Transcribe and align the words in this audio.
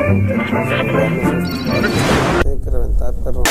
Tiene 0.00 0.24
que 2.64 2.70
reventar, 2.70 3.12
perro. 3.22 3.42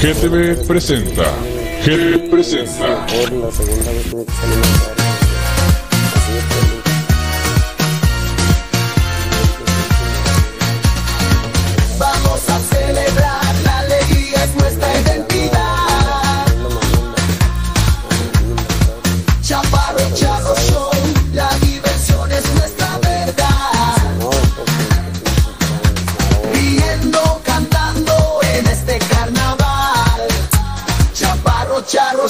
GTV, 0.00 0.66
presenta. 0.66 1.24
GTV 1.84 2.30
presenta. 2.30 3.06
Por 3.06 3.32
la 3.32 3.50
segunda 3.50 3.90
vez 3.90 4.04
tiene 4.04 4.24
que 4.24 4.32
salir 4.32 5.01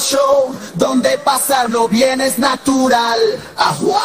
Show, 0.02 0.54
donde 0.74 1.16
pasarlo 1.18 1.88
bien 1.88 2.20
es 2.20 2.38
natural. 2.38 3.18
¡Ajua! 3.56 4.00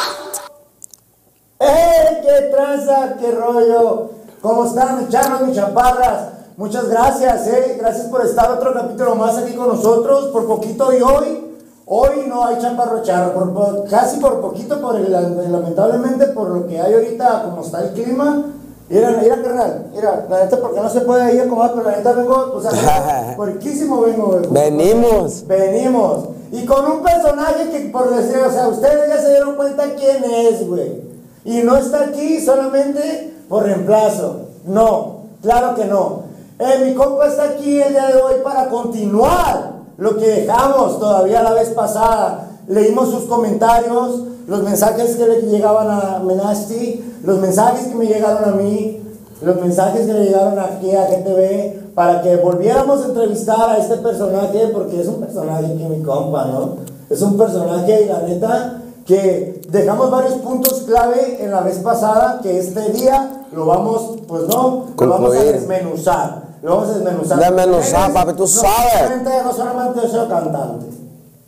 ¡Ey! 1.59 2.21
¡Qué 2.21 2.49
tranza! 2.55 3.15
¡Qué 3.19 3.31
rollo! 3.31 4.11
¿Cómo 4.41 4.65
están 4.65 4.99
mis 4.99 5.09
charros, 5.09 5.41
mis 5.41 5.55
chaparras? 5.55 6.29
Muchas 6.55 6.87
gracias, 6.87 7.47
¿eh? 7.47 7.77
Gracias 7.79 8.07
por 8.07 8.23
estar 8.25 8.51
otro 8.51 8.73
capítulo 8.73 9.15
más 9.15 9.37
aquí 9.37 9.53
con 9.53 9.69
nosotros. 9.69 10.27
Por 10.27 10.45
poquito 10.47 10.93
y 10.93 11.01
hoy, 11.01 11.55
hoy 11.87 12.25
no 12.27 12.45
hay 12.45 12.59
chaparro 12.59 13.01
charro. 13.03 13.33
Por, 13.33 13.53
po- 13.53 13.85
casi 13.89 14.19
por 14.19 14.39
poquito, 14.39 14.79
por 14.79 14.95
el, 14.95 15.11
lamentablemente 15.11 16.27
por 16.27 16.49
lo 16.49 16.67
que 16.67 16.79
hay 16.79 16.93
ahorita, 16.93 17.43
como 17.43 17.61
está 17.63 17.81
el 17.83 17.93
clima. 17.93 18.43
Mira, 18.89 19.17
mira, 19.21 19.41
carnal, 19.41 19.87
mira, 19.93 20.25
la 20.29 20.45
neta, 20.45 20.57
porque 20.61 20.79
no 20.79 20.89
se 20.89 21.01
puede 21.01 21.35
ir 21.35 21.41
acomodar, 21.41 21.73
pero 21.73 21.89
la 21.89 21.97
neta 21.97 22.13
vengo, 22.13 22.53
o 22.55 22.61
sea, 22.61 23.33
puerquísimo 23.35 24.01
vengo, 24.01 24.27
güey. 24.27 24.47
Venimos. 24.49 25.45
Venimos. 25.45 26.29
Y 26.53 26.65
con 26.65 26.89
un 26.89 27.03
personaje 27.03 27.69
que, 27.69 27.89
por 27.89 28.09
decir, 28.15 28.37
o 28.37 28.51
sea, 28.51 28.69
ustedes 28.69 29.09
ya 29.09 29.21
se 29.21 29.31
dieron 29.31 29.55
cuenta 29.55 29.83
quién 29.97 30.23
es, 30.23 30.65
güey. 30.65 31.01
Y 31.43 31.63
no 31.63 31.75
está 31.75 32.05
aquí 32.05 32.39
solamente 32.39 33.33
por 33.49 33.63
reemplazo. 33.63 34.47
No, 34.65 35.17
claro 35.41 35.75
que 35.75 35.85
no. 35.85 36.23
Eh, 36.59 36.85
mi 36.85 36.95
compa 36.95 37.27
está 37.27 37.43
aquí 37.43 37.81
el 37.81 37.93
día 37.93 38.07
de 38.07 38.21
hoy 38.21 38.35
para 38.43 38.69
continuar 38.69 39.73
lo 39.97 40.17
que 40.17 40.27
dejamos 40.27 40.99
todavía 40.99 41.43
la 41.43 41.53
vez 41.53 41.69
pasada. 41.69 42.46
Leímos 42.67 43.09
sus 43.11 43.23
comentarios, 43.25 44.21
los 44.47 44.63
mensajes 44.63 45.15
que 45.15 45.25
le 45.25 45.41
llegaban 45.43 45.87
a 45.89 46.19
Menasti, 46.23 47.03
los 47.23 47.39
mensajes 47.39 47.87
que 47.87 47.95
me 47.95 48.05
llegaron 48.07 48.43
a 48.49 48.53
mí, 48.55 49.01
los 49.41 49.61
mensajes 49.61 50.05
que 50.05 50.13
le 50.13 50.25
llegaron 50.25 50.59
aquí 50.59 50.91
a 50.95 51.07
GTV 51.07 51.93
para 51.95 52.21
que 52.21 52.35
volviéramos 52.37 53.03
a 53.03 53.07
entrevistar 53.07 53.69
a 53.69 53.77
este 53.77 53.97
personaje 53.97 54.67
porque 54.73 55.01
es 55.01 55.07
un 55.07 55.15
personaje 55.21 55.67
que 55.77 55.85
mi 55.85 56.01
compa, 56.03 56.45
¿no? 56.45 56.75
Es 57.09 57.21
un 57.21 57.37
personaje 57.37 58.03
y 58.03 58.05
la 58.07 58.21
neta 58.21 58.81
que 59.05 59.61
dejamos 59.69 60.11
varios 60.11 60.33
puntos 60.33 60.83
clave 60.85 61.37
en 61.43 61.51
la 61.51 61.61
vez 61.61 61.77
pasada 61.79 62.39
que 62.43 62.59
este 62.59 62.91
día 62.91 63.45
lo 63.53 63.65
vamos, 63.65 64.17
pues 64.27 64.43
no, 64.49 64.85
lo 64.99 65.09
vamos 65.09 65.35
a 65.35 65.39
desmenuzar. 65.43 66.47
Lo 66.61 66.71
vamos 66.75 66.89
a 66.89 66.93
desmenuzar. 66.99 67.39
Desmenuzar, 67.39 68.13
papi, 68.13 68.33
tú 68.33 68.39
no 68.43 68.47
sabes. 68.47 68.93
solamente- 68.99 69.43
no 69.43 69.53
solamente 69.53 70.05
es 70.07 70.13
el 70.13 70.27
cantante. 70.27 70.85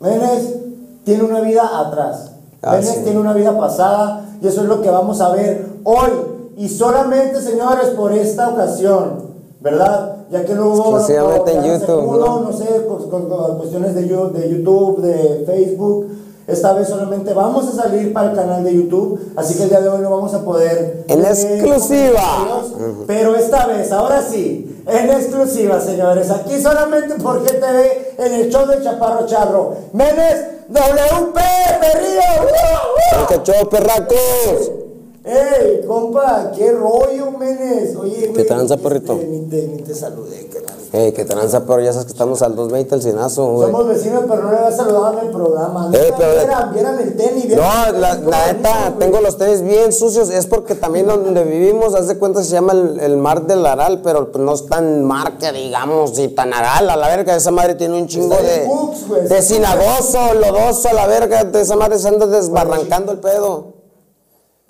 Menes 0.00 0.54
tiene 1.04 1.22
una 1.24 1.40
vida 1.40 1.62
atrás. 1.80 2.32
Ah, 2.62 2.78
sí. 2.82 3.00
tiene 3.04 3.18
una 3.18 3.32
vida 3.32 3.56
pasada 3.58 4.26
y 4.42 4.46
eso 4.46 4.60
es 4.62 4.68
lo 4.68 4.82
que 4.82 4.90
vamos 4.90 5.20
a 5.20 5.30
ver 5.30 5.66
hoy. 5.84 6.10
Y 6.56 6.68
solamente, 6.68 7.40
señores, 7.40 7.88
por 7.96 8.12
esta 8.12 8.50
ocasión, 8.50 9.22
¿verdad? 9.60 10.16
Ya 10.30 10.44
que 10.44 10.54
no 10.54 10.68
hubo 10.68 10.96
Exclusivamente 10.98 11.52
en 11.52 11.62
YouTube, 11.64 12.04
pudo, 12.06 12.18
¿no? 12.26 12.40
no 12.40 12.52
sé, 12.52 12.86
con, 12.86 13.08
con- 13.10 13.28
con 13.28 13.56
cuestiones 13.58 13.94
de, 13.94 14.02
de 14.02 14.48
YouTube, 14.50 15.00
de 15.00 15.44
Facebook. 15.46 16.08
Esta 16.46 16.72
vez 16.72 16.88
solamente 16.88 17.32
vamos 17.32 17.66
a 17.68 17.82
salir 17.82 18.12
para 18.12 18.30
el 18.30 18.36
canal 18.36 18.64
de 18.64 18.74
YouTube, 18.74 19.20
así 19.36 19.54
que 19.54 19.62
el 19.64 19.68
día 19.70 19.80
de 19.80 19.88
hoy 19.88 20.00
no 20.02 20.10
vamos 20.10 20.34
a 20.34 20.44
poder... 20.44 21.04
En 21.06 21.20
exclusiva. 21.24 22.22
Pero 23.06 23.36
esta 23.36 23.66
vez, 23.66 23.92
ahora 23.92 24.20
sí, 24.22 24.82
en 24.86 25.10
exclusiva, 25.10 25.80
señores, 25.80 26.28
aquí 26.30 26.60
solamente 26.60 27.14
por 27.16 27.42
GTV, 27.42 28.18
en 28.18 28.32
el 28.34 28.50
show 28.50 28.66
de 28.66 28.82
Chaparro 28.82 29.26
Charro. 29.26 29.74
Menes, 29.92 30.44
WP, 30.70 31.34
Perrillo. 31.80 32.20
¡Uh, 32.42 33.22
uh! 33.22 33.26
¡Qué 33.26 33.40
show, 33.42 33.68
perracos! 33.68 34.79
¡Ey, 35.22 35.84
compa! 35.86 36.50
¡Qué 36.56 36.72
rollo, 36.72 37.30
Menes! 37.32 37.94
Oye, 37.94 38.28
güey. 38.28 38.46
tranza, 38.46 38.74
este, 38.74 38.88
perrito? 38.88 39.14
Ni 39.16 39.40
te, 39.50 39.68
ni 39.68 39.82
te 39.82 39.94
saludé, 39.94 40.46
carnal. 40.46 40.76
Ey, 40.92 41.12
qué 41.12 41.24
tranza, 41.26 41.66
pero 41.66 41.80
ya 41.82 41.92
sabes 41.92 42.06
que 42.06 42.12
estamos 42.12 42.40
al 42.40 42.56
220 42.56 42.94
el 42.94 43.02
cinazo, 43.02 43.52
güey. 43.52 43.70
Somos 43.70 43.86
vecinos, 43.86 44.24
pero 44.26 44.42
no 44.42 44.50
le 44.50 44.56
había 44.56 44.72
saludado 44.76 45.18
en 45.20 45.26
el 45.26 45.30
programa. 45.32 45.90
Eh, 45.92 46.12
pero- 46.16 46.32
vieran, 46.32 46.72
vieran 46.72 46.98
el 47.00 47.16
tenis. 47.16 47.46
vieran 47.48 47.64
No, 47.64 47.94
el 47.94 48.00
la, 48.00 48.10
tenis, 48.16 48.26
la 48.30 48.38
cómo 48.38 48.52
neta, 48.52 48.94
tengo 48.98 49.20
los 49.20 49.36
tenis 49.36 49.60
bien 49.62 49.92
sucios. 49.92 50.30
Es 50.30 50.46
porque 50.46 50.74
también 50.74 51.06
donde 51.06 51.44
vivimos, 51.44 51.94
haz 51.94 52.08
de 52.08 52.18
cuenta, 52.18 52.42
se 52.42 52.52
llama 52.52 52.72
el, 52.72 52.98
el 52.98 53.16
mar 53.18 53.46
del 53.46 53.64
Aral, 53.66 54.00
pero 54.02 54.32
pues 54.32 54.42
no 54.42 54.54
es 54.54 54.64
tan 54.66 55.04
mar 55.04 55.36
que 55.36 55.52
digamos, 55.52 56.18
y 56.18 56.28
tan 56.28 56.54
aral. 56.54 56.88
A 56.88 56.96
la 56.96 57.08
verga, 57.08 57.36
esa 57.36 57.50
madre 57.50 57.74
tiene 57.74 58.00
un 58.00 58.08
chingo 58.08 58.32
Está 58.34 58.42
de, 58.46 58.66
Books, 58.66 59.06
güey, 59.06 59.28
de 59.28 59.42
cinagoso, 59.42 60.32
lodoso, 60.34 60.88
a 60.88 60.92
la 60.94 61.06
verga. 61.06 61.44
De 61.44 61.60
esa 61.60 61.76
madre 61.76 61.98
se 61.98 62.08
anda 62.08 62.26
desbarrancando 62.26 63.12
el 63.12 63.18
pedo. 63.18 63.79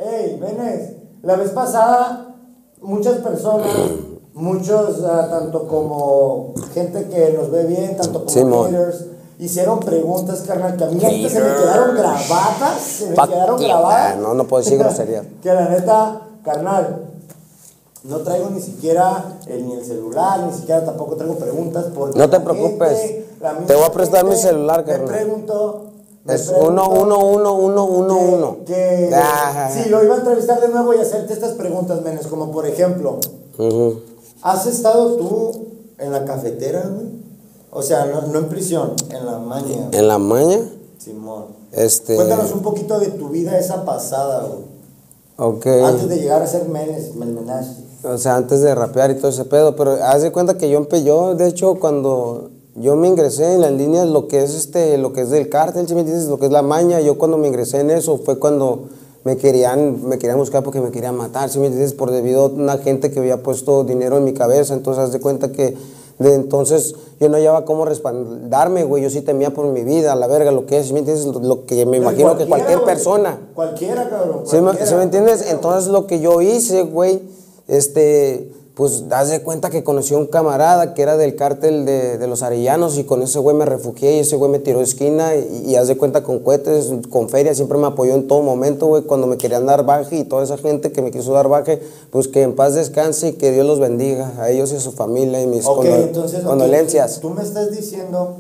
Ey, 0.00 0.38
Menes, 0.41 0.93
la 1.22 1.37
vez 1.37 1.50
pasada, 1.50 2.34
muchas 2.81 3.19
personas, 3.19 3.69
muchos, 4.34 5.03
ah, 5.05 5.28
tanto 5.31 5.66
como 5.69 6.55
gente 6.72 7.05
que 7.09 7.34
nos 7.38 7.50
ve 7.50 7.65
bien, 7.65 7.97
tanto 7.97 8.21
como 8.21 8.31
Simón. 8.31 8.71
haters, 8.71 9.05
hicieron 9.39 9.81
preguntas, 9.81 10.41
carnal, 10.47 10.77
que 10.77 10.84
a 10.84 10.89
mí 10.89 10.94
neta 10.97 11.28
se 11.28 11.41
me 11.41 11.55
quedaron 11.55 11.97
grabadas, 11.97 12.81
se 12.81 13.10
me 13.10 13.16
quedaron 13.28 13.60
grabadas. 13.60 14.16
no, 14.19 14.34
no 14.34 14.44
puedo 14.44 14.62
decir 14.62 14.78
groserías. 14.83 15.27
que 15.43 15.53
la 15.53 15.69
neta, 15.69 16.21
carnal, 16.44 17.05
no 18.05 18.16
traigo 18.21 18.49
ni 18.49 18.60
siquiera 18.62 19.37
el, 19.47 19.66
ni 19.66 19.75
el 19.75 19.84
celular, 19.84 20.41
ni 20.44 20.53
siquiera 20.55 20.83
tampoco 20.87 21.16
traigo 21.16 21.34
preguntas. 21.37 21.84
Porque 21.94 22.19
No 22.19 22.31
te 22.31 22.41
preocupes. 22.41 22.99
gente, 22.99 23.27
Te 23.66 23.75
voy 23.75 23.84
a 23.84 23.93
prestar 23.93 24.25
mi 24.25 24.34
celular, 24.37 24.83
carnal. 24.87 25.06
preguntó. 25.06 25.83
me 25.84 25.90
Es 26.34 26.42
preguntó 26.48 26.88
uno, 26.88 26.88
uno, 26.88 27.18
uno, 27.24 27.54
uno, 27.54 27.84
uno, 27.84 28.18
que- 28.18 28.24
uno. 28.34 28.56
Que, 28.66 29.10
Ah. 29.14 29.70
sí, 29.72 29.88
lo 29.88 30.02
iba 30.04 30.14
a 30.14 30.18
entrevistar 30.18 30.60
de 30.60 30.68
nuevo 30.68 30.94
y 30.94 30.98
hacerte 30.98 31.32
estas 31.32 31.52
preguntas, 31.52 32.02
Menes, 32.02 32.26
como 32.26 32.50
por 32.50 32.66
ejemplo. 32.66 33.18
¿has 34.42 34.66
estado 34.66 35.16
tú 35.16 35.66
en 35.98 36.12
la 36.12 36.24
cafetera, 36.24 36.88
güey? 36.92 37.06
O 37.72 37.82
sea, 37.82 38.06
no, 38.06 38.22
no 38.22 38.38
en 38.41 38.46
prisión, 38.48 38.94
en 39.10 39.26
la 39.26 39.38
maña. 39.38 39.88
En 39.92 40.08
la 40.08 40.18
maña, 40.18 40.58
Simón. 40.98 41.44
este. 41.72 42.16
Cuéntanos 42.16 42.50
un 42.52 42.62
poquito 42.62 42.98
de 42.98 43.08
tu 43.08 43.28
vida 43.28 43.56
esa 43.58 43.84
pasada, 43.84 44.44
güey. 44.47 44.70
Ok. 45.36 45.66
Antes 45.84 46.08
de 46.08 46.16
llegar 46.18 46.42
a 46.42 46.47
ser 46.47 46.68
Menes, 46.68 47.14
Menes. 47.14 47.66
O 48.02 48.16
sea, 48.18 48.36
antes 48.36 48.60
de 48.62 48.74
rapear 48.74 49.10
y 49.10 49.16
todo 49.16 49.28
ese 49.28 49.44
pedo, 49.44 49.76
pero 49.76 49.92
haz 50.02 50.22
de 50.22 50.32
cuenta 50.32 50.56
que 50.56 50.68
yo 50.70 50.78
empe 50.78 51.02
yo, 51.04 51.34
de 51.34 51.47
hecho, 51.47 51.74
cuando 51.78 52.50
yo 52.80 52.96
me 52.96 53.08
ingresé 53.08 53.54
en 53.54 53.60
las 53.60 53.72
líneas, 53.72 54.08
lo 54.08 54.26
que 54.26 54.42
es 54.42 54.54
este, 54.54 54.96
lo 54.98 55.12
que 55.12 55.22
es 55.22 55.30
del 55.30 55.48
cártel, 55.48 55.86
¿sí 55.86 55.94
me 55.94 56.00
entiendes? 56.00 56.28
Lo 56.28 56.38
que 56.38 56.46
es 56.46 56.52
la 56.52 56.62
maña, 56.62 57.00
yo 57.00 57.18
cuando 57.18 57.38
me 57.38 57.48
ingresé 57.48 57.80
en 57.80 57.91
eso 57.91 58.18
fue 58.18 58.38
cuando 58.38 58.88
me 59.24 59.36
querían, 59.36 60.06
me 60.08 60.18
querían 60.18 60.38
buscar 60.38 60.62
porque 60.62 60.80
me 60.80 60.91
querían 60.91 61.16
matar, 61.16 61.50
¿sí 61.50 61.58
me 61.58 61.66
entiendes? 61.66 61.92
Por 61.92 62.10
debido 62.10 62.46
a 62.46 62.48
una 62.48 62.78
gente 62.78 63.10
que 63.10 63.18
había 63.18 63.42
puesto 63.42 63.84
dinero 63.84 64.16
en 64.16 64.24
mi 64.24 64.32
cabeza, 64.32 64.74
entonces 64.74 65.04
haz 65.04 65.12
de 65.12 65.20
cuenta 65.20 65.52
que 65.52 65.76
de 66.18 66.34
entonces 66.34 66.94
yo 67.18 67.28
no 67.28 67.36
hallaba 67.36 67.64
cómo 67.64 67.84
respaldarme, 67.84 68.84
güey, 68.84 69.02
yo 69.02 69.10
sí 69.10 69.22
temía 69.22 69.50
por 69.50 69.66
mi 69.66 69.82
vida, 69.84 70.14
la 70.14 70.26
verga, 70.26 70.50
lo 70.50 70.66
que 70.66 70.78
es, 70.78 70.86
¿sí 70.86 70.92
me 70.92 71.00
entiendes? 71.00 71.26
Lo, 71.26 71.64
que 71.64 71.86
me 71.86 71.97
imagino 71.97 72.36
que 72.36 72.47
cualquier 72.47 72.78
güey. 72.78 72.86
persona. 72.86 73.38
Cualquiera, 73.54 74.09
cabrón. 74.09 74.42
¿Sí 74.44 74.56
me, 74.56 74.62
cualquiera. 74.62 74.86
sí 74.86 74.94
me 74.97 75.03
entiendes? 75.03 75.50
Entonces 75.50 75.91
lo 75.91 76.06
que 76.06 76.21
yo 76.21 76.42
hice, 76.42 76.83
güey, 76.83 77.22
este, 77.68 78.53
pues 78.80 79.04
haz 79.10 79.28
de 79.28 79.42
cuenta 79.42 79.68
que 79.68 79.84
conocí 79.84 80.15
a 80.15 80.16
un 80.16 80.24
camarada 80.27 80.94
que 80.94 81.03
era 81.03 81.18
del 81.18 81.36
cártel 81.36 81.84
de, 81.84 82.16
de 82.16 82.27
los 82.27 82.42
arellanos 82.42 82.97
y 82.97 83.04
con 83.04 83.21
ese 83.21 83.38
güey 83.38 83.54
me 83.54 83.66
refugié 83.66 84.16
y 84.16 84.21
ese 84.21 84.36
güey 84.36 84.50
me 84.50 84.59
tiró 84.59 84.80
esquina 84.80 85.36
y, 85.36 85.65
y 85.66 85.77
haz 85.77 85.86
de 85.88 85.98
cuenta 85.98 86.22
con 86.22 86.38
cohetes, 86.38 86.91
con 87.10 87.28
feria, 87.28 87.54
siempre 87.54 87.77
me 87.77 87.88
apoyó 87.88 88.15
en 88.15 88.27
todo 88.27 88.41
momento, 88.41 88.86
güey, 88.86 89.03
cuando 89.03 89.27
me 89.27 89.36
querían 89.36 89.66
dar 89.66 89.84
baje 89.84 90.16
y 90.16 90.24
toda 90.24 90.44
esa 90.44 90.56
gente 90.56 90.92
que 90.92 91.03
me 91.03 91.10
quiso 91.10 91.34
dar 91.34 91.48
baje, 91.48 91.78
pues 92.10 92.27
que 92.27 92.41
en 92.41 92.54
paz 92.54 92.74
descanse 92.74 93.28
y 93.28 93.32
que 93.34 93.53
Dios 93.53 93.66
los 93.66 93.80
bendiga 93.80 94.32
a 94.38 94.48
ellos 94.48 94.72
y 94.72 94.77
a 94.77 94.80
su 94.80 94.92
familia 94.92 95.42
y 95.42 95.47
mis 95.47 95.66
Ok, 95.66 95.76
condo- 95.84 95.97
entonces, 95.97 96.41
condolencias. 96.41 97.21
Tú 97.21 97.28
me 97.28 97.42
estás 97.42 97.71
diciendo, 97.72 98.36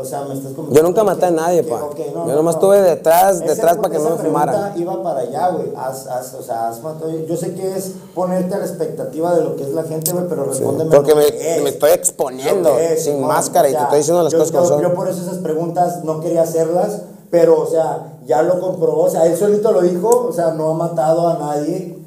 o 0.00 0.04
sea, 0.04 0.22
me 0.24 0.34
estás 0.34 0.52
Yo 0.70 0.82
nunca 0.82 1.04
maté 1.04 1.26
a 1.26 1.30
nadie, 1.30 1.62
pa. 1.62 1.80
Yo 2.26 2.34
nomás 2.34 2.54
estuve 2.54 2.80
detrás, 2.80 3.40
detrás 3.40 3.76
para 3.76 3.90
que 3.90 3.98
no 3.98 4.10
me 4.10 4.16
pregunta 4.16 4.72
iba 4.76 5.02
para 5.02 5.20
allá, 5.20 5.48
güey. 5.50 5.68
O 5.74 6.42
sea, 6.42 6.68
has 6.68 6.82
matado. 6.82 7.10
Yo 7.10 7.36
sé 7.36 7.54
que 7.54 7.76
es 7.76 7.92
ponerte 8.14 8.54
a 8.54 8.58
la 8.58 8.64
expectativa 8.64 9.34
de 9.34 9.44
lo 9.44 9.56
que 9.56 9.64
es 9.64 9.70
la 9.70 9.82
gente, 9.84 10.12
güey, 10.12 10.24
pero 10.28 10.44
respóndeme. 10.44 10.90
porque 10.90 11.10
lo 11.10 11.16
me- 11.16 11.26
que 11.26 11.56
es. 11.56 11.62
me 11.62 11.70
estoy 11.70 11.90
exponiendo, 11.90 12.74
que 12.76 12.94
es, 12.94 13.04
sin 13.04 13.20
máscara, 13.20 13.68
y 13.68 13.72
te 13.74 13.78
estoy 13.82 13.98
diciendo 13.98 14.22
las 14.22 14.32
yo- 14.32 14.38
cosas 14.38 14.52
como 14.52 14.66
son. 14.66 14.80
Yo 14.82 14.94
por 14.94 15.08
eso 15.08 15.20
esas 15.22 15.38
preguntas 15.38 16.04
no 16.04 16.20
quería 16.20 16.42
hacerlas, 16.42 17.02
pero, 17.30 17.60
o 17.60 17.66
sea, 17.66 18.14
ya 18.26 18.42
lo 18.42 18.58
comprobó, 18.60 19.02
o 19.04 19.10
sea, 19.10 19.26
él 19.26 19.36
solito 19.36 19.70
lo 19.72 19.82
dijo, 19.82 20.08
o 20.28 20.32
sea, 20.32 20.52
no 20.52 20.70
ha 20.70 20.74
matado 20.74 21.28
a 21.28 21.34
nadie. 21.38 21.99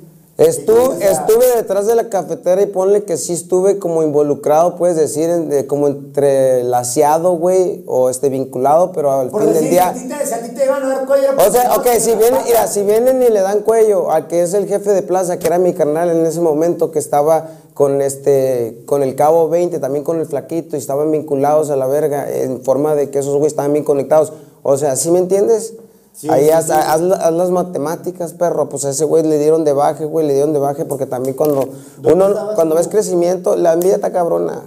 Estuve, 0.48 0.98
sea, 0.98 1.12
estuve 1.12 1.46
detrás 1.56 1.88
de 1.88 1.96
la 1.96 2.10
cafetera 2.10 2.62
y 2.62 2.66
ponle 2.68 3.04
que 3.04 3.18
sí 3.18 3.34
estuve 3.34 3.80
como 3.80 4.04
involucrado, 4.04 4.76
puedes 4.76 4.96
decir, 4.96 5.30
en- 5.30 5.50
de- 5.50 5.68
como 5.68 5.88
entrelaciado, 5.88 7.34
güey, 7.34 7.84
o 7.88 8.10
este 8.10 8.30
vinculado, 8.30 8.92
pero 8.92 9.12
al 9.12 9.30
Por 9.30 9.42
fin 9.44 9.54
del 9.54 9.64
decir, 9.64 9.72
día... 9.72 9.94
si 9.94 10.00
a 10.00 10.04
ti 10.04 10.08
te, 10.20 10.26
si 10.26 10.34
a 10.34 10.42
ti 10.44 10.50
te 10.56 10.66
iban 10.66 10.84
a 10.84 10.88
dar 10.90 11.06
cuello, 11.06 11.28
O 11.38 11.52
sea, 11.52 11.74
pues, 11.76 11.78
ok, 11.78 11.86
no, 11.94 12.00
si 12.00 12.16
vienen, 12.16 12.42
mira, 12.46 12.68
si 12.68 12.82
vienen 12.84 13.22
y 13.24 13.30
le 13.30 13.42
dan 13.42 13.62
cuello 13.62 14.12
al 14.12 14.28
que 14.28 14.42
es 14.42 14.54
el 14.54 14.68
jefe 14.68 14.92
de 14.92 15.02
plaza, 15.02 15.40
que 15.40 15.48
era 15.48 15.58
mi 15.60 15.74
carnal 15.74 16.10
en 16.10 16.26
ese 16.26 16.42
momento, 16.42 16.92
que 16.92 17.00
estaba 17.00 17.50
con 17.74 18.02
este, 18.02 18.84
con 18.86 19.02
el 19.04 19.16
cabo 19.16 19.50
20, 19.50 19.80
también 19.80 20.04
con 20.04 20.20
el 20.20 20.26
flaquito, 20.26 20.76
y 20.76 20.80
estaban 20.80 21.12
vinculados 21.12 21.70
a 21.70 21.76
la 21.76 21.88
verga, 21.88 22.30
en 22.32 22.62
forma 22.62 22.96
de 22.96 23.10
que 23.10 23.20
esos 23.20 23.34
güeyes 23.34 23.54
estaban 23.54 23.74
bien 23.74 23.86
conectados. 23.86 24.34
O 24.62 24.78
sea, 24.78 24.96
¿sí 24.96 25.12
me 25.12 25.20
entiendes? 25.20 25.74
Sí, 26.16 26.30
Ahí 26.30 26.46
sí, 26.46 26.52
haz, 26.52 26.66
sí. 26.68 26.72
haz 26.74 27.02
la- 27.02 27.16
haz 27.16 27.34
las 27.34 27.50
matemáticas, 27.50 28.34
perro. 28.34 28.70
Pues 28.70 28.86
a 28.86 28.92
ese 28.92 29.04
güey 29.04 29.24
le 29.24 29.40
dieron 29.40 29.64
de 29.66 29.74
baje, 29.74 30.06
güey, 30.06 30.28
le 30.28 30.34
dieron 30.34 30.54
de 30.54 30.60
baje, 30.60 30.86
porque 30.86 31.06
también 31.08 31.36
cuando 31.36 31.62
uno, 32.04 32.26
cuando 32.56 32.76
tú? 32.76 32.78
ves 32.80 32.88
crecimiento, 32.88 33.56
la 33.56 33.74
envidia 33.74 33.96
está 33.96 34.12
cabrona. 34.12 34.62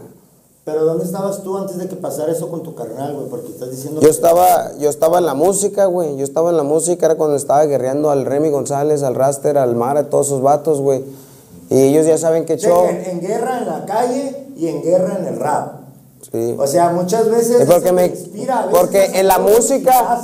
Pero 0.64 0.84
¿dónde 0.84 1.04
estabas 1.04 1.44
tú 1.44 1.56
antes 1.56 1.78
de 1.78 1.86
que 1.86 1.94
pasara 1.94 2.32
eso 2.32 2.48
con 2.48 2.64
tu 2.64 2.74
carnal, 2.74 3.14
güey? 3.14 3.28
Porque 3.28 3.46
estás 3.52 3.70
diciendo 3.70 4.00
Yo 4.00 4.08
que- 4.08 4.10
estaba, 4.12 4.72
yo 4.80 4.90
estaba 4.90 5.18
en 5.18 5.26
la 5.26 5.34
música, 5.34 5.84
güey. 5.86 6.16
Yo 6.16 6.24
estaba 6.24 6.50
en 6.50 6.56
la 6.56 6.64
música, 6.64 7.06
era 7.06 7.14
cuando 7.14 7.36
estaba 7.36 7.64
guerreando 7.66 8.10
al 8.10 8.24
Remy 8.26 8.50
González, 8.50 9.04
al 9.04 9.14
Raster, 9.14 9.58
al 9.58 9.76
Mara, 9.76 10.00
a 10.00 10.10
todos 10.10 10.26
esos 10.26 10.42
vatos, 10.42 10.80
güey. 10.80 11.04
Y 11.70 11.80
ellos 11.80 12.06
ya 12.06 12.18
saben 12.18 12.44
que 12.44 12.58
Sí, 12.58 12.66
show. 12.66 12.84
en, 12.86 12.96
en 13.04 13.20
guerra 13.20 13.58
en 13.58 13.66
la 13.68 13.84
calle 13.86 14.48
y 14.56 14.66
en 14.66 14.82
guerra 14.82 15.16
en 15.20 15.26
el 15.26 15.36
rap. 15.38 15.72
Sí. 16.32 16.56
O 16.58 16.66
sea, 16.66 16.90
muchas 16.90 17.30
veces. 17.30 17.60
Es 17.60 17.70
porque 17.70 17.92
me- 17.92 18.06
inspira, 18.06 18.66
porque 18.72 19.04
en 19.20 19.28
la 19.28 19.38
música-. 19.38 20.20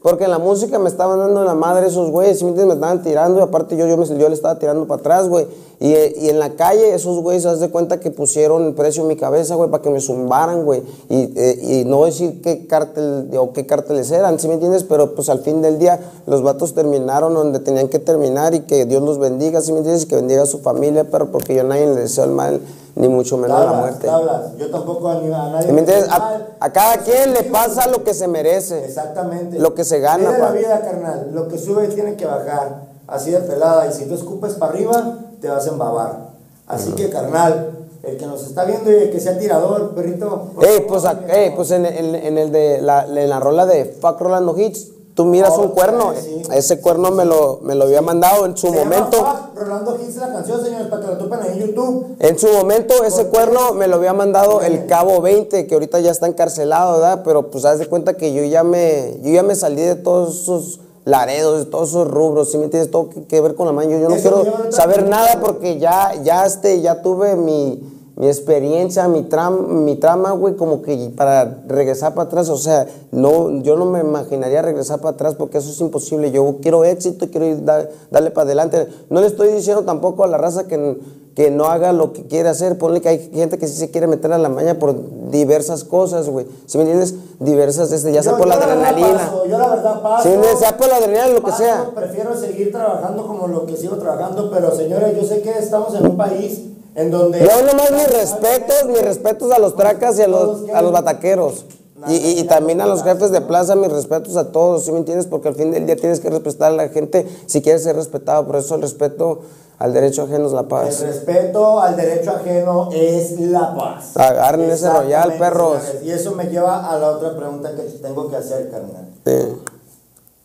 Porque 0.00 0.24
en 0.24 0.30
la 0.30 0.38
música 0.38 0.78
me 0.78 0.88
estaban 0.88 1.18
dando 1.18 1.42
la 1.42 1.54
madre 1.54 1.88
esos 1.88 2.10
güeyes, 2.10 2.38
¿sí 2.38 2.44
me 2.44 2.50
entiendes? 2.50 2.76
Me 2.76 2.80
estaban 2.80 3.02
tirando 3.02 3.40
y 3.40 3.42
aparte 3.42 3.76
yo, 3.76 3.88
yo, 3.88 3.96
me, 3.96 4.06
yo 4.06 4.28
le 4.28 4.34
estaba 4.34 4.56
tirando 4.56 4.86
para 4.86 5.00
atrás, 5.00 5.28
güey. 5.28 5.46
Y, 5.80 5.92
eh, 5.92 6.14
y 6.20 6.28
en 6.28 6.38
la 6.38 6.54
calle 6.54 6.94
esos 6.94 7.20
güeyes, 7.20 7.46
haz 7.46 7.58
de 7.58 7.70
cuenta 7.70 7.98
que 7.98 8.12
pusieron 8.12 8.74
precio 8.74 9.02
en 9.02 9.08
mi 9.08 9.16
cabeza, 9.16 9.56
güey, 9.56 9.70
para 9.70 9.82
que 9.82 9.90
me 9.90 10.00
zumbaran, 10.00 10.64
güey. 10.64 10.84
Y, 11.08 11.32
eh, 11.36 11.58
y 11.60 11.84
no 11.84 12.04
decir 12.04 12.40
qué 12.42 12.68
cártel 12.68 13.28
o 13.36 13.52
qué 13.52 13.66
cárteles 13.66 14.12
eran, 14.12 14.38
¿sí 14.38 14.46
me 14.46 14.54
entiendes? 14.54 14.84
Pero 14.84 15.16
pues 15.16 15.28
al 15.28 15.40
fin 15.40 15.62
del 15.62 15.80
día 15.80 15.98
los 16.26 16.42
vatos 16.42 16.74
terminaron 16.74 17.34
donde 17.34 17.58
tenían 17.58 17.88
que 17.88 17.98
terminar 17.98 18.54
y 18.54 18.60
que 18.60 18.86
Dios 18.86 19.02
los 19.02 19.18
bendiga, 19.18 19.60
¿sí 19.60 19.72
me 19.72 19.78
entiendes? 19.78 20.04
Y 20.04 20.06
que 20.06 20.16
bendiga 20.16 20.42
a 20.42 20.46
su 20.46 20.60
familia, 20.60 21.10
pero 21.10 21.32
porque 21.32 21.56
yo 21.56 21.62
a 21.62 21.64
nadie 21.64 21.86
le 21.86 21.96
deseo 21.96 22.22
el 22.22 22.30
mal, 22.30 22.60
ni 22.98 23.08
mucho 23.08 23.36
menos 23.36 23.58
la 23.58 23.64
Tablas, 23.66 23.80
muerte. 23.80 24.06
tablas. 24.06 24.56
Yo 24.58 24.70
tampoco 24.70 25.08
a, 25.08 25.14
nadie. 25.14 25.66
¿Sí 25.66 25.72
¿Me 25.72 25.80
entiendes? 25.80 26.08
A, 26.10 26.40
a 26.60 26.72
cada 26.72 26.98
quien 26.98 27.32
le 27.32 27.44
pasa 27.44 27.86
lo 27.88 28.02
que 28.04 28.12
se 28.14 28.26
merece. 28.28 28.84
Exactamente. 28.84 29.58
Lo 29.58 29.74
que 29.74 29.84
se 29.84 30.00
gana, 30.00 30.32
de 30.32 30.38
la 30.38 30.50
vida, 30.52 30.80
carnal. 30.80 31.30
Lo 31.32 31.48
que 31.48 31.58
sube 31.58 31.88
tiene 31.88 32.16
que 32.16 32.26
bajar. 32.26 32.88
Así 33.06 33.30
de 33.30 33.38
pelada. 33.40 33.86
Y 33.86 33.92
si 33.92 34.04
tú 34.06 34.14
escupes 34.14 34.54
para 34.54 34.72
arriba, 34.72 35.18
te 35.40 35.48
vas 35.48 35.66
a 35.66 35.70
embabar. 35.70 36.28
Así 36.66 36.92
que, 36.92 37.08
carnal, 37.08 37.70
el 38.02 38.16
que 38.18 38.26
nos 38.26 38.42
está 38.44 38.64
viendo 38.64 38.90
y 38.90 38.94
el 38.94 39.10
que 39.10 39.20
sea 39.20 39.38
tirador, 39.38 39.94
perrito. 39.94 40.48
Ey, 40.60 40.80
favor, 40.80 40.86
pues, 40.88 41.04
a- 41.04 41.20
ey, 41.28 41.52
pues 41.56 41.70
en, 41.70 41.86
en- 41.86 42.14
en 42.14 42.36
el 42.38 42.52
de 42.52 42.82
la, 42.82 43.06
en 43.06 43.28
la 43.30 43.40
rola 43.40 43.64
de 43.64 43.84
Fuck 43.86 44.20
Rolando 44.20 44.56
Hits, 44.58 44.88
tú 45.18 45.24
miras 45.24 45.52
Oh, 45.56 45.62
un 45.62 45.68
cuerno. 45.70 46.12
sí. 46.16 46.42
Ese 46.54 46.80
cuerno 46.80 47.10
me 47.10 47.24
lo, 47.24 47.58
me 47.62 47.74
lo 47.74 47.84
había 47.86 48.00
mandado 48.02 48.46
en 48.46 48.56
su 48.56 48.68
Se 48.68 48.72
llama 48.76 48.84
momento. 48.84 49.16
Fuck 49.18 49.58
Rolando 49.58 49.98
Hits 50.00 50.14
la 50.14 50.32
canción, 50.32 50.64
señores, 50.64 50.86
para 50.86 51.02
que 51.02 51.08
la 51.08 51.18
topen 51.18 51.40
ahí 51.42 51.58
en 51.60 51.66
YouTube. 51.66 52.16
En 52.20 52.38
su 52.38 52.46
momento 52.46 52.94
ese 53.04 53.26
cuerno 53.26 53.74
me 53.74 53.88
lo 53.88 53.96
había 53.96 54.12
mandado 54.12 54.60
el. 54.62 54.86
Cabo 54.86 55.20
20, 55.20 55.66
que 55.66 55.74
ahorita 55.74 55.98
ya 55.98 56.12
está 56.12 56.28
encarcelado, 56.28 56.92
¿verdad? 57.00 57.22
Pero 57.24 57.50
pues 57.50 57.64
haz 57.64 57.80
de 57.80 57.86
cuenta 57.88 58.14
que 58.14 58.32
yo 58.32 58.44
ya 58.44 58.62
me, 58.62 59.18
yo 59.22 59.32
ya 59.32 59.42
me 59.42 59.56
salí 59.56 59.82
de 59.82 59.96
todos 59.96 60.42
esos 60.42 60.80
laredos, 61.04 61.64
de 61.64 61.70
todos 61.70 61.88
esos 61.88 62.08
rubros, 62.08 62.52
¿sí 62.52 62.58
me 62.58 62.64
entiendes? 62.64 62.92
Todo 62.92 63.10
que, 63.10 63.24
que 63.24 63.40
ver 63.40 63.56
con 63.56 63.66
la 63.66 63.72
mano. 63.72 63.90
Yo, 63.90 63.98
yo 63.98 64.08
no 64.08 64.14
Eso 64.14 64.42
quiero 64.42 64.70
saber 64.72 65.08
nada 65.08 65.40
porque 65.40 65.78
ya, 65.80 66.14
ya, 66.22 66.46
este, 66.46 66.80
ya 66.80 67.02
tuve 67.02 67.34
mi, 67.34 67.97
mi 68.18 68.26
experiencia, 68.26 69.06
mi, 69.06 69.22
tram, 69.22 69.84
mi 69.84 69.94
trama, 69.94 70.32
güey, 70.32 70.56
como 70.56 70.82
que 70.82 71.12
para 71.16 71.62
regresar 71.68 72.14
para 72.14 72.26
atrás, 72.26 72.48
o 72.48 72.56
sea, 72.56 72.84
no, 73.12 73.62
yo 73.62 73.76
no 73.76 73.84
me 73.84 74.00
imaginaría 74.00 74.60
regresar 74.60 74.98
para 74.98 75.10
atrás 75.14 75.36
porque 75.36 75.58
eso 75.58 75.70
es 75.70 75.80
imposible. 75.80 76.32
Yo 76.32 76.56
quiero 76.60 76.82
éxito 76.84 77.26
y 77.26 77.28
quiero 77.28 77.46
ir 77.46 77.64
da- 77.64 77.88
darle 78.10 78.32
para 78.32 78.46
adelante. 78.46 78.88
No 79.08 79.20
le 79.20 79.28
estoy 79.28 79.52
diciendo 79.52 79.84
tampoco 79.84 80.24
a 80.24 80.26
la 80.26 80.36
raza 80.36 80.66
que, 80.66 80.98
que 81.36 81.52
no 81.52 81.66
haga 81.66 81.92
lo 81.92 82.12
que 82.12 82.24
quiere 82.26 82.48
hacer. 82.48 82.76
Ponle 82.76 83.00
que 83.00 83.08
hay 83.08 83.30
gente 83.32 83.56
que 83.56 83.68
sí 83.68 83.76
se 83.76 83.92
quiere 83.92 84.08
meter 84.08 84.32
a 84.32 84.38
la 84.38 84.48
maña 84.48 84.80
por 84.80 84.96
diversas 85.30 85.84
cosas, 85.84 86.28
güey. 86.28 86.44
¿Sí 86.66 86.76
me 86.76 86.82
entiendes? 86.82 87.14
Diversas, 87.38 87.90
desde, 87.90 88.12
ya 88.12 88.24
sea 88.24 88.36
por 88.36 88.48
la 88.48 88.56
adrenalina. 88.56 89.12
paso, 89.16 89.46
yo 89.46 89.58
la 89.58 89.68
verdad 89.68 90.02
paso. 90.02 90.28
Sí, 90.28 90.34
sea 90.58 90.76
por 90.76 90.88
la 90.88 90.96
adrenalina, 90.96 91.38
lo 91.38 91.44
que 91.44 91.52
sea. 91.52 91.88
Prefiero 91.94 92.34
seguir 92.36 92.72
trabajando 92.72 93.24
como 93.28 93.46
lo 93.46 93.64
que 93.64 93.76
sigo 93.76 93.96
trabajando, 93.96 94.50
pero 94.50 94.74
señores, 94.74 95.16
yo 95.16 95.22
sé 95.22 95.40
que 95.40 95.50
estamos 95.50 95.94
en 95.94 96.04
un 96.04 96.16
país 96.16 96.62
en 96.94 97.10
donde. 97.10 97.40
Yo 97.40 97.62
nomás 97.66 97.90
mis 97.92 98.08
respetos, 98.08 98.84
mis 98.88 99.02
respetos 99.02 99.50
a 99.52 99.58
los 99.58 99.76
tracas 99.76 100.18
y 100.18 100.22
a 100.22 100.28
los, 100.28 100.68
a 100.70 100.82
los 100.82 100.92
bataqueros. 100.92 101.64
Y, 102.06 102.14
y- 102.14 102.38
y 102.38 102.44
también 102.44 102.80
a 102.80 102.86
los 102.86 103.02
jefes 103.02 103.32
de 103.32 103.40
plaza, 103.40 103.74
mis 103.74 103.90
respetos 103.90 104.36
a 104.36 104.52
todos, 104.52 104.84
¿sí 104.84 104.92
me 104.92 104.98
entiendes? 104.98 105.26
Porque 105.26 105.48
al 105.48 105.56
fin 105.56 105.72
del 105.72 105.84
día 105.84 105.96
tienes 105.96 106.20
que 106.20 106.30
respetar 106.30 106.70
a 106.72 106.76
la 106.76 106.88
gente 106.90 107.26
si 107.46 107.60
quieres 107.60 107.82
ser 107.82 107.96
respetado. 107.96 108.46
Por 108.46 108.54
eso 108.56 108.76
el 108.76 108.82
respeto 108.82 109.40
al 109.80 109.92
derecho 109.92 110.22
ajeno 110.22 110.46
es 110.46 110.52
la 110.52 110.60
El 110.60 110.66
paz. 110.66 111.00
respeto 111.00 111.80
al 111.80 111.96
derecho 111.96 112.30
ajeno 112.30 112.88
es 112.92 113.40
la 113.40 113.74
paz. 113.76 114.16
Agarren 114.16 114.70
ese 114.70 114.88
royal, 114.90 115.34
perros. 115.38 115.78
Y 116.04 116.10
eso 116.12 116.32
me 116.36 116.44
lleva 116.44 116.88
a 116.88 116.96
la 117.00 117.10
otra 117.10 117.36
pregunta 117.36 117.70
que 117.74 117.82
te 117.82 117.98
tengo 117.98 118.28
que 118.30 118.36
hacer, 118.36 118.70
carnal. 118.70 119.08
Sí. 119.26 119.56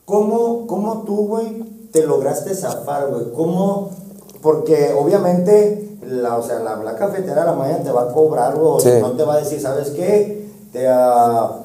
¿Cómo, 0.05 0.67
cómo 0.67 1.03
tú, 1.03 1.27
güey, 1.27 1.63
te 1.91 2.03
lograste 2.05 2.53
zafar, 2.55 3.07
güey? 3.09 3.31
¿Cómo? 3.31 3.91
Porque 4.41 4.93
obviamente, 4.99 5.92
la, 6.07 6.37
o 6.37 6.43
sea, 6.43 6.59
la, 6.59 6.75
la 6.77 6.95
cafetera 6.95 7.41
de 7.41 7.45
la 7.47 7.53
mañana 7.53 7.83
te 7.83 7.91
va 7.91 8.03
a 8.03 8.13
cobrar, 8.13 8.55
güey, 8.55 8.67
o 8.67 8.79
Sí. 8.79 8.89
no 9.01 9.11
te 9.11 9.23
va 9.23 9.35
a 9.35 9.37
decir, 9.37 9.59
¿sabes 9.61 9.89
qué? 9.91 10.47
Te, 10.71 10.87
ah, 10.87 11.59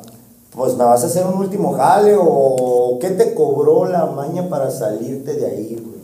pues 0.56 0.76
me 0.76 0.84
vas 0.84 1.02
a 1.04 1.06
hacer 1.06 1.24
un 1.26 1.34
último 1.38 1.72
jale, 1.74 2.16
o 2.20 2.98
¿qué 3.00 3.10
te 3.10 3.34
cobró 3.34 3.84
la 3.86 4.06
maña 4.06 4.48
para 4.48 4.70
salirte 4.70 5.34
de 5.34 5.46
ahí, 5.46 5.74
güey? 5.74 5.98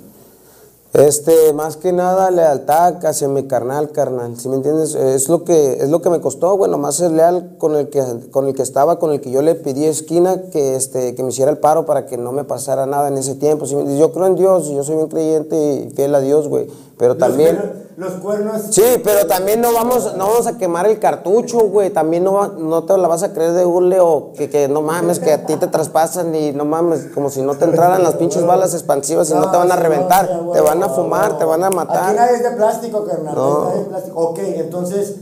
Este, 0.94 1.52
más 1.54 1.76
que 1.76 1.92
nada, 1.92 2.30
lealtad 2.30 3.04
hacia 3.04 3.26
mi 3.26 3.48
carnal, 3.48 3.90
carnal. 3.90 4.38
¿Sí 4.38 4.48
me 4.48 4.54
entiendes? 4.54 4.94
Es 4.94 5.28
lo 5.28 5.42
que, 5.42 5.72
es 5.82 5.88
lo 5.90 6.00
que 6.00 6.08
me 6.08 6.20
costó, 6.20 6.56
güey, 6.56 6.70
nomás 6.70 6.94
ser 6.94 7.10
leal 7.10 7.56
con 7.58 7.74
el 7.74 7.88
que, 7.90 8.00
con 8.30 8.46
el 8.46 8.54
que 8.54 8.62
estaba, 8.62 9.00
con 9.00 9.10
el 9.10 9.20
que 9.20 9.32
yo 9.32 9.42
le 9.42 9.56
pedí 9.56 9.86
esquina 9.86 10.42
que, 10.52 10.76
este, 10.76 11.16
que 11.16 11.24
me 11.24 11.30
hiciera 11.30 11.50
el 11.50 11.58
paro 11.58 11.84
para 11.84 12.06
que 12.06 12.16
no 12.16 12.30
me 12.30 12.44
pasara 12.44 12.86
nada 12.86 13.08
en 13.08 13.18
ese 13.18 13.34
tiempo. 13.34 13.66
¿sí 13.66 13.74
me 13.74 13.80
entiendes? 13.80 14.06
Yo 14.06 14.12
creo 14.12 14.26
en 14.26 14.36
Dios, 14.36 14.68
yo 14.68 14.84
soy 14.84 14.94
bien 14.94 15.08
creyente 15.08 15.56
y 15.74 15.90
fiel 15.90 16.14
a 16.14 16.20
Dios, 16.20 16.46
güey. 16.46 16.68
Pero 16.98 17.16
también. 17.16 17.56
Los, 17.56 17.64
cuer- 17.64 17.84
los 17.96 18.12
cuernos. 18.20 18.62
Sí, 18.70 18.82
pero 19.04 19.26
también 19.26 19.60
no 19.60 19.72
vamos, 19.72 20.16
no 20.16 20.26
vamos 20.28 20.46
a 20.46 20.56
quemar 20.58 20.86
el 20.86 20.98
cartucho, 20.98 21.58
güey. 21.68 21.90
También 21.90 22.24
no, 22.24 22.34
va- 22.34 22.52
no 22.56 22.84
te 22.84 22.96
la 22.98 23.08
vas 23.08 23.22
a 23.22 23.32
creer 23.32 23.52
de 23.52 23.64
hule 23.64 23.98
o 24.00 24.32
que, 24.36 24.48
que 24.50 24.68
no 24.68 24.82
mames, 24.82 25.18
que 25.20 25.32
a 25.32 25.46
ti 25.46 25.56
te 25.56 25.66
traspasan 25.68 26.34
y 26.34 26.52
no 26.52 26.64
mames, 26.64 27.06
como 27.14 27.30
si 27.30 27.40
no 27.42 27.54
te 27.56 27.64
entraran 27.66 28.02
las 28.02 28.14
pinches 28.14 28.44
balas 28.46 28.74
expansivas 28.74 29.30
y 29.30 29.34
no, 29.34 29.50
te 29.50 29.56
van 29.56 29.70
a 29.72 29.76
reventar, 29.76 30.28
no, 30.42 30.50
te 30.52 30.60
van 30.60 30.82
a 30.82 30.88
fumar, 30.88 31.38
te 31.38 31.44
van 31.44 31.62
a 31.64 31.68
Aquí 31.68 31.76
matar. 31.76 32.14
nadie 32.14 32.36
es 32.36 32.42
de 32.42 32.50
plástico, 32.52 33.04
carnal. 33.04 33.34
Nadie 33.34 33.72
es 33.72 33.78
de 33.84 33.84
plástico. 33.90 34.20
Ok, 34.20 34.38
entonces, 34.40 35.14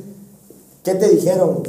¿qué 0.82 0.94
te 0.94 1.08
dijeron? 1.08 1.62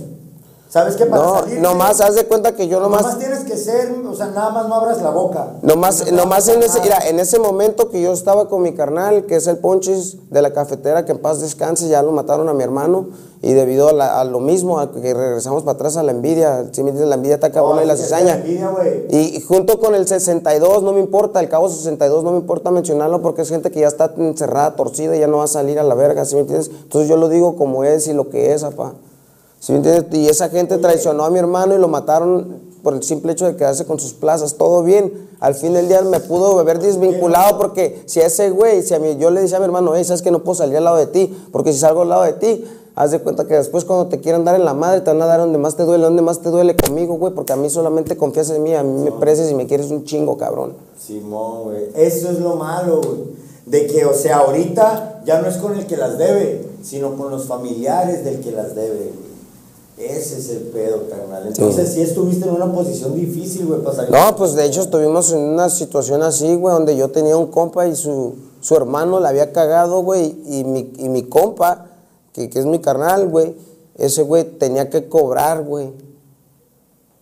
¿Sabes 0.74 0.96
qué? 0.96 1.06
Para 1.06 1.22
No, 1.22 1.46
nomás 1.62 2.02
haz 2.02 2.16
de 2.16 2.26
cuenta 2.26 2.56
que 2.56 2.68
yo 2.68 2.80
nomás, 2.80 3.04
nomás, 3.04 3.20
tienes 3.20 3.42
que 3.42 3.56
ser, 3.58 3.92
o 4.10 4.16
sea, 4.16 4.26
nada 4.32 4.50
más 4.50 4.68
no 4.68 4.74
abras 4.74 5.04
la 5.04 5.12
boca. 5.12 5.52
nomás, 5.62 6.10
No 6.12 6.18
nomás 6.24 6.48
en 6.48 6.64
ese, 6.64 6.82
mira, 6.82 6.98
en 7.08 7.20
ese 7.20 7.38
momento 7.38 7.92
que 7.92 8.02
yo 8.02 8.12
estaba 8.12 8.50
con 8.50 8.64
mi 8.64 8.74
carnal, 8.74 9.28
que 9.28 9.36
es 9.36 9.46
el 9.46 9.58
Ponchis 9.60 10.18
de 10.32 10.42
la 10.42 10.52
cafetera, 10.52 11.06
que 11.06 11.12
en 11.12 11.20
paz 11.20 11.42
descanse, 11.42 11.88
ya 11.90 12.02
lo 12.02 12.12
mataron 12.12 12.50
a 12.50 12.54
mi 12.54 12.64
hermano, 12.64 13.10
y 13.44 13.54
debido 13.54 13.88
a, 13.90 13.94
la- 13.94 14.20
a 14.20 14.24
lo 14.26 14.40
mismo, 14.40 14.80
a 14.80 14.92
que 14.92 15.14
regresamos 15.14 15.62
para 15.62 15.76
atrás 15.76 15.96
a 15.96 16.02
la 16.02 16.10
envidia, 16.12 16.64
si 16.72 16.82
me 16.82 16.90
entiendes, 16.90 17.08
la 17.08 17.16
envidia 17.18 17.36
está 17.36 17.52
cabrona 17.52 17.82
Oh, 17.82 17.84
y 17.84 17.88
la 17.88 17.96
cizaña. 17.96 18.38
envidia. 18.38 18.72
Y 19.12 19.42
junto 19.42 19.80
con 19.80 19.94
el 19.94 20.08
62, 20.08 20.82
no 20.82 20.92
me 20.92 21.02
importa, 21.02 21.40
el 21.40 21.50
cabo 21.50 21.70
62, 21.70 22.24
no 22.24 22.32
me 22.32 22.38
importa 22.40 22.72
mencionarlo 22.72 23.22
porque 23.22 23.44
es 23.44 23.50
gente 23.50 23.70
que 23.70 23.82
ya 23.82 23.88
está 23.90 24.12
encerrada, 24.18 24.76
torcida, 24.76 25.16
y 25.16 25.20
ya 25.20 25.28
no 25.28 25.38
va 25.38 25.44
a 25.44 25.48
salir 25.48 25.78
a 25.78 25.84
la 25.84 25.94
verga, 25.94 26.26
¿sí 26.26 26.34
me 26.34 26.42
entiendes? 26.42 26.72
Entonces 26.82 27.08
yo 27.08 27.16
lo 27.18 27.30
digo 27.30 27.58
como 27.58 27.84
es 27.84 28.08
y 28.08 28.14
lo 28.14 28.30
que 28.32 28.54
es, 28.54 28.64
apá. 28.64 28.94
¿Sí 29.64 29.72
me 29.72 29.78
entiendes? 29.78 30.20
Y 30.20 30.28
esa 30.28 30.50
gente 30.50 30.78
traicionó 30.78 31.24
a 31.24 31.30
mi 31.30 31.40
hermano 31.40 31.74
y 31.74 31.78
lo 31.78 31.88
mataron 31.88 32.60
por 32.84 32.96
el 32.96 33.02
simple 33.02 33.32
hecho 33.32 33.46
de 33.46 33.56
quedarse 33.56 33.86
con 33.86 33.98
sus 33.98 34.12
plazas. 34.12 34.56
Todo 34.56 34.84
bien. 34.84 35.30
Al 35.40 35.56
fin 35.56 35.72
del 35.72 35.88
día 35.88 36.02
me 36.02 36.20
pudo 36.20 36.60
haber 36.60 36.80
desvinculado 36.80 37.58
porque 37.58 38.04
si 38.06 38.20
a 38.20 38.26
ese 38.26 38.50
güey, 38.50 38.84
si 38.84 38.94
a 38.94 39.00
mí, 39.00 39.16
yo 39.18 39.32
le 39.32 39.40
decía 39.40 39.56
a 39.56 39.60
mi 39.62 39.66
hermano, 39.68 39.94
hey, 39.96 40.04
sabes 40.04 40.22
que 40.22 40.32
no 40.32 40.44
puedo 40.44 40.56
salir 40.56 40.76
al 40.76 40.84
lado 40.84 40.98
de 40.98 41.08
ti, 41.08 41.34
porque 41.54 41.72
si 41.72 41.80
salgo 41.80 42.02
al 42.02 42.10
lado 42.10 42.24
de 42.24 42.34
ti, 42.34 42.66
haz 42.94 43.12
de 43.12 43.20
cuenta 43.20 43.48
que 43.48 43.54
después 43.54 43.86
cuando 43.86 44.08
te 44.08 44.20
quieran 44.20 44.44
dar 44.44 44.56
en 44.56 44.66
la 44.66 44.74
madre, 44.74 45.00
te 45.00 45.12
van 45.12 45.22
a 45.22 45.28
dar 45.28 45.40
donde 45.40 45.58
más 45.58 45.78
te 45.78 45.84
duele, 45.84 46.04
donde 46.04 46.22
más 46.22 46.42
te 46.42 46.50
duele 46.50 46.76
conmigo, 46.76 47.14
güey, 47.14 47.34
porque 47.34 47.54
a 47.54 47.56
mí 47.56 47.70
solamente 47.70 48.18
confías 48.18 48.50
en 48.50 48.64
mí, 48.64 48.76
a 48.76 48.84
mí 48.84 49.02
me 49.02 49.14
precias 49.14 49.50
y 49.50 49.56
me 49.56 49.66
quieres 49.66 49.92
un 49.92 50.04
chingo, 50.04 50.36
cabrón. 50.38 50.74
Simón, 51.00 51.64
güey. 51.64 51.88
Eso 51.96 52.32
es 52.32 52.40
lo 52.40 52.58
malo, 52.58 53.00
güey. 53.02 53.44
De 53.66 53.88
que, 53.88 54.04
o 54.04 54.14
sea, 54.14 54.40
ahorita 54.40 55.22
ya 55.26 55.42
no 55.42 55.48
es 55.48 55.56
con 55.56 55.78
el 55.78 55.88
que 55.88 55.96
las 55.96 56.18
debe, 56.18 56.68
sino 56.84 57.16
con 57.16 57.32
los 57.32 57.46
familiares 57.46 58.26
del 58.26 58.42
que 58.42 58.52
las 58.52 58.76
debe. 58.76 59.23
Ese 60.06 60.38
es 60.40 60.50
el 60.50 60.64
pedo, 60.64 61.08
carnal. 61.10 61.48
Entonces 61.48 61.94
sí, 61.94 62.02
estuviste 62.02 62.48
en 62.48 62.54
una 62.56 62.72
posición 62.74 63.16
difícil, 63.16 63.66
güey, 63.68 63.82
para 63.82 63.96
salir. 63.96 64.12
No, 64.12 64.36
pues 64.36 64.54
de 64.54 64.66
hecho 64.66 64.82
estuvimos 64.82 65.32
en 65.32 65.40
una 65.40 65.70
situación 65.70 66.22
así, 66.24 66.56
güey, 66.56 66.74
donde 66.74 66.96
yo 66.98 67.10
tenía 67.12 67.38
un 67.38 67.48
compa 67.48 67.88
y 67.88 67.96
su, 67.96 68.36
su 68.62 68.76
hermano 68.76 69.20
la 69.20 69.30
había 69.30 69.52
cagado, 69.54 70.02
güey, 70.04 70.36
y 70.46 70.64
mi, 70.64 70.92
y 70.98 71.10
mi 71.10 71.24
compa, 71.24 71.86
que, 72.34 72.50
que 72.50 72.60
es 72.60 72.66
mi 72.66 72.80
carnal, 72.80 73.30
güey, 73.30 73.56
ese 73.98 74.24
güey 74.24 74.44
tenía 74.44 74.90
que 74.90 75.08
cobrar, 75.08 75.64
güey. 75.64 75.92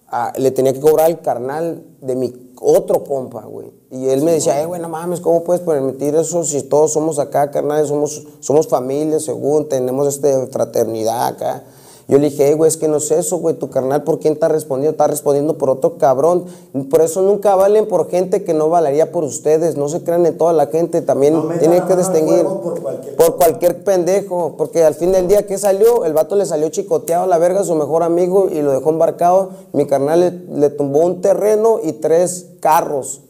a- 0.08 0.34
le 0.38 0.52
tenía 0.52 0.74
que 0.74 0.82
cobrar 0.82 1.06
al 1.06 1.22
carnal 1.22 1.84
de 2.02 2.16
mi 2.16 2.34
otro 2.62 3.04
compa, 3.04 3.44
güey. 3.46 3.72
Y 3.92 4.08
él 4.10 4.22
me 4.24 4.34
decía, 4.34 4.62
eh, 4.62 4.66
güey, 4.66 4.82
no 4.82 4.90
mames, 4.90 5.20
¿cómo 5.22 5.44
puedes 5.44 5.62
permitir 5.62 6.16
eso 6.16 6.44
si 6.44 6.62
todos 6.64 6.94
somos 6.94 7.18
acá, 7.20 7.50
carnal? 7.52 7.86
Somos, 7.88 8.24
somos 8.40 8.68
familia, 8.68 9.20
según, 9.20 9.68
tenemos 9.70 10.08
este, 10.08 10.48
fraternidad 10.48 11.28
acá. 11.28 11.64
Yo 12.12 12.18
le 12.20 12.30
dije, 12.30 12.50
"Ey, 12.50 12.54
güey, 12.56 12.68
es 12.68 12.76
que 12.76 12.90
no 12.90 12.98
es 12.98 13.10
eso, 13.10 13.38
güey, 13.38 13.56
tu 13.56 13.70
carnal, 13.70 14.04
¿por 14.04 14.20
quién 14.20 14.34
está 14.34 14.50
respondiendo? 14.50 14.92
Está 14.92 15.08
respondiendo 15.08 15.58
por 15.58 15.70
otro 15.70 15.98
cabrón. 15.98 16.44
Por 16.90 17.02
eso 17.02 17.22
nunca 17.22 17.56
valen 17.56 17.88
por 17.88 18.10
gente 18.10 18.44
que 18.44 18.54
no 18.54 18.68
valería 18.70 19.14
por 19.14 19.24
ustedes. 19.24 19.78
No 19.78 19.88
se 19.88 20.04
crean 20.04 20.26
en 20.26 20.38
toda 20.38 20.52
la 20.52 20.68
gente, 20.68 21.02
también 21.02 21.34
No 21.36 21.48
tienen 21.58 21.84
que 21.88 21.96
distinguir. 21.96 22.44
por 22.44 22.82
cualquier 22.82 23.16
por 23.16 23.38
cualquier 23.38 23.84
pendejo, 23.86 24.56
porque 24.58 24.84
al 24.84 24.94
fin 24.94 25.14
del 25.14 25.30
día, 25.30 25.48
¿qué 25.48 25.58
salió? 25.58 26.04
El 26.04 26.12
vato 26.14 26.36
le 26.36 26.46
salió 26.46 26.68
chicoteado 26.68 27.24
a 27.24 27.28
la 27.28 27.38
verga 27.38 27.62
a 27.62 27.64
su 27.64 27.76
mejor 27.76 28.04
amigo 28.04 28.50
y 28.52 28.62
lo 28.62 28.72
dejó 28.72 28.90
embarcado. 28.90 29.52
Mi 29.72 29.86
carnal 29.88 30.20
le, 30.20 30.32
le 30.60 30.70
tumbó 30.70 31.00
un 31.06 31.22
terreno 31.22 31.80
y 31.82 31.94
tres 31.94 32.48
carros. 32.60 33.22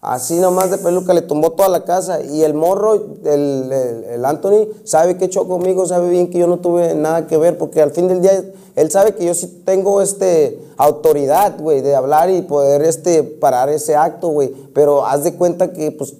Así 0.00 0.36
nomás 0.38 0.70
de 0.70 0.78
peluca 0.78 1.12
le 1.12 1.22
tumbó 1.22 1.50
toda 1.50 1.68
la 1.68 1.84
casa. 1.84 2.20
Y 2.22 2.42
el 2.44 2.54
morro, 2.54 2.94
el, 2.94 3.72
el- 3.72 4.04
el 4.04 4.24
Anthony, 4.24 4.68
sabe 4.84 5.16
que 5.16 5.24
echó 5.24 5.48
conmigo, 5.48 5.86
sabe 5.86 6.08
bien 6.08 6.30
que 6.30 6.38
yo 6.38 6.46
no 6.46 6.58
tuve 6.60 6.94
nada 6.94 7.26
que 7.26 7.36
ver, 7.36 7.58
porque 7.58 7.82
al 7.82 7.90
fin 7.90 8.06
del 8.06 8.20
día 8.22 8.44
él 8.76 8.90
sabe 8.92 9.14
que 9.16 9.24
yo 9.24 9.34
sí 9.34 9.62
tengo 9.64 10.00
este 10.00 10.56
autoridad, 10.76 11.58
güey, 11.58 11.80
de 11.80 11.96
hablar 11.96 12.30
y 12.30 12.42
poder 12.42 12.82
este 12.82 13.24
parar 13.24 13.68
ese 13.70 13.96
acto, 13.96 14.28
güey. 14.28 14.50
Pero 14.72 15.04
haz 15.04 15.24
de 15.24 15.34
cuenta 15.34 15.72
que, 15.72 15.90
pues, 15.90 16.14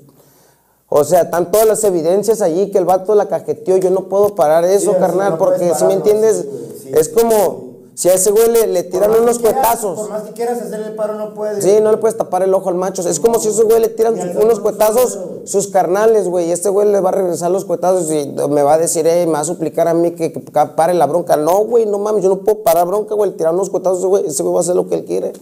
o 0.89 1.05
sea, 1.05 1.21
están 1.23 1.53
todas 1.53 1.69
las 1.69 1.85
evidencias 1.85 2.41
allí 2.41 2.71
que 2.73 2.79
el 2.79 2.85
vato 2.85 3.15
la 3.15 3.29
cajeteó. 3.29 3.77
Yo 3.77 3.91
no 3.91 4.09
puedo 4.09 4.35
parar 4.35 4.65
eso, 4.65 4.97
carnal, 4.99 5.33
no 5.33 5.39
porque 5.39 5.73
si 5.77 5.85
me 5.85 5.93
entiendes, 5.93 6.39
sí, 6.39 6.49
güey, 6.49 6.81
sí, 6.83 6.91
es 6.95 7.09
como 7.11 7.68
si 7.99 8.09
a 8.09 8.15
ese 8.15 8.31
güey 8.31 8.49
le, 8.53 8.69
le 8.69 8.85
tiran 8.85 9.11
unos 9.11 9.41
quieras- 9.41 9.55
cuetazos. 9.57 9.99
Por 9.99 10.09
más 10.11 10.23
que 10.23 10.33
quieras 10.33 10.63
hacerle 10.63 10.87
el 10.87 10.95
paro, 10.95 11.15
no 11.15 11.35
puedes. 11.35 11.65
Sí, 11.65 11.79
no 11.83 11.91
le 11.91 11.97
puedes 11.97 12.17
tapar 12.17 12.45
el 12.45 12.55
ojo 12.55 12.69
al 12.69 12.77
macho. 12.77 13.03
Es 13.09 13.19
como 13.19 13.41
si 13.41 13.49
a 13.49 13.51
ese 13.51 13.65
güey 13.65 13.81
le 13.81 13.89
tiran 13.89 14.15
unos 14.41 14.61
cuetazos, 14.61 15.13
solo, 15.15 15.41
sus 15.45 15.67
carnales, 15.67 16.29
güey. 16.29 16.47
Y 16.49 16.53
este 16.53 16.69
güey 16.69 16.89
le 16.89 17.01
va 17.01 17.09
a 17.09 17.13
regresar 17.13 17.51
los 17.51 17.65
cuetazos 17.65 18.09
y 18.13 18.33
me 18.49 18.63
va 18.63 18.75
a 18.75 18.79
decir, 18.79 19.05
eh, 19.09 19.27
me 19.27 19.33
va 19.33 19.41
a 19.41 19.45
suplicar 19.45 19.89
a 19.89 19.95
mí 19.95 20.13
que, 20.13 20.33
que 20.33 20.41
pare 20.77 20.95
la 20.95 21.07
bronca. 21.07 21.37
No, 21.37 21.65
güey, 21.65 21.87
no 21.87 21.99
mames, 21.99 22.23
yo 22.23 22.29
no 22.29 22.39
puedo 22.39 22.63
parar 22.63 22.87
bronca, 22.87 23.17
güey. 23.17 23.33
Tirar 23.33 23.53
unos 23.53 23.69
cuetazos, 23.69 24.07
güey. 24.07 24.27
Ese 24.27 24.45
güey 24.45 24.55
va 24.55 24.61
a 24.61 24.63
hacer 24.63 24.77
lo 24.77 24.89
que 24.89 24.95
él 24.95 25.05
quiere. 25.05 25.33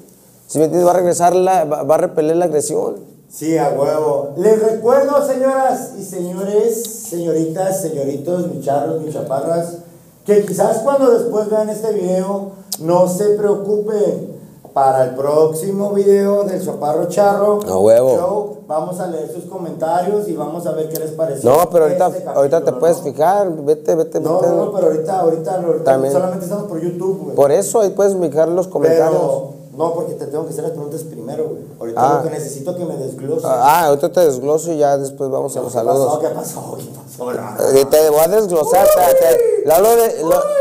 Si 0.47 0.59
me 0.59 0.65
entiendes, 0.65 0.87
va 0.89 0.93
a 0.93 0.97
regresar, 0.97 1.35
la, 1.37 1.65
va, 1.65 1.83
va 1.83 1.97
a 1.97 1.99
repeler 1.99 2.37
la 2.37 2.47
agresión. 2.47 2.95
Sí, 3.29 3.59
a 3.59 3.69
huevo. 3.69 4.31
Les 4.39 4.63
recuerdo, 4.63 5.27
señoras 5.27 5.91
y 5.99 6.05
señores, 6.05 6.83
señoritas, 7.11 7.83
señoritos, 7.83 8.47
mis 8.51 8.65
charros, 8.65 9.03
mis 9.03 9.13
chaparras, 9.13 9.79
que 10.26 10.45
quizás 10.45 10.78
cuando 10.78 11.11
después 11.12 11.49
vean 11.49 11.71
este 11.71 11.92
video, 11.92 12.50
no 12.80 13.09
se 13.09 13.30
preocupen. 13.30 14.37
Para 14.76 15.04
el 15.04 15.14
próximo 15.14 15.92
video 15.92 16.45
del 16.45 16.62
Chaparro 16.62 17.06
Charro 17.09 17.61
huevo. 17.80 18.14
Show, 18.14 18.56
vamos 18.68 19.00
a 19.00 19.06
leer 19.06 19.33
sus 19.33 19.45
comentarios 19.47 20.28
y 20.28 20.35
vamos 20.35 20.66
a 20.66 20.73
ver 20.73 20.90
qué 20.90 20.99
les 20.99 21.12
pareció. 21.12 21.49
No, 21.49 21.71
pero 21.71 21.85
ahorita, 21.85 22.09
este 22.09 22.28
ahorita 22.28 22.59
te 22.59 22.64
capítulo, 22.66 22.80
puedes 22.80 22.99
fijar. 23.00 23.50
Vete, 23.64 23.95
vete, 23.95 24.21
No, 24.21 24.35
vete. 24.38 24.49
no, 24.52 24.64
no, 24.66 24.73
pero 24.75 24.88
ahorita, 24.88 25.21
ahorita, 25.21 25.54
ahorita 25.62 25.85
También. 25.85 26.12
solamente 26.12 26.45
estamos 26.45 26.66
por 26.66 26.78
YouTube, 26.78 27.23
güey. 27.25 27.37
Por 27.37 27.52
eso 27.52 27.80
ahí 27.80 27.88
puedes 27.88 28.14
fijar 28.18 28.49
los 28.49 28.68
comentarios. 28.68 29.18
Pero, 29.18 29.50
no, 29.76 29.95
porque 29.95 30.14
te 30.14 30.26
tengo 30.26 30.45
que 30.45 30.50
hacer 30.52 30.62
las 30.64 30.73
preguntas 30.73 31.02
primero, 31.04 31.45
güey. 31.49 31.62
Ahorita 31.78 32.00
Ah. 32.00 32.14
lo 32.23 32.30
que 32.30 32.37
necesito 32.37 32.76
que 32.76 32.85
me 32.85 32.97
desgloses. 32.97 33.45
Ah, 33.45 33.87
ahorita 33.87 34.11
te 34.12 34.21
desgloso 34.21 34.73
y 34.73 34.78
ya 34.78 34.97
después 34.99 35.30
vamos 35.30 35.56
a 35.56 35.61
los 35.61 35.68
¿Qué 35.73 35.75
saludos. 35.78 36.06
pasó? 36.06 36.21
¿Qué 36.21 36.28
pasó? 36.28 36.76
¿Qué 36.78 36.85
pasó? 36.85 37.33
No, 37.33 37.78
Eh, 37.78 37.85
Te 37.90 38.11
voy 38.11 38.21
a 38.21 38.28
desglosar. 38.28 38.87
te- 38.87 39.73
hablo 39.73 39.97
de. 39.97 40.23
lo- 40.23 40.56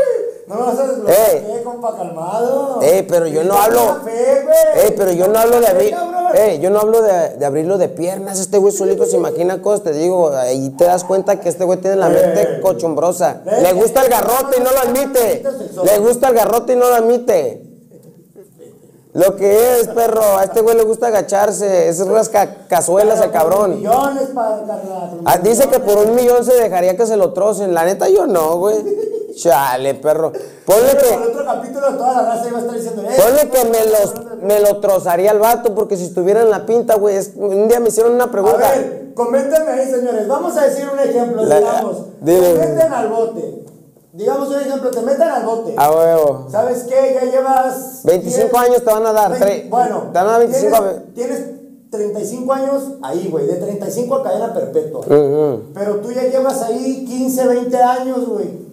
No 0.48 0.54
me 0.54 0.60
vas 0.62 0.78
a 0.78 0.86
desglosar, 0.86 1.16
Ey. 1.34 1.40
¿qué, 1.56 1.62
compa? 1.64 1.96
Calmado. 1.96 2.80
Ey, 2.80 3.02
pero 3.02 3.26
yo 3.26 3.42
no 3.42 3.54
hablo. 3.54 3.80
fe. 4.04 4.44
Ey, 4.84 4.94
pero 4.96 5.10
yo 5.10 5.26
no 5.26 5.38
hablo 5.40 5.58
de 5.60 5.66
abrir. 5.66 5.94
Ey, 6.34 6.60
yo 6.60 6.70
no 6.70 6.78
hablo 6.78 7.02
de, 7.02 7.30
de 7.36 7.44
abrirlo 7.46 7.78
de 7.78 7.88
piernas. 7.88 8.38
Este 8.38 8.56
güey 8.58 8.72
solito 8.72 9.06
se 9.06 9.16
imagina 9.16 9.60
cosas. 9.60 9.82
Te 9.82 9.92
digo, 9.92 10.30
ahí 10.30 10.70
te 10.70 10.84
das 10.84 11.02
cuenta 11.02 11.40
que 11.40 11.48
este 11.48 11.64
güey 11.64 11.80
tiene 11.80 11.96
la 11.96 12.08
mente 12.10 12.60
cochumbrosa. 12.60 13.42
Le 13.44 13.72
gusta 13.72 14.02
el 14.02 14.08
garrote 14.08 14.58
y 14.58 14.62
no 14.62 14.70
lo 14.70 14.78
admite. 14.78 15.42
Le 15.84 15.98
gusta 15.98 16.28
el 16.28 16.34
garrote 16.34 16.74
y 16.74 16.76
no 16.76 16.88
lo 16.90 16.94
admite. 16.94 17.65
Lo 19.16 19.34
que 19.34 19.80
es, 19.80 19.88
perro, 19.88 20.20
a 20.38 20.44
este 20.44 20.60
güey 20.60 20.76
le 20.76 20.82
gusta 20.84 21.06
agacharse. 21.06 21.88
Es 21.88 22.06
rasca 22.06 22.66
cazuelas 22.68 23.20
el 23.22 23.30
cabrón. 23.30 23.76
Millones 23.76 24.28
para. 24.34 24.62
Ah, 25.24 25.38
dice 25.38 25.68
que 25.68 25.80
por 25.80 25.96
un 25.98 26.14
millón 26.14 26.44
se 26.44 26.52
dejaría 26.54 26.96
que 26.96 27.06
se 27.06 27.16
lo 27.16 27.32
trocen. 27.32 27.72
La 27.72 27.84
neta, 27.84 28.08
yo 28.10 28.26
no, 28.26 28.58
güey. 28.58 28.76
Chale, 29.34 29.94
perro. 29.94 30.32
Ponle 30.64 30.96
que, 30.96 31.28
otro 31.30 31.44
capítulo 31.44 31.94
toda 31.96 32.22
la 32.22 32.22
raza 32.34 32.48
iba 32.48 32.58
a 32.58 32.60
estar 32.62 32.74
diciendo, 32.74 33.02
eh, 33.02 33.16
ponle 33.22 33.50
que 33.50 33.64
me, 33.68 33.84
los, 33.84 34.14
me 34.42 34.60
lo 34.60 34.80
trozaría 34.80 35.30
el 35.30 35.38
vato, 35.38 35.74
porque 35.74 35.96
si 35.96 36.04
estuviera 36.04 36.40
en 36.42 36.50
la 36.50 36.64
pinta, 36.66 36.94
güey. 36.96 37.18
Un 37.36 37.68
día 37.68 37.78
me 37.80 37.88
hicieron 37.88 38.12
una 38.14 38.24
A 38.24 38.30
pregunta. 38.30 38.56
ver, 38.70 39.12
coméntenme 39.14 39.70
ahí, 39.72 39.90
señores. 39.90 40.26
Vamos 40.28 40.56
a 40.56 40.62
decir 40.66 40.86
un 40.92 40.98
ejemplo, 40.98 41.44
La- 41.44 41.58
digamos. 41.58 41.96
meten 42.22 42.92
al 42.92 43.08
bote. 43.08 43.64
Digamos 44.16 44.48
un 44.48 44.60
ejemplo, 44.60 44.90
te 44.90 45.02
meten 45.02 45.28
al 45.28 45.44
bote. 45.44 45.74
A 45.76 45.90
huevo. 45.90 46.46
¿Sabes 46.50 46.84
qué? 46.84 47.18
Ya 47.20 47.30
llevas... 47.30 48.00
25 48.04 48.48
10, 48.48 48.54
años 48.70 48.84
te 48.84 48.92
van 48.92 49.06
a 49.06 49.12
dar, 49.12 49.30
veinte- 49.32 49.46
tre- 49.64 49.68
bueno, 49.68 50.04
te 50.12 50.18
van 50.18 50.26
a 50.26 50.30
dar 50.30 50.40
25 50.40 50.76
Tienes, 50.78 51.14
tienes 51.14 51.90
35 51.90 52.52
años 52.52 52.82
ahí, 53.02 53.28
güey. 53.30 53.46
De 53.46 53.54
35 53.56 54.14
a 54.14 54.22
cadena 54.22 54.54
perpetua. 54.54 55.00
Ujú. 55.00 55.60
Pero 55.74 55.96
tú 55.96 56.12
ya 56.12 56.22
llevas 56.22 56.62
ahí 56.62 57.04
15, 57.06 57.46
20 57.46 57.76
años, 57.82 58.26
güey. 58.26 58.66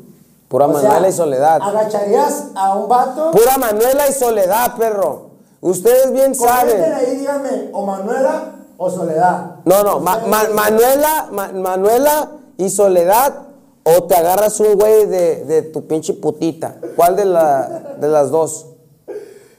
Pura 0.47 0.67
O 0.67 0.73
sea, 0.79 0.83
Manuela 0.89 1.09
y 1.09 1.11
Soledad. 1.13 1.59
¿Agacharías 1.61 2.43
a 2.55 2.75
un 2.77 2.87
vato? 2.87 3.31
Pura 3.31 3.57
Manuela 3.57 4.07
y 4.07 4.13
Soledad, 4.13 4.75
perro. 4.77 5.23
Ustedes 5.59 6.11
bien 6.13 6.35
Comenten 6.35 6.69
saben. 6.79 6.93
ahí, 6.93 7.15
díganme, 7.17 7.69
o 7.73 7.85
Manuela 7.85 8.43
o 8.77 8.89
Soledad. 8.89 9.55
No, 9.65 9.83
no, 9.83 9.99
Ma- 9.99 10.21
Ma- 10.27 10.49
Manuela, 10.53 11.27
Ma- 11.31 11.51
Manuela 11.53 12.29
y 12.57 12.69
Soledad, 12.69 13.33
o 13.83 14.03
te 14.03 14.15
agarras 14.15 14.59
un 14.59 14.75
güey 14.75 15.05
de, 15.05 15.45
de 15.45 15.61
tu 15.61 15.85
pinche 15.87 16.13
putita. 16.13 16.77
¿Cuál 16.95 17.15
de, 17.15 17.25
la, 17.25 17.95
de 17.99 18.07
las 18.07 18.31
dos? 18.31 18.67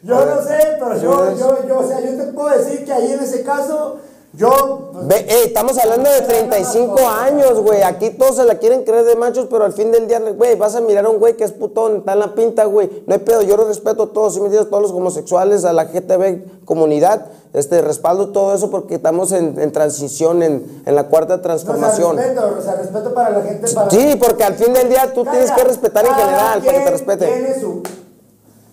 Yo 0.03 0.25
no 0.27 0.43
sé, 0.43 0.59
pero 0.79 0.99
yo, 1.01 1.31
¿Sí 1.31 1.41
yo, 1.41 1.67
yo, 1.67 1.79
o 1.79 1.89
sea, 1.89 2.01
yo 2.01 2.17
te 2.17 2.33
puedo 2.33 2.51
decir 2.51 2.85
que 2.85 2.93
ahí 2.93 3.13
en 3.13 3.21
ese 3.21 3.43
caso, 3.43 3.97
yo. 4.37 4.91
Ve, 5.03 5.27
ey, 5.29 5.47
estamos 5.47 5.77
hablando 5.79 6.11
de 6.11 6.21
35 6.23 6.99
años, 7.09 7.61
güey. 7.61 7.83
Aquí 7.83 8.11
todos 8.11 8.37
se 8.37 8.45
la 8.45 8.59
quieren 8.59 8.85
creer 8.85 9.05
de 9.05 9.17
machos, 9.17 9.47
pero 9.51 9.65
al 9.65 9.73
fin 9.73 9.93
del 9.93 10.09
día, 10.09 10.21
güey, 10.21 10.57
vas 10.57 10.75
a 10.75 10.81
mirar 10.81 11.05
a 11.07 11.11
un 11.11 11.19
güey 11.19 11.37
que 11.37 11.45
es 11.45 11.53
putón, 11.53 11.99
está 11.99 12.15
en 12.15 12.21
la 12.21 12.35
pinta, 12.35 12.65
güey. 12.65 13.05
No 13.07 13.15
hay 13.15 13.21
pedo, 13.21 13.43
yo 13.43 13.57
lo 13.57 13.67
respeto 13.67 14.05
a 14.05 14.13
todos, 14.13 14.35
¿sí 14.35 14.41
me 14.41 14.47
entiendes? 14.47 14.71
Todos 14.71 14.83
los 14.83 14.93
homosexuales, 14.93 15.65
a 15.65 15.73
la 15.73 15.85
GTB 15.85 16.65
comunidad, 16.65 17.27
este, 17.53 17.81
respaldo 17.83 18.31
todo 18.31 18.55
eso 18.55 18.71
porque 18.71 18.97
estamos 18.97 19.33
en, 19.33 19.61
en 19.61 19.71
transición, 19.73 20.43
en, 20.43 20.83
en 20.85 20.95
la 20.95 21.09
cuarta 21.09 21.35
no, 21.35 21.35
o 21.35 21.39
sea, 21.39 21.43
transformación. 21.43 22.17
respeto, 22.17 22.57
o 22.59 22.63
sea, 22.63 22.75
respeto 22.77 23.15
para 23.15 23.31
la 23.31 23.43
gente. 23.43 23.73
Para... 23.73 23.91
Sí, 23.91 24.19
porque 24.21 24.45
al 24.45 24.55
fin 24.55 24.73
del 24.73 24.89
día 24.89 25.13
tú 25.13 25.25
tienes 25.25 25.51
que 25.53 25.65
respetar 25.65 26.05
en 26.05 26.15
general, 26.15 26.61
para 26.61 26.79
que 26.79 26.85
te 26.85 26.91
respeten. 26.91 27.29
Tiene 27.29 27.61
su. 27.61 27.83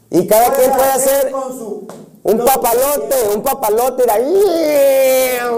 Y 0.10 0.28
cada 0.28 0.54
quien 0.54 0.72
puede 0.72 0.90
hacer 0.90 1.32
con 1.32 1.58
su. 1.58 1.88
Un 2.24 2.38
papalote, 2.38 3.16
un 3.36 3.42
papalote, 3.42 4.04
mira. 4.04 5.52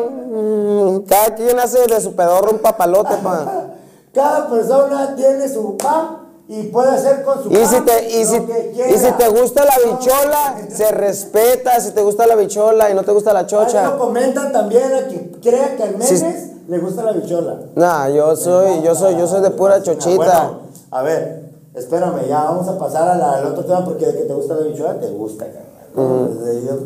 Cada 1.07 1.35
quien 1.35 1.59
hace 1.59 1.85
de 1.87 2.01
su 2.01 2.13
pedorro 2.15 2.51
un 2.51 2.59
papalote, 2.59 3.15
pa. 3.23 3.67
Cada 4.13 4.47
persona 4.49 5.15
tiene 5.15 5.49
su 5.49 5.75
pan 5.75 6.19
y 6.47 6.63
puede 6.67 6.91
hacer 6.91 7.23
con 7.23 7.41
su 7.41 7.51
Y 7.51 7.65
si 7.65 7.75
pan 7.75 7.85
te, 7.85 8.09
y 8.19 8.25
si, 8.25 8.39
que 8.41 8.91
y 8.93 8.97
si 8.97 9.11
te 9.13 9.27
gusta 9.29 9.65
la 9.65 9.73
No, 9.85 9.97
bichola, 9.97 10.55
se 10.69 10.91
respeta. 10.91 11.79
Si 11.79 11.91
te 11.91 12.01
gusta 12.01 12.27
la 12.27 12.35
bichola 12.35 12.91
y 12.91 12.93
no 12.93 13.03
te 13.03 13.11
gusta 13.11 13.33
la 13.33 13.39
Ahí 13.39 13.45
chocha. 13.47 13.83
lo 13.89 13.97
comentan 13.97 14.51
también 14.51 14.93
a 14.93 15.07
quien 15.07 15.31
crea 15.41 15.75
que 15.75 15.83
al 15.83 16.01
Sí. 16.03 16.13
Menes 16.23 16.49
le 16.67 16.77
gusta 16.79 17.03
la 17.03 17.11
bichola. 17.13 17.55
Nah, 17.75 18.07
yo 18.09 18.35
soy, 18.35 18.81
yo 18.83 18.93
soy, 18.93 19.17
yo 19.17 19.27
soy 19.27 19.41
de 19.41 19.49
pura 19.51 19.81
chochita. 19.81 20.15
Bueno, 20.15 20.59
a 20.91 21.01
ver, 21.01 21.43
espérame, 21.73 22.27
ya 22.27 22.43
vamos 22.43 22.67
a 22.67 22.77
pasar 22.77 23.07
a 23.09 23.15
la- 23.15 23.31
al 23.37 23.47
otro 23.47 23.65
tema 23.65 23.83
porque 23.83 24.05
de 24.05 24.13
que 24.13 24.23
te 24.25 24.33
gusta 24.33 24.53
la 24.53 24.61
bichola, 24.67 24.99
te 24.99 25.07
gusta, 25.09 25.45
carnal. 25.45 25.72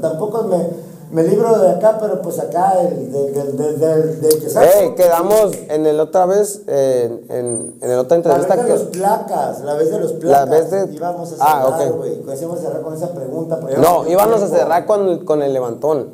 Tampoco 0.02 0.44
me, 0.44 0.70
me 1.12 1.24
libro 1.24 1.58
de 1.60 1.70
acá, 1.72 1.98
pero 2.00 2.22
pues 2.22 2.38
acá, 2.40 2.74
el, 2.82 3.12
del 3.12 3.34
del 3.34 3.58
del 3.58 3.80
del- 3.80 4.22
del 4.22 4.40
que 4.42 4.50
sabe. 4.50 4.68
Ey, 4.84 4.96
quedamos 4.96 5.52
en 5.70 5.86
el 5.86 6.00
otra 6.00 6.26
vez, 6.26 6.62
eh, 6.68 7.24
en, 7.30 7.76
en 7.82 7.92
el 7.92 7.98
otra 8.00 8.18
La 8.18 8.24
vez 8.36 8.44
entrevista 8.44 8.56
de 8.64 8.70
los 8.70 8.82
placas, 8.98 9.62
la 9.62 9.74
vez 9.76 9.92
de 9.92 10.00
los 10.00 10.14
placas. 10.14 10.50
vez 10.50 10.72
de- 10.72 10.94
Íbamos 10.94 11.32
a 11.32 11.36
Ah, 11.40 11.64
cerrar, 11.78 11.90
ok. 11.92 11.98
güey. 11.98 12.22
Pues 12.24 12.42
íbamos 12.42 12.60
a 12.60 12.64
cerrar 12.64 12.82
con 12.82 12.94
esa 12.94 13.14
pregunta. 13.14 13.60
pero 13.66 13.82
No, 13.82 14.08
íbamos 14.08 14.42
a 14.42 14.48
cerrar 14.48 14.86
con, 14.86 15.26
con 15.26 15.42
el 15.42 15.54
levantón. 15.54 16.10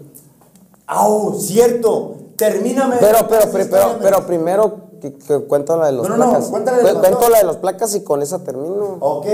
¡Au! 0.87 1.33
Cierto. 1.39 2.15
Termíname. 2.35 2.97
Pero, 2.99 3.19
pero, 3.29 3.43
pero, 3.51 3.87
me- 3.89 3.93
pero 4.01 4.25
primero 4.25 4.73
que, 5.01 5.13
que 5.13 5.39
cuento 5.45 5.77
la 5.77 5.87
de 5.87 5.91
los 5.93 6.07
No, 6.09 6.17
no, 6.17 6.25
no, 6.25 6.31
placas. 6.31 6.49
cuéntale 6.49 6.77
de 6.83 6.93
cuento 6.99 7.29
la 7.29 7.37
de 7.39 7.43
los 7.45 7.57
placas 7.57 7.95
y 7.95 8.03
con 8.03 8.21
esa 8.21 8.39
termino. 8.43 8.97
Ok. 8.99 9.25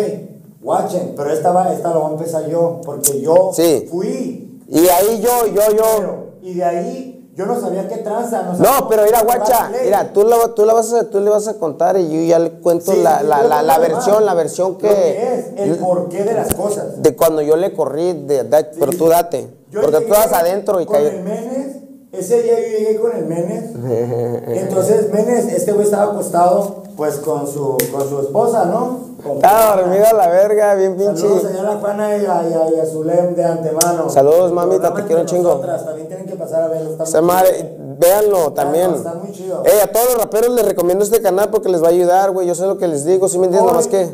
Guachen, 0.61 1.13
pero 1.15 1.31
esta, 1.31 1.51
va, 1.51 1.73
esta 1.73 1.93
lo 1.93 2.01
voy 2.01 2.09
a 2.09 2.13
empezar 2.15 2.47
yo, 2.49 2.81
porque 2.85 3.21
yo 3.21 3.51
Sí. 3.53 3.87
fui. 3.89 4.61
Y 4.67 4.87
ahí 4.89 5.21
yo, 5.21 5.47
yo, 5.47 5.75
yo. 5.75 6.15
Y 6.41 6.53
de 6.55 6.63
ahí 6.63 7.31
yo 7.35 7.45
no 7.45 7.59
sabía 7.59 7.87
qué 7.87 7.97
tranza. 7.97 8.43
No, 8.43 8.57
sabía 8.57 8.71
No, 8.81 8.89
pero 8.89 9.03
mira, 9.03 9.21
guacha, 9.23 9.71
mira, 9.83 10.11
tú, 10.11 10.23
la, 10.25 10.53
tú, 10.53 10.65
la 10.65 10.73
vas 10.73 10.91
a, 10.93 11.09
tú 11.09 11.21
le 11.21 11.29
vas 11.29 11.47
a 11.47 11.57
contar 11.57 11.97
y 11.97 12.09
yo 12.09 12.21
ya 12.27 12.39
le 12.39 12.51
cuento 12.59 12.91
Sí, 12.91 13.01
la, 13.01 13.23
la, 13.23 13.43
la, 13.43 13.63
la 13.63 13.77
versión, 13.79 14.25
la 14.25 14.33
versión 14.33 14.73
Lo 14.73 14.77
que 14.79 15.33
es, 15.33 15.45
el 15.55 15.77
porqué 15.77 16.23
de 16.25 16.33
las 16.33 16.53
cosas. 16.53 17.01
De 17.01 17.15
cuando 17.15 17.41
yo 17.41 17.55
le 17.55 17.71
corrí, 17.73 18.11
de, 18.25 18.43
de- 18.43 18.63
pero 18.77 18.91
tú 18.91 19.07
date. 19.07 19.47
Yo 19.71 19.81
porque 19.81 20.01
tú 20.01 20.09
vas 20.11 20.33
adentro 20.33 20.81
y 20.81 20.85
con 20.85 20.97
el. 20.97 21.23
Menes, 21.23 21.77
ese 22.11 22.41
día 22.43 22.59
yo 22.59 22.67
llegué 22.77 22.99
con 22.99 23.15
el 23.15 23.25
Menes. 23.25 23.71
Entonces 24.61 25.11
Menes, 25.13 25.45
este 25.45 25.71
güey 25.71 25.85
estaba 25.85 26.11
acostado 26.11 26.83
pues 26.97 27.15
con 27.17 27.47
su, 27.47 27.77
con 27.93 28.09
su 28.09 28.19
esposa, 28.19 28.65
¿no? 28.65 29.08
Estaba 29.19 29.59
Juana. 29.73 29.81
dormida 29.81 30.13
la 30.13 30.27
verga, 30.29 30.75
bien 30.75 30.95
pinche. 30.95 31.21
Saludos 31.21 31.41
señora 31.43 31.77
Juana 31.79 32.17
y 32.17 32.25
a, 32.25 32.43
y 32.49 32.53
a, 32.53 32.75
y 32.75 32.79
a 32.79 32.85
Zulem 32.85 33.35
de 33.35 33.43
antemano. 33.45 34.09
Saludos, 34.09 34.51
mamita, 34.51 34.93
te 34.93 35.03
quiero 35.03 35.21
un 35.21 35.27
chingo. 35.27 35.49
nosotras, 35.49 35.85
También 35.85 36.07
tienen 36.07 36.25
que 36.25 36.35
pasar 36.35 36.63
a 36.63 36.67
verlo. 36.69 37.03
está 37.03 37.21
madre, 37.21 37.77
véanlo 37.99 38.53
también. 38.53 38.93
Está 38.95 39.13
muy 39.15 39.31
chido. 39.31 39.61
Eh, 39.65 39.81
a 39.83 39.91
todos 39.91 40.13
los 40.13 40.17
raperos 40.17 40.51
les 40.55 40.65
recomiendo 40.65 41.03
este 41.03 41.21
canal 41.21 41.49
porque 41.49 41.69
les 41.69 41.83
va 41.83 41.87
a 41.87 41.91
ayudar, 41.91 42.31
güey. 42.31 42.47
Yo 42.47 42.55
sé 42.55 42.65
lo 42.65 42.77
que 42.77 42.87
les 42.87 43.05
digo, 43.05 43.27
¿sí 43.27 43.37
me 43.37 43.45
entiendes? 43.45 43.71
Nomás 43.71 43.87
que 43.87 44.09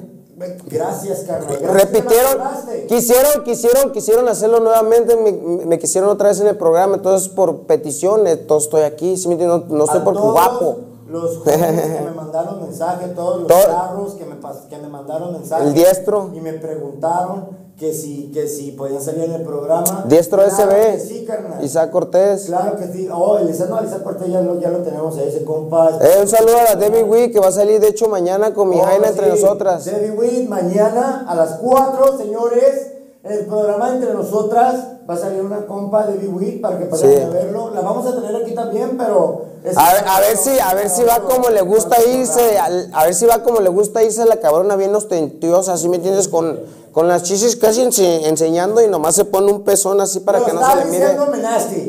Gracias, 0.66 1.20
carnal. 1.22 1.48
Gracias, 1.48 1.72
repitieron, 1.72 2.42
quisieron, 2.90 3.44
quisieron, 3.46 3.92
quisieron 3.94 4.28
hacerlo 4.28 4.60
nuevamente, 4.60 5.16
me, 5.16 5.32
me 5.66 5.80
quisieron 5.80 6.10
otra 6.10 6.28
vez 6.28 6.42
en 6.42 6.48
el 6.48 6.58
programa, 6.58 6.96
entonces 6.96 7.30
por 7.30 7.62
petición, 7.62 8.28
entonces 8.28 8.68
estoy 8.68 8.82
aquí, 8.82 9.16
¿sí 9.16 9.30
me 9.30 9.36
entiendes? 9.36 9.70
No, 9.70 9.78
no 9.78 9.84
estoy 9.86 10.02
todos 10.02 10.34
guapo. 10.34 10.78
Los 11.22 11.38
jóvenes 11.38 11.98
que 11.98 12.02
me 12.04 12.12
mandaron 12.16 12.62
mensaje, 12.62 13.08
todos 13.10 13.40
los 13.40 13.48
Todo- 13.48 13.66
carros 13.66 14.14
que 14.16 14.26
me, 14.26 14.36
que 14.70 14.78
me 14.78 14.88
mandaron 14.88 15.32
mensaje. 15.34 15.64
El 15.68 15.74
diestro. 15.74 16.30
Y 16.34 16.42
me 16.42 16.54
preguntaron 16.54 17.66
que 17.78 17.94
si, 17.94 18.32
que 18.32 18.48
si 18.48 18.72
podían 18.72 19.02
salir 19.02 19.24
en 19.26 19.34
el 19.34 19.42
programa. 19.44 20.06
Diestro 20.08 20.42
Claro 20.42 20.56
SB, 20.72 21.00
Sí, 21.00 21.26
carnal. 21.26 21.64
Isaac 21.64 21.92
Cortés. 21.92 22.46
Claro 22.46 22.78
que 22.78 22.88
sí. 22.88 23.10
Oh, 23.14 23.38
el 23.38 23.50
Isaac, 23.50 23.70
no, 23.70 23.80
el 23.80 23.86
Isaac 23.88 24.04
Cortés 24.04 24.30
ya 24.32 24.42
lo, 24.42 24.60
ya 24.60 24.70
lo 24.70 24.78
tenemos 24.80 25.18
ahí, 25.18 25.28
ese 25.28 25.44
compa. 25.44 25.90
Eh, 26.02 26.22
un 26.22 26.28
saludo 26.28 26.58
a 26.58 26.64
la 26.64 26.76
Debbie 26.76 27.04
Wee 27.04 27.32
que 27.32 27.40
va 27.40 27.48
a 27.48 27.52
salir 27.52 27.80
de 27.82 27.90
hecho 27.90 28.08
mañana 28.08 28.54
con 28.54 28.70
mi 28.70 28.80
Oh, 28.80 28.84
Jaina 28.84 29.08
entre 29.10 29.28
nosotras. 29.28 29.84
Debbie 29.86 30.12
Witt, 30.12 30.48
mañana 30.50 31.26
a 31.28 31.36
las 31.36 31.56
4, 31.56 32.18
señores. 32.18 32.92
El 33.24 33.46
programa 33.48 33.90
entre 33.90 34.14
nosotras 34.14 34.76
va 35.10 35.14
a 35.14 35.18
salir 35.18 35.42
una 35.42 35.66
compa 35.66 36.06
de 36.08 36.14
Debbie 36.14 36.28
Witt 36.30 36.62
para 36.62 36.80
que 36.80 36.86
pasen 36.86 37.12
Sí. 37.14 37.22
a 37.22 37.30
verlo. 37.30 37.70
La 37.72 37.82
vamos 37.82 38.06
a 38.08 38.16
tener 38.16 38.36
aquí 38.42 38.54
también, 38.56 38.98
pero. 38.98 39.44
A 39.76 39.94
ver, 39.94 40.04
a 40.08 40.20
ver 40.20 40.38
si, 40.38 40.60
a 40.60 40.74
ver 40.76 40.90
si 40.90 41.04
va 41.04 41.20
como 41.22 41.50
le 41.50 41.62
gusta 41.62 41.96
irse, 42.04 42.58
a 42.60 43.04
ver 43.04 43.16
si 43.16 43.26
va 43.26 43.42
como 43.44 43.60
le 43.62 43.70
gusta 43.70 44.04
irse 44.04 44.24
la 44.26 44.40
cabrona 44.40 44.76
bien 44.76 44.94
ostentosa, 44.96 45.76
¿sí 45.78 45.90
me 45.90 45.96
entiendes? 45.98 46.28
Con, 46.28 46.60
con 46.92 47.08
las 47.08 47.24
chichis 47.24 47.56
casi 47.56 47.82
ense- 47.82 48.26
enseñando 48.28 48.82
y 48.84 48.88
nomás 48.88 49.16
se 49.16 49.26
pone 49.26 49.52
un 49.52 49.64
pezón 49.64 50.00
así 50.02 50.20
para 50.20 50.46
que 50.46 50.54
no 50.54 50.62
se 50.70 50.76
le 50.78 50.86
mire, 50.86 51.18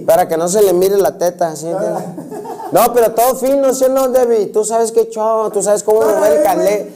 para 0.07 0.27
que 0.27 0.37
no 0.39 0.49
se 0.49 0.63
le 0.63 0.73
mire 0.73 0.97
la 0.97 1.19
teta, 1.19 1.55
¿sí 1.55 1.67
me 1.67 1.73
entiendes? 1.73 2.05
No, 2.73 2.93
pero 2.93 3.13
todo 3.13 3.37
fino, 3.37 3.73
¿sí 3.73 3.85
o 3.85 3.89
no, 3.89 4.09
Debbie? 4.09 4.47
Tú 4.47 4.65
sabes 4.65 4.93
qué 4.93 5.09
show, 5.09 5.51
tú 5.51 5.63
sabes 5.63 5.83
cómo 5.83 6.03
No, 6.03 6.15
mover 6.17 6.33
el 6.33 6.43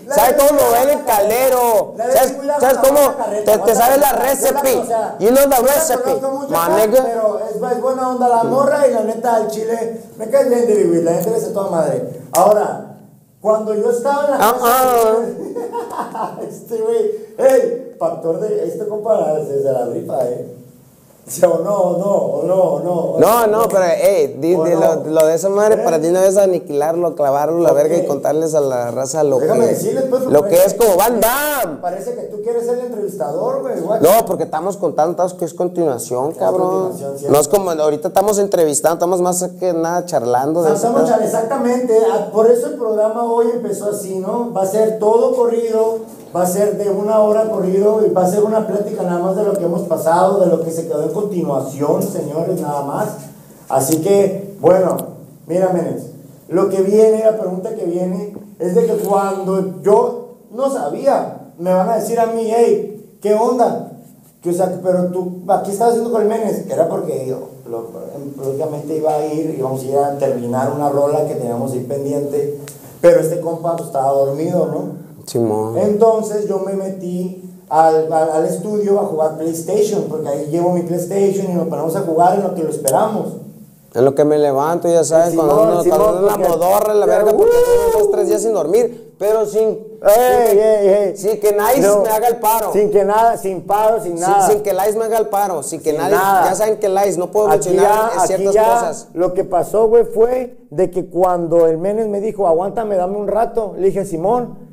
la 0.06 0.14
¿sabes 0.14 0.34
cómo 0.36 0.60
mover 0.60 0.88
el 0.88 1.04
Debbie 1.06 2.14
¿Sabes, 2.14 2.36
sabes 2.60 2.78
cómo? 2.78 3.00
Te, 3.44 3.58
te 3.58 3.74
sabes 3.74 3.98
la 3.98 4.12
recipe, 4.12 4.82
you 5.20 5.30
know 5.30 5.48
the 5.48 5.62
recipe, 5.62 6.20
nigga. 6.68 7.04
Pero 7.04 7.40
es, 7.48 7.80
buena 7.80 8.08
onda 8.08 8.28
la 8.28 8.44
morra 8.44 8.86
y 8.88 8.92
la 8.92 9.00
neta 9.02 9.36
al 9.36 9.48
chile 9.48 10.00
me 10.16 10.28
cae 10.28 10.48
bien 10.48 10.90
Witt, 10.90 11.04
la 11.04 11.12
gente 11.14 11.30
le 11.30 11.36
hace 11.36 11.50
toda 11.50 11.70
madre. 11.70 12.22
Ahora, 12.32 12.96
cuando 13.40 13.74
yo 13.74 13.90
estaba 13.90 14.24
en 14.26 14.30
la 14.32 14.36
Ah, 14.40 14.54
casa. 16.20 16.38
este 16.48 16.76
güey, 16.78 17.10
hey, 17.38 17.96
factor 17.98 18.40
de. 18.40 18.64
Este 18.66 18.86
compa 18.86 19.38
se 19.46 19.62
la 19.62 19.86
rifa, 19.86 20.24
eh. 20.26 20.59
Sí, 21.26 21.44
O 21.44 21.58
no, 21.62 21.74
o 21.76 21.98
no, 21.98 22.10
o 22.12 22.42
no, 22.44 22.54
o 22.54 22.80
no. 22.80 23.18
No, 23.20 23.46
no, 23.46 23.68
pero, 23.68 23.84
eh, 23.84 24.36
di- 24.40 24.54
¿O 24.56 24.64
di- 24.64 24.72
no? 24.72 24.80
lo, 24.80 25.04
lo 25.04 25.26
de 25.26 25.34
esa 25.36 25.48
madre 25.48 25.76
¿Eh? 25.80 25.84
para 25.84 26.00
ti 26.00 26.08
una 26.08 26.22
vez 26.22 26.36
aniquilarlo, 26.36 27.14
clavarlo, 27.14 27.60
la 27.60 27.72
verga 27.72 27.96
y 27.96 28.04
contarles 28.06 28.54
a 28.56 28.60
la 28.60 28.90
raza 28.90 29.22
lo 29.22 29.38
Déjame 29.38 29.60
que, 29.60 29.66
decirles, 29.68 30.04
pues, 30.10 30.24
lo 30.24 30.42
que 30.44 30.56
es 30.56 30.74
como 30.74 30.96
Van 30.96 31.20
Damme. 31.20 31.80
Parece 31.80 32.14
que 32.16 32.22
tú 32.22 32.42
quieres 32.42 32.64
ser 32.66 32.78
el 32.80 32.86
entrevistador, 32.86 33.60
güey. 33.62 33.74
No, 34.00 34.26
porque 34.26 34.44
estamos 34.44 34.76
contando 34.76 35.24
que 35.38 35.44
es 35.44 35.54
continuación, 35.54 36.32
cabrón. 36.32 36.88
continuación. 36.90 37.32
No 37.32 37.38
es 37.40 37.46
como 37.48 37.70
ahorita 37.70 38.08
estamos 38.08 38.38
entrevistando, 38.38 38.94
estamos 38.94 39.20
más 39.20 39.44
que 39.60 39.72
nada 39.72 40.04
charlando. 40.06 40.62
de 40.62 40.72
Estamos 40.74 41.08
chale, 41.08 41.24
exactamente, 41.26 41.96
ah, 42.12 42.28
por 42.32 42.50
eso 42.50 42.66
el 42.68 42.74
programa 42.74 43.24
hoy 43.24 43.46
empezó 43.54 43.90
así, 43.90 44.18
¿no? 44.18 44.52
Va 44.52 44.62
a 44.62 44.66
ser 44.66 44.98
todo 44.98 45.36
corrido, 45.36 45.98
va 46.34 46.42
a 46.42 46.46
ser 46.46 46.78
de 46.78 46.90
una 46.90 47.20
hora 47.20 47.50
corrido 47.50 48.04
y 48.06 48.10
va 48.10 48.24
a 48.24 48.30
ser 48.30 48.42
una 48.44 48.66
plática 48.66 49.02
nada 49.02 49.18
más 49.20 49.36
de 49.36 49.44
lo 49.44 49.52
que 49.54 49.64
hemos 49.64 49.82
pasado, 49.82 50.40
de 50.40 50.46
lo 50.46 50.62
que 50.62 50.70
se 50.70 50.86
quedó 50.86 51.02
en 51.02 51.12
continuación, 51.12 52.02
señores, 52.02 52.60
nada 52.60 52.82
más. 52.82 53.08
Así 53.68 54.00
que, 54.00 54.56
bueno, 54.60 54.96
mira, 55.46 55.70
Menes, 55.72 56.06
lo 56.48 56.68
que 56.68 56.82
viene, 56.82 57.24
la 57.24 57.38
pregunta 57.38 57.74
que 57.74 57.84
viene, 57.84 58.36
es 58.58 58.74
de 58.74 58.86
que 58.86 58.94
cuando 58.94 59.80
yo 59.82 60.34
no 60.52 60.70
sabía, 60.70 61.52
me 61.58 61.72
van 61.72 61.88
a 61.88 61.96
decir 61.96 62.18
a 62.20 62.26
mí, 62.26 62.50
hey, 62.54 63.16
¿qué 63.20 63.34
onda? 63.34 63.92
Que, 64.42 64.50
o 64.50 64.52
sea, 64.52 64.80
pero 64.82 65.06
tú, 65.06 65.42
¿qué 65.64 65.70
estás 65.70 65.90
haciendo 65.90 66.10
con 66.10 66.22
el 66.22 66.28
Menes? 66.28 66.66
Era 66.70 66.88
porque 66.88 67.26
yo, 67.26 67.48
lógicamente 68.36 68.96
iba 68.96 69.14
a 69.14 69.26
ir, 69.26 69.54
íbamos 69.58 69.82
a 69.82 69.84
ir 69.84 69.96
a 69.96 70.18
terminar 70.18 70.72
una 70.72 70.88
rola 70.88 71.26
que 71.26 71.34
teníamos 71.34 71.72
ahí 71.72 71.80
pendiente, 71.80 72.58
pero 73.00 73.20
este 73.20 73.40
compa 73.40 73.76
pues, 73.76 73.88
estaba 73.88 74.12
dormido, 74.12 74.66
¿no? 74.66 75.09
Simón. 75.30 75.78
Entonces 75.78 76.48
yo 76.48 76.58
me 76.60 76.72
metí 76.74 77.42
al, 77.68 78.12
al, 78.12 78.30
al 78.32 78.46
estudio 78.46 78.98
a 79.00 79.04
jugar 79.04 79.36
PlayStation, 79.38 80.04
porque 80.08 80.28
ahí 80.28 80.46
llevo 80.50 80.72
mi 80.72 80.82
PlayStation 80.82 81.50
y 81.50 81.54
nos 81.54 81.68
ponemos 81.68 81.94
a 81.96 82.00
jugar 82.00 82.34
en 82.36 82.42
lo 82.42 82.54
que 82.54 82.62
lo 82.64 82.70
esperamos. 82.70 83.34
En 83.92 84.04
lo 84.04 84.14
que 84.14 84.24
me 84.24 84.38
levanto, 84.38 84.86
ya 84.88 85.02
sabes, 85.02 85.30
Simón, 85.30 85.48
cuando 85.48 85.72
uno, 85.72 85.82
Simón, 85.82 85.98
cuando 85.98 86.18
uno 86.20 86.26
la 86.30 86.36
modorra, 86.48 86.94
la 86.94 87.06
verga, 87.06 87.32
porque 87.32 87.50
¡uh! 87.56 87.90
tengo 87.92 87.98
dos, 88.04 88.10
tres 88.12 88.28
días 88.28 88.40
sin 88.42 88.52
dormir, 88.52 89.14
pero 89.18 89.44
sin, 89.46 89.66
Ey, 89.68 90.48
sin, 90.48 90.58
ey, 90.60 90.88
ey. 90.88 91.16
sin 91.16 91.40
que 91.40 91.52
Nice 91.52 91.80
No, 91.80 92.02
me 92.02 92.08
haga 92.08 92.28
el 92.28 92.36
paro. 92.36 92.72
Sin 92.72 92.90
que 92.92 93.04
nada, 93.04 93.36
sin 93.36 93.62
paro, 93.62 94.00
sin 94.00 94.12
Sin, 94.12 94.20
nada. 94.20 94.48
sin 94.48 94.60
que 94.62 94.72
Lice 94.72 94.96
me 94.96 95.04
haga 95.06 95.18
el 95.18 95.26
paro, 95.26 95.62
sin 95.64 95.80
que 95.80 95.90
Sin 95.90 95.98
nadie, 95.98 96.14
nada. 96.14 96.44
ya 96.50 96.54
saben 96.54 96.78
que 96.78 96.88
Lice, 96.88 97.18
no 97.18 97.32
puedo 97.32 97.48
mencionar 97.48 98.12
ya, 98.16 98.26
ciertas 98.28 98.54
ya 98.54 98.62
cosas. 98.74 99.08
lo 99.12 99.34
que 99.34 99.42
pasó, 99.44 99.88
güey, 99.88 100.04
fue 100.04 100.56
de 100.70 100.88
que 100.92 101.06
cuando 101.06 101.66
el 101.66 101.76
Menes 101.78 102.06
me 102.06 102.20
dijo, 102.20 102.46
aguántame, 102.46 102.94
dame 102.94 103.16
un 103.16 103.26
rato, 103.26 103.74
le 103.76 103.86
dije, 103.88 104.04
Simón, 104.04 104.69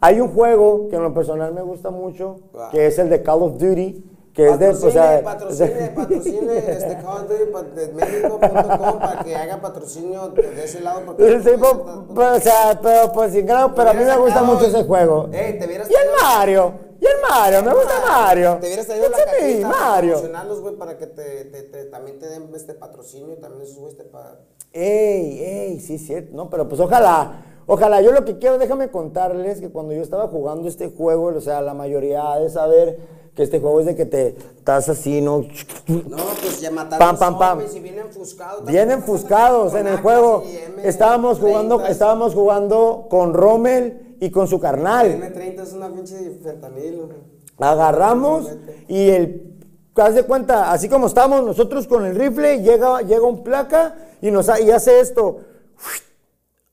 hay 0.00 0.20
un 0.20 0.28
juego 0.28 0.88
que 0.88 0.96
en 0.96 1.02
lo 1.02 1.14
personal 1.14 1.52
me 1.54 1.62
gusta 1.62 1.90
mucho, 1.90 2.40
Wow. 2.52 2.70
que 2.70 2.86
es 2.86 2.98
el 2.98 3.08
de 3.10 3.22
Call 3.22 3.42
of 3.42 3.58
Duty, 3.58 4.04
que 4.34 4.50
es 4.50 4.58
de, 4.58 4.68
o 4.68 4.74
sea, 4.90 5.22
patrocine, 5.24 5.88
patrocine, 5.96 6.58
este 6.58 6.96
Call 6.98 7.22
of 7.24 7.28
Duty 7.28 7.70
de 7.74 7.92
México.com 7.94 8.98
para 8.98 9.24
que 9.24 9.34
haga 9.34 9.60
patrocinio 9.62 10.28
de 10.28 10.62
ese 10.64 10.80
lado. 10.80 11.00
Porque 11.06 11.26
el 11.26 11.42
tipo, 11.42 12.04
pues, 12.14 12.28
o 12.28 12.40
sea, 12.40 12.78
pero 12.82 13.12
pues 13.12 13.32
pero 13.74 13.90
a 13.90 13.94
mí 13.94 14.04
me 14.04 14.16
gusta 14.18 14.42
mucho 14.42 14.66
ese 14.66 14.84
juego. 14.84 15.30
Ey, 15.32 15.58
te 15.58 15.64
Y 15.64 15.76
el 15.76 16.10
Mario, 16.22 16.72
y 17.00 17.04
el 17.06 17.12
Mario, 17.28 17.62
me 17.62 17.72
gusta 17.74 17.92
Mario. 18.06 18.58
Te 18.60 18.66
hubieras 18.66 18.86
traído 18.86 19.08
la 19.08 19.16
cajita 19.24 19.68
Mario. 19.68 20.16
güey, 20.60 20.76
para 20.76 20.98
que 20.98 21.06
te, 21.06 21.44
te- 21.46 21.62
te- 21.62 21.84
también 21.86 22.18
te 22.18 22.28
den 22.28 22.50
este 22.54 22.74
patrocinio 22.74 23.32
y 23.34 23.40
también 23.40 23.62
esos 23.62 23.78
güeyes 23.78 23.96
te 23.96 24.04
pagan. 24.04 24.36
Ey, 24.74 25.42
ey, 25.42 25.80
sí, 25.80 25.96
cierto. 25.96 26.36
No, 26.36 26.50
pero 26.50 26.68
pues 26.68 26.78
ojalá, 26.78 27.42
ojalá. 27.66 28.00
Yo 28.02 28.12
lo 28.12 28.24
que 28.24 28.38
quiero, 28.38 28.58
déjame 28.58 28.90
contarles 28.90 29.60
que 29.60 29.70
cuando 29.70 29.94
yo 29.94 30.02
estaba 30.02 30.28
jugando 30.28 30.68
este 30.68 30.88
juego, 30.90 31.26
o 31.26 31.40
sea, 31.40 31.60
la 31.60 31.74
mayoría 31.74 32.32
ha 32.32 32.40
de 32.40 32.50
saber 32.50 32.98
que 33.34 33.42
este 33.42 33.60
juego 33.60 33.80
es 33.80 33.86
de 33.86 33.94
que 33.94 34.06
te 34.06 34.28
estás 34.56 34.88
así, 34.88 35.20
¿no? 35.20 35.44
No, 35.86 36.16
pues 36.40 36.60
ya 36.60 36.70
mataron 36.70 36.98
Pam, 36.98 37.18
pam, 37.18 37.38
pam. 37.38 37.60
y 37.74 37.80
vienen 37.80 38.06
enfuscados. 38.06 38.64
Bien 38.64 38.90
enfuscados 38.90 39.74
en 39.74 39.86
el 39.86 39.98
juego. 39.98 40.42
Estábamos 40.82 41.38
jugando, 41.38 41.84
estábamos 41.84 42.34
jugando 42.34 43.06
con 43.10 43.34
Rommel 43.34 44.16
y 44.20 44.30
con 44.30 44.48
su 44.48 44.58
carnal. 44.58 45.20
M30 45.20 45.62
es 45.62 45.72
una 45.74 45.92
pinche 45.92 46.16
fentanilo. 46.42 47.10
Agarramos 47.58 48.50
y 48.88 49.10
el. 49.10 49.52
Haz 49.94 50.14
de 50.14 50.24
cuenta, 50.24 50.72
así 50.72 50.90
como 50.90 51.06
estamos 51.06 51.42
nosotros 51.42 51.86
con 51.86 52.04
el 52.04 52.14
rifle, 52.14 52.60
llega, 52.60 53.00
llega 53.00 53.26
un 53.26 53.42
placa 53.42 53.96
y, 54.20 54.30
nos, 54.30 54.46
y 54.60 54.70
hace 54.70 55.00
esto. 55.00 55.38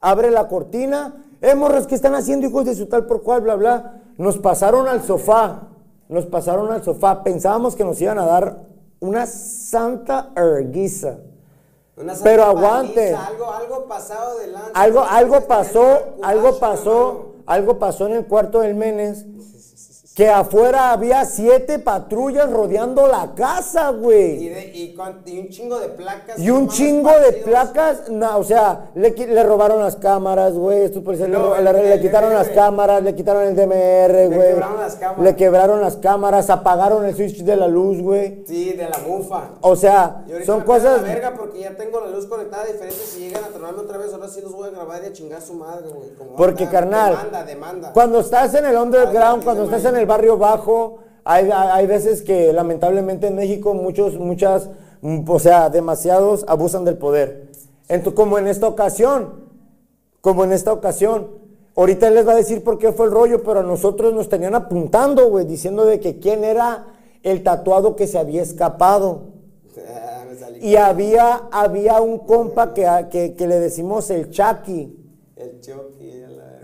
Abre 0.03 0.31
la 0.31 0.49
cortina. 0.49 1.15
Eh, 1.39 1.55
morras, 1.55 1.87
¿qué 1.87 1.95
están 1.95 2.13
haciendo, 2.13 2.45
hijos 2.45 2.65
de 2.65 2.75
su 2.75 2.87
tal 2.87 3.05
por 3.05 3.23
cual? 3.23 3.39
Bla, 3.39 3.55
bla. 3.55 4.01
Nos 4.17 4.37
pasaron 4.37 4.85
al 4.89 5.01
sofá. 5.01 5.69
Nos 6.09 6.25
pasaron 6.25 6.69
al 6.73 6.83
sofá. 6.83 7.23
Pensábamos 7.23 7.73
que 7.73 7.85
nos 7.85 8.01
iban 8.01 8.19
a 8.19 8.25
dar 8.25 8.63
una 8.99 9.25
santa 9.25 10.31
erguiza. 10.35 11.19
Una 11.95 12.15
santa 12.15 12.23
Pero 12.29 12.43
aguante. 12.43 13.13
paliza, 13.13 13.27
Algo, 13.27 13.51
algo 13.53 13.85
pasado 13.87 14.39
de 14.39 14.47
lanza. 14.47 14.71
Algo, 14.73 15.03
algo 15.03 15.47
pasó, 15.47 15.97
algo 16.21 16.59
pasó, 16.59 17.25
algo 17.45 17.79
pasó 17.79 18.07
en 18.07 18.13
el 18.15 18.25
cuarto 18.27 18.59
del 18.59 18.75
Menes 18.75 19.25
que 20.15 20.29
afuera 20.29 20.91
había 20.91 21.25
siete 21.25 21.79
patrullas 21.79 22.47
rodeando 22.51 23.07
la 23.07 23.33
casa, 23.35 23.91
Y, 23.91 23.99
güey. 23.99 24.47
de- 24.49 24.71
y 24.75 24.93
cuan- 24.95 25.21
y 25.25 25.39
un 25.39 25.49
chingo 25.49 25.79
de 25.79 25.89
placas. 25.89 26.37
Y 26.37 26.51
un 26.51 26.67
chingo 26.69 27.09
de 27.19 27.33
placas, 27.33 28.09
no, 28.09 28.37
o 28.37 28.43
sea, 28.43 28.91
le, 28.93 29.09
le 29.09 29.43
robaron 29.43 29.79
las 29.81 29.95
cámaras, 29.95 30.53
güey, 30.53 30.83
estos 30.83 31.01
policías 31.01 31.29
le, 31.29 31.37
No, 31.39 31.59
le- 31.59 31.89
le 31.89 31.99
quitaron 31.99 32.29
DMR. 32.29 32.37
las 32.45 32.49
cámaras, 32.49 33.01
le 33.01 33.15
quitaron 33.15 33.41
el 33.41 33.55
DMR, 33.55 34.27
güey. 34.27 34.49
quebraron 34.49 34.79
las 34.79 34.95
cámaras. 34.97 35.23
Le 35.23 35.35
quebraron 35.35 35.81
las 35.81 35.95
cámaras, 35.97 36.49
apagaron 36.51 37.05
el 37.05 37.15
switch 37.15 37.43
de 37.43 37.55
la 37.55 37.67
luz, 37.67 37.99
güey. 37.99 38.43
Sí, 38.45 38.73
de 38.73 38.87
la 38.87 38.99
mufa. 38.99 39.49
O 39.61 39.75
sea, 39.75 40.25
Y 40.27 40.45
son 40.45 40.61
cosas... 40.61 41.01
La 41.01 41.07
verga 41.07 41.33
porque 41.35 41.61
ya 41.61 41.75
tengo 41.75 41.99
la 42.01 42.09
luz 42.09 42.27
conectada 42.27 42.65
diferente. 42.65 42.93
Si 42.99 43.19
llegan 43.21 43.45
a 43.45 43.47
tronarme 43.47 43.79
otra 43.79 43.97
vez, 43.97 44.13
ahora 44.13 44.27
sí 44.27 44.41
los 44.41 44.51
voy 44.53 44.67
a 44.67 44.71
grabar 44.71 45.01
y 45.03 45.07
a 45.07 45.11
chingar 45.13 45.41
su 45.41 45.55
madre, 45.55 45.87
güey. 45.91 46.09
Como 46.13 46.35
Porque, 46.35 46.67
carnal, 46.69 47.13
Demanda, 47.15 47.43
demanda. 47.45 47.91
Cuando 47.93 48.19
estás 48.19 48.53
en 48.53 48.65
el 48.65 48.77
underground, 48.77 49.43
cuando 49.43 49.63
estás 49.63 49.83
en 49.85 49.95
el 49.97 50.02
barrio 50.05 50.37
bajo, 50.37 50.99
hay, 51.23 51.49
hay 51.51 51.87
veces 51.87 52.21
que 52.21 52.51
lamentablemente 52.53 53.27
en 53.27 53.35
México 53.35 53.73
muchos, 53.73 54.17
muchas, 54.19 54.69
mm, 55.01 55.29
o 55.29 55.39
sea, 55.39 55.69
demasiados 55.69 56.43
abusan 56.47 56.85
del 56.85 56.97
poder. 56.97 57.47
Ento- 57.89 58.13
como 58.13 58.37
en 58.37 58.47
esta 58.47 58.67
ocasión, 58.67 59.43
como 60.21 60.43
en 60.43 60.51
esta 60.53 60.71
ocasión. 60.73 61.27
Ahorita 61.75 62.09
les 62.11 62.27
va 62.27 62.33
a 62.33 62.35
decir 62.35 62.63
por 62.63 62.77
qué 62.77 62.91
fue 62.91 63.07
el 63.07 63.11
rollo, 63.11 63.43
pero 63.43 63.61
a 63.61 63.63
nosotros 63.63 64.13
nos 64.13 64.29
tenían 64.29 64.53
apuntando, 64.55 65.29
güey, 65.29 65.45
diciendo 65.45 65.85
de 65.85 65.99
que 65.99 66.19
quién 66.19 66.43
era 66.43 66.85
el 67.23 67.41
tatuado 67.43 67.95
que 67.95 68.05
se 68.07 68.19
había 68.19 68.41
escapado. 68.43 69.33
Y 70.61 70.75
había, 70.75 71.47
había 71.51 71.99
un 72.01 72.19
compa 72.19 72.73
que, 72.73 72.87
que, 73.11 73.33
que 73.33 73.47
le 73.47 73.59
decimos 73.59 74.09
el 74.11 74.29
Chucky. 74.29 74.95
El 75.35 75.59
Chucky. 75.61 76.02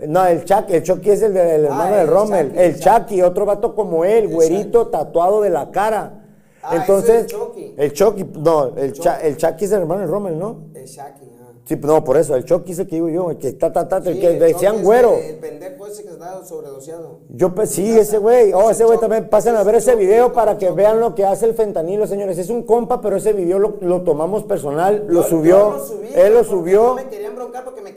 No, 0.08 0.26
el 0.26 0.44
Chucky, 0.44 0.74
el 0.74 0.82
Chucky 0.82 1.10
es 1.10 1.22
el 1.22 1.34
del 1.34 1.64
hermano 1.66 1.94
Ah, 1.94 2.02
el 2.02 2.08
Rommel. 2.08 2.46
Chucky, 2.48 2.58
el 2.60 2.64
el 2.74 2.80
Chucky, 2.80 3.22
otro 3.22 3.46
vato 3.46 3.74
como 3.74 4.04
él, 4.04 4.24
El 4.24 4.28
güerito, 4.28 4.88
tatuado 4.88 5.40
de 5.40 5.50
la 5.50 5.70
cara. 5.70 6.24
Ah, 6.62 6.76
Entonces, 6.76 7.10
es 7.14 7.20
el 7.22 7.26
Chucky. 7.38 7.74
el 7.76 7.92
Chucky, 7.92 8.24
no, 8.38 8.76
el, 8.76 8.92
Chucky. 8.92 9.08
El 9.22 9.36
Chucky 9.36 9.64
es 9.64 9.72
el 9.72 9.80
hermano 9.80 10.00
del 10.02 10.10
Rommel, 10.10 10.38
¿no? 10.38 10.56
El 10.74 10.84
Shaki, 10.86 11.24
ah. 11.40 11.46
Sí, 11.64 11.76
no, 11.82 12.02
por 12.02 12.16
eso, 12.16 12.34
el 12.34 12.44
Chucky 12.44 12.72
es 12.72 12.80
el 12.80 12.86
que 12.88 12.96
digo 12.96 13.08
yo, 13.08 13.30
el 13.30 13.38
que 13.38 13.52
ta, 13.52 13.72
ta, 13.72 13.88
ta, 13.88 13.98
el 13.98 14.14
Sí, 14.14 14.20
que 14.20 14.26
el 14.26 14.38
decían 14.40 14.72
Chucky 14.74 14.84
güero. 14.84 15.12
ese, 15.14 15.30
El 15.30 15.36
pendejo 15.36 15.86
ese 15.86 16.02
que 16.02 16.08
estaba 16.10 16.44
sobredoseado. 16.44 17.20
Yo, 17.28 17.54
pues 17.54 17.70
sí, 17.70 17.96
ese 17.98 18.18
güey. 18.18 18.52
Oh, 18.52 18.70
Ese 18.70 18.84
güey 18.84 18.96
Chucky, 18.96 19.08
también. 19.08 19.28
Pasen 19.30 19.54
a 19.56 19.62
ver 19.62 19.76
ese 19.76 19.92
Chucky, 19.92 20.04
video 20.04 20.24
Chucky, 20.26 20.34
para 20.36 20.58
que 20.58 20.66
Chucky. 20.66 20.76
vean 20.76 21.00
lo 21.00 21.14
que 21.14 21.24
hace 21.24 21.46
el 21.46 21.54
fentanilo, 21.54 22.06
señores. 22.06 22.36
Es 22.38 22.50
un 22.50 22.64
compa, 22.64 23.00
pero 23.00 23.16
ese 23.16 23.32
video 23.32 23.58
lo, 23.58 23.76
lo 23.80 24.02
tomamos 24.02 24.42
personal, 24.44 25.04
lo 25.06 25.22
Yo- 25.22 25.28
subió. 25.28 25.58
yo 25.58 25.76
lo 25.78 25.84
subí, 25.86 26.08
él 26.14 26.34
lo 26.34 26.44
subió. 26.44 26.82
No 26.88 26.94
me 26.96 27.08
querían 27.08 27.36
broncar 27.36 27.64
porque 27.64 27.80
me 27.82 27.94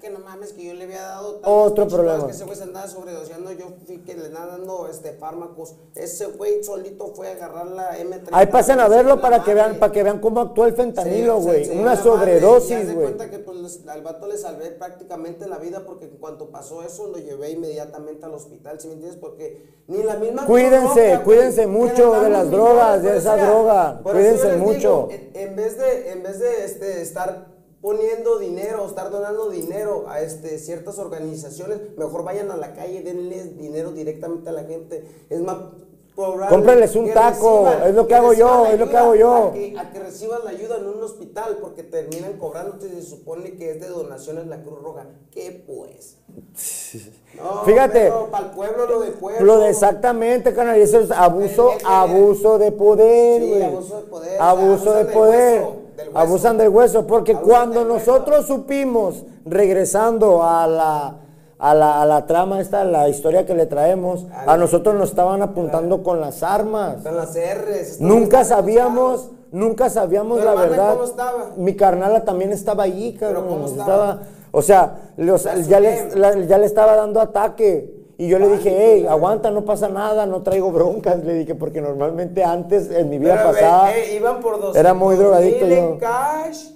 que 0.00 0.10
no 0.10 0.18
mames, 0.20 0.52
que 0.52 0.64
yo 0.64 0.74
le 0.74 0.84
había 0.84 1.02
dado 1.02 1.34
tantos 1.34 1.50
Otro 1.72 1.88
problema. 1.88 2.26
Que 2.26 2.32
ese 2.32 2.44
güey 2.44 2.56
se 2.56 2.62
andaba 2.64 2.88
sobredoseando, 2.88 3.52
yo 3.52 3.66
fui 3.86 3.98
que 3.98 4.14
le 4.14 4.26
andaba 4.26 4.46
dando 4.46 4.88
este, 4.88 5.12
fármacos. 5.12 5.74
Ese 5.94 6.26
güey 6.26 6.64
solito 6.64 7.08
fue 7.14 7.28
a 7.28 7.32
agarrar 7.32 7.66
la 7.66 7.98
M30. 7.98 8.28
Ahí 8.32 8.46
pasen 8.46 8.80
a 8.80 8.88
verlo 8.88 9.20
para 9.20 9.44
que 9.44 9.54
vean, 9.54 9.78
para 9.78 9.92
que 9.92 10.02
vean 10.02 10.18
cómo 10.20 10.40
actúa 10.40 10.66
el 10.66 10.72
Sí, 10.72 10.76
fentanilo, 10.76 11.36
güey. 11.40 11.64
sí, 11.66 11.70
Una 11.72 11.90
y 11.92 11.94
haz 11.94 12.00
sobredosis, 12.02 12.84
güey. 12.94 13.06
cuenta 13.14 13.30
que 13.30 13.38
pues, 13.38 13.80
al 13.86 14.02
vato 14.02 14.26
le 14.26 14.38
salvé 14.38 14.70
prácticamente 14.70 15.46
la 15.46 15.58
vida 15.58 15.84
porque 15.86 16.06
en 16.06 16.16
cuanto 16.16 16.50
pasó 16.50 16.82
eso 16.82 17.06
lo 17.08 17.18
llevé 17.18 17.50
inmediatamente 17.50 18.24
al 18.24 18.34
hospital, 18.34 18.80
¿sí 18.80 18.88
me 18.88 18.94
entiendes? 18.94 19.20
Porque 19.20 19.80
ni 19.86 20.02
la 20.02 20.16
misma 20.16 20.46
Cuídense, 20.46 21.08
droga, 21.08 21.24
cuídense 21.24 21.60
que 21.62 21.66
mucho 21.66 22.20
de 22.20 22.30
las 22.30 22.50
drogas, 22.50 23.02
de 23.02 23.08
por 23.08 23.16
esa 23.18 23.36
droga. 23.36 24.00
Cuídense 24.02 24.56
mucho. 24.56 25.08
digo, 25.10 25.30
en, 25.34 25.48
en 25.50 25.56
vez 25.56 25.78
de, 25.78 26.12
en 26.12 26.22
vez 26.22 26.38
de 26.38 26.64
este, 26.64 27.02
estar 27.02 27.49
poniendo 27.80 28.38
dinero, 28.38 28.86
estar 28.86 29.10
donando 29.10 29.48
dinero 29.48 30.06
a 30.08 30.20
este, 30.20 30.58
ciertas 30.58 30.98
organizaciones, 30.98 31.96
mejor 31.96 32.24
vayan 32.24 32.50
a 32.50 32.56
la 32.56 32.74
calle, 32.74 33.02
denles 33.02 33.56
dinero 33.58 33.92
directamente 33.92 34.50
a 34.50 34.52
la 34.52 34.64
gente. 34.64 35.04
Es 35.30 35.40
más 35.40 35.56
Cómprenles 36.14 36.96
un 36.96 37.10
taco, 37.12 37.70
es 37.86 37.94
lo 37.94 38.06
que 38.06 38.14
hago 38.14 38.32
yo, 38.34 38.66
es 38.66 38.78
lo 38.78 38.90
que 38.90 38.96
hago 38.96 39.14
yo. 39.14 39.44
a 39.48 39.52
que, 39.52 39.78
a 39.78 39.90
que 39.90 40.00
reciban 40.00 40.44
la 40.44 40.50
ayuda 40.50 40.76
en 40.76 40.86
un 40.86 41.02
hospital 41.02 41.58
porque 41.60 41.82
terminan 41.82 42.34
cobrándote 42.34 42.88
y 42.88 42.90
se 42.90 43.02
supone 43.02 43.54
que 43.54 43.70
es 43.70 43.80
de 43.80 43.88
donaciones 43.88 44.46
la 44.46 44.62
Cruz 44.62 44.82
Roja. 44.82 45.06
¿Qué 45.30 45.64
pues? 45.66 46.16
No, 47.36 47.62
Fíjate. 47.64 48.12
Para 48.30 48.46
el 48.46 48.50
pueblo 48.50 48.86
lo 48.86 49.00
de 49.00 49.12
pueblo. 49.12 49.46
Lo 49.46 49.60
de 49.60 49.70
exactamente, 49.70 50.52
canal, 50.52 50.76
y 50.76 50.82
eso 50.82 50.98
es 50.98 51.12
abuso, 51.12 51.70
abuso 51.84 52.58
de 52.58 52.72
poder, 52.72 53.40
Sí, 53.40 53.62
abuso 53.62 54.00
de 54.00 54.06
poder, 54.08 54.42
Abuso 54.42 54.92
de 54.94 55.04
poder. 55.04 55.79
Del 56.00 56.08
hueso. 56.08 56.18
Abusan 56.18 56.58
del 56.58 56.68
hueso, 56.68 57.06
porque 57.06 57.32
Abusan 57.32 57.48
cuando 57.48 57.80
hueso. 57.82 57.94
nosotros 58.12 58.46
supimos, 58.46 59.24
regresando 59.44 60.42
a 60.42 60.66
la, 60.66 61.14
a 61.58 61.74
la, 61.74 62.02
a 62.02 62.06
la 62.06 62.26
trama 62.26 62.60
esta, 62.60 62.84
la 62.84 63.08
historia 63.08 63.46
que 63.46 63.54
le 63.54 63.66
traemos, 63.66 64.26
a 64.46 64.56
nosotros 64.56 64.94
nos 64.94 65.10
estaban 65.10 65.42
apuntando 65.42 66.02
con 66.02 66.20
las 66.20 66.42
armas. 66.42 66.96
Están 66.98 67.16
las 67.16 67.34
R's. 67.36 68.00
Nunca 68.00 68.44
sabíamos, 68.44 69.30
nunca 69.52 69.90
sabíamos 69.90 70.38
¿Tu 70.40 70.44
la 70.44 70.54
verdad. 70.54 70.92
cómo 70.94 71.04
estaba? 71.04 71.50
Mi 71.56 71.76
carnala 71.76 72.24
también 72.24 72.52
estaba 72.52 72.84
allí, 72.84 73.14
cabrón. 73.14 73.64
estaba? 73.66 74.22
o 74.52 74.62
sea, 74.62 75.12
los- 75.16 75.44
ya, 75.68 75.78
le, 75.80 76.16
la- 76.16 76.38
ya 76.40 76.58
le 76.58 76.66
estaba 76.66 76.96
dando 76.96 77.20
ataque. 77.20 77.99
Y 78.20 78.28
yo 78.28 78.38
le 78.38 78.48
dije, 78.50 78.76
hey, 78.78 79.06
aguanta, 79.08 79.50
no 79.50 79.64
pasa 79.64 79.88
nada, 79.88 80.26
no 80.26 80.42
traigo 80.42 80.70
broncas. 80.70 81.24
Le 81.24 81.32
dije, 81.32 81.54
porque 81.54 81.80
normalmente 81.80 82.44
antes, 82.44 82.90
en 82.90 83.08
mi 83.08 83.16
vida 83.18 83.36
Pero, 83.38 83.46
pasada, 83.52 83.96
eh, 83.96 84.14
iban 84.14 84.40
por 84.42 84.52
200 84.60 84.76
era 84.76 84.92
muy 84.92 85.16
drogadicto 85.16 85.64
mil 85.64 85.74
yo. 85.74 85.82
en 85.94 85.98
cash. 85.98 86.66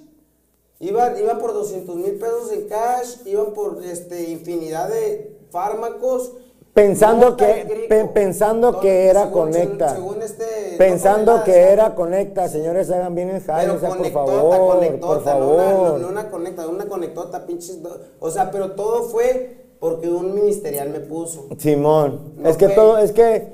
Iban, 0.79 1.17
iban 1.19 1.37
por 1.37 1.53
200 1.53 1.95
mil 1.97 2.13
pesos 2.15 2.51
en 2.51 2.67
cash. 2.67 3.17
Iban 3.25 3.53
por 3.53 3.77
este, 3.83 4.31
infinidad 4.31 4.89
de 4.89 5.37
fármacos. 5.51 6.31
Pensando 6.73 7.37
que- 7.37 7.85
pe- 7.89 8.05
pensando 8.05 8.79
que 8.79 9.05
era 9.07 9.25
según- 9.27 9.33
conecta. 9.33 9.93
Según, 9.93 10.21
este, 10.23 10.75
pensando 10.79 11.37
no 11.37 11.43
que 11.43 11.53
era 11.55 11.93
conecta, 11.93 12.49
señores, 12.49 12.89
hagan 12.89 13.13
bien 13.13 13.29
el 13.29 13.41
jale, 13.43 13.69
o 13.69 13.79
sea, 13.79 13.89
por 13.91 14.09
favor, 14.11 14.73
conectota, 14.77 15.33
por 15.37 15.41
no 15.41 15.53
una, 15.53 15.63
no- 15.71 15.77
favor. 15.85 16.05
una 16.11 16.29
conecta, 16.31 16.67
una 16.67 16.85
conectota, 16.87 17.45
pinches. 17.45 17.79
O 18.19 18.31
sea, 18.31 18.49
pero 18.49 18.71
todo 18.71 19.03
fue 19.03 19.64
porque 19.79 20.09
un 20.09 20.33
ministerial 20.33 20.89
me 20.89 20.99
puso. 20.99 21.47
Simón, 21.57 22.33
No 22.37 22.49
es 22.49 22.57
que 22.57 22.67
fue. 22.67 22.75
todo, 22.75 22.97
es 22.97 23.11
que, 23.11 23.47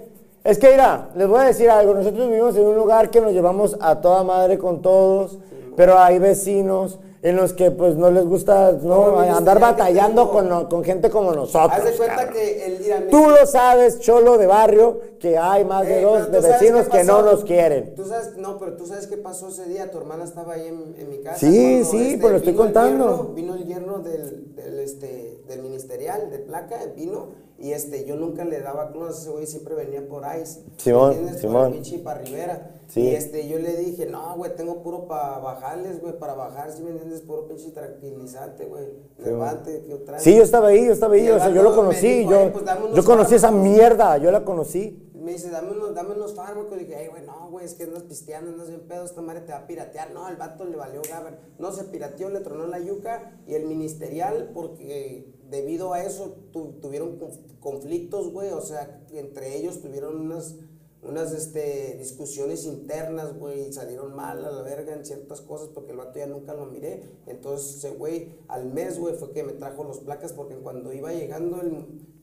es 0.43 0.57
que 0.57 0.71
mira, 0.71 1.09
les 1.15 1.27
voy 1.27 1.39
a 1.39 1.43
decir 1.43 1.69
algo, 1.69 1.93
nosotros 1.93 2.27
vivimos 2.29 2.55
en 2.55 2.65
un 2.65 2.75
lugar 2.75 3.09
que 3.09 3.21
nos 3.21 3.33
llevamos 3.33 3.77
a 3.79 4.01
toda 4.01 4.23
madre 4.23 4.57
con 4.57 4.81
todos, 4.81 5.37
pero 5.75 5.97
hay 5.97 6.19
vecinos 6.19 6.99
en 7.23 7.35
los 7.35 7.53
que 7.53 7.69
pues 7.69 7.95
no 7.95 8.09
les 8.09 8.25
gusta 8.25 8.71
no, 8.81 9.19
andar 9.19 9.59
batallando 9.59 10.27
tengo. 10.29 10.49
con, 10.49 10.65
con 10.67 10.83
gente 10.83 11.09
como 11.11 11.31
nosotros. 11.33 11.71
Haz 11.79 11.83
de 11.85 11.91
cuenta 11.97 12.15
cabrón. 12.15 12.33
que 12.33 12.65
el 12.65 12.79
mira, 12.79 13.03
Tú 13.11 13.27
lo 13.29 13.45
sabes, 13.45 13.99
cholo 13.99 14.37
de 14.39 14.47
barrio, 14.47 14.99
que 15.19 15.37
hay 15.37 15.63
más 15.63 15.85
de 15.85 15.99
Eh, 15.99 16.03
dos 16.03 16.31
de 16.31 16.39
vecinos 16.41 16.87
que 16.89 17.03
no 17.03 17.21
nos 17.21 17.43
quieren. 17.43 17.93
Tú 17.95 18.05
sabes, 18.05 18.37
no, 18.37 18.57
pero 18.57 18.75
tú 18.75 18.87
sabes 18.87 19.05
qué 19.07 19.17
pasó 19.17 19.49
ese 19.49 19.65
día. 19.65 19.91
Tu 19.91 19.97
hermana 19.99 20.23
estaba 20.23 20.53
ahí 20.53 20.67
en, 20.67 20.95
en 20.97 21.09
mi 21.09 21.19
casa. 21.19 21.37
Sí, 21.39 21.83
sí, 21.83 22.17
pues 22.19 22.31
lo 22.31 22.37
estoy 22.37 22.53
el 22.53 22.57
contando. 22.57 23.31
vino 23.35 23.53
el 23.55 23.65
yerno 23.65 23.99
del, 23.99 24.55
del, 24.55 24.79
este, 24.79 25.43
del 25.47 25.61
ministerial 25.61 26.29
de 26.31 26.39
placa, 26.39 26.79
vino. 26.95 27.27
Y 27.61 27.73
este, 27.73 28.05
yo 28.05 28.15
nunca 28.15 28.43
le 28.43 28.59
daba 28.59 28.91
clones 28.91 29.17
a 29.17 29.21
ese 29.21 29.29
güey, 29.29 29.45
siempre 29.45 29.75
venía 29.75 30.07
por 30.07 30.23
ICE. 30.23 30.61
Simón. 30.77 31.15
Simón. 31.39 31.53
Por 31.53 31.65
el 31.67 31.73
pinche 31.73 31.99
para 31.99 32.21
Rivera. 32.21 32.81
Sí. 32.87 33.01
Y 33.01 33.09
este, 33.15 33.47
yo 33.47 33.59
le 33.59 33.77
dije, 33.77 34.07
no, 34.07 34.35
güey, 34.35 34.55
tengo 34.55 34.81
puro 34.81 35.07
para 35.07 35.37
bajarles, 35.37 36.01
güey, 36.01 36.17
para 36.17 36.33
bajar, 36.33 36.71
si 36.71 36.81
me 36.81 36.89
entiendes, 36.89 37.21
puro 37.21 37.47
pinche 37.47 37.69
tranquilizante, 37.71 38.65
güey. 38.65 38.85
Levante, 39.19 39.83
que 39.85 39.93
otra 39.93 40.19
Sí, 40.19 40.35
yo 40.35 40.43
estaba 40.43 40.69
ahí, 40.69 40.85
yo 40.87 40.91
estaba 40.93 41.15
Y 41.17 41.21
ahí, 41.21 41.29
o 41.29 41.37
sea, 41.37 41.49
yo 41.51 41.61
lo 41.63 41.75
conocí, 41.75 42.07
dijo, 42.07 42.31
yo, 42.31 42.39
"Eh, 42.41 42.49
pues 42.51 42.65
yo 42.95 43.03
conocí 43.05 43.35
esa 43.35 43.47
fármacos". 43.49 43.69
mierda, 43.69 44.17
yo 44.17 44.31
la 44.31 44.43
conocí. 44.43 45.07
Me 45.13 45.33
dice, 45.33 45.51
dame 45.51 45.71
unos, 45.71 45.93
dame 45.93 46.15
unos 46.15 46.33
fármacos. 46.33 46.79
dije, 46.79 46.95
ay, 46.95 47.07
güey, 47.07 47.23
no, 47.23 47.47
güey, 47.51 47.63
es 47.63 47.75
que 47.75 47.83
andas 47.83 48.01
pisteando, 48.03 48.51
andas 48.51 48.69
bien 48.69 48.81
pedo, 48.87 49.05
esta 49.05 49.21
madre 49.21 49.41
te 49.41 49.51
va 49.51 49.59
a 49.59 49.67
piratear. 49.67 50.11
No, 50.11 50.27
el 50.27 50.35
vato 50.35 50.65
le 50.65 50.75
valió 50.75 50.99
gaber. 51.07 51.37
No, 51.59 51.71
se 51.71 51.83
pirateó, 51.83 52.29
le 52.31 52.39
tronó 52.39 52.65
la 52.65 52.79
yuca. 52.79 53.31
Y 53.45 53.53
el 53.53 53.65
ministerial, 53.67 54.49
porque 54.51 55.27
debido 55.51 55.93
a 55.93 56.03
eso 56.03 56.35
tu- 56.51 56.79
tuvieron 56.81 57.19
conf- 57.19 57.59
conflictos, 57.59 58.31
güey. 58.31 58.49
O 58.51 58.61
sea, 58.61 59.05
entre 59.11 59.55
ellos 59.57 59.81
tuvieron 59.81 60.19
unas, 60.19 60.55
unas 61.03 61.31
este, 61.33 61.97
discusiones 61.99 62.65
internas, 62.65 63.37
güey. 63.37 63.67
Y 63.67 63.73
salieron 63.73 64.15
mal 64.15 64.43
a 64.43 64.51
la 64.51 64.61
verga 64.63 64.93
en 64.95 65.05
ciertas 65.05 65.41
cosas 65.41 65.67
porque 65.67 65.91
el 65.91 65.97
vato 65.97 66.17
ya 66.17 66.25
nunca 66.25 66.53
lo 66.55 66.65
miré. 66.65 67.03
Entonces, 67.27 67.75
ese 67.77 67.91
güey, 67.91 68.29
al 68.47 68.65
mes, 68.73 68.97
güey, 68.97 69.13
fue 69.15 69.31
que 69.31 69.43
me 69.43 69.53
trajo 69.53 69.83
los 69.83 69.99
placas 69.99 70.33
porque 70.33 70.55
cuando 70.55 70.91
iba 70.93 71.13
llegando 71.13 71.61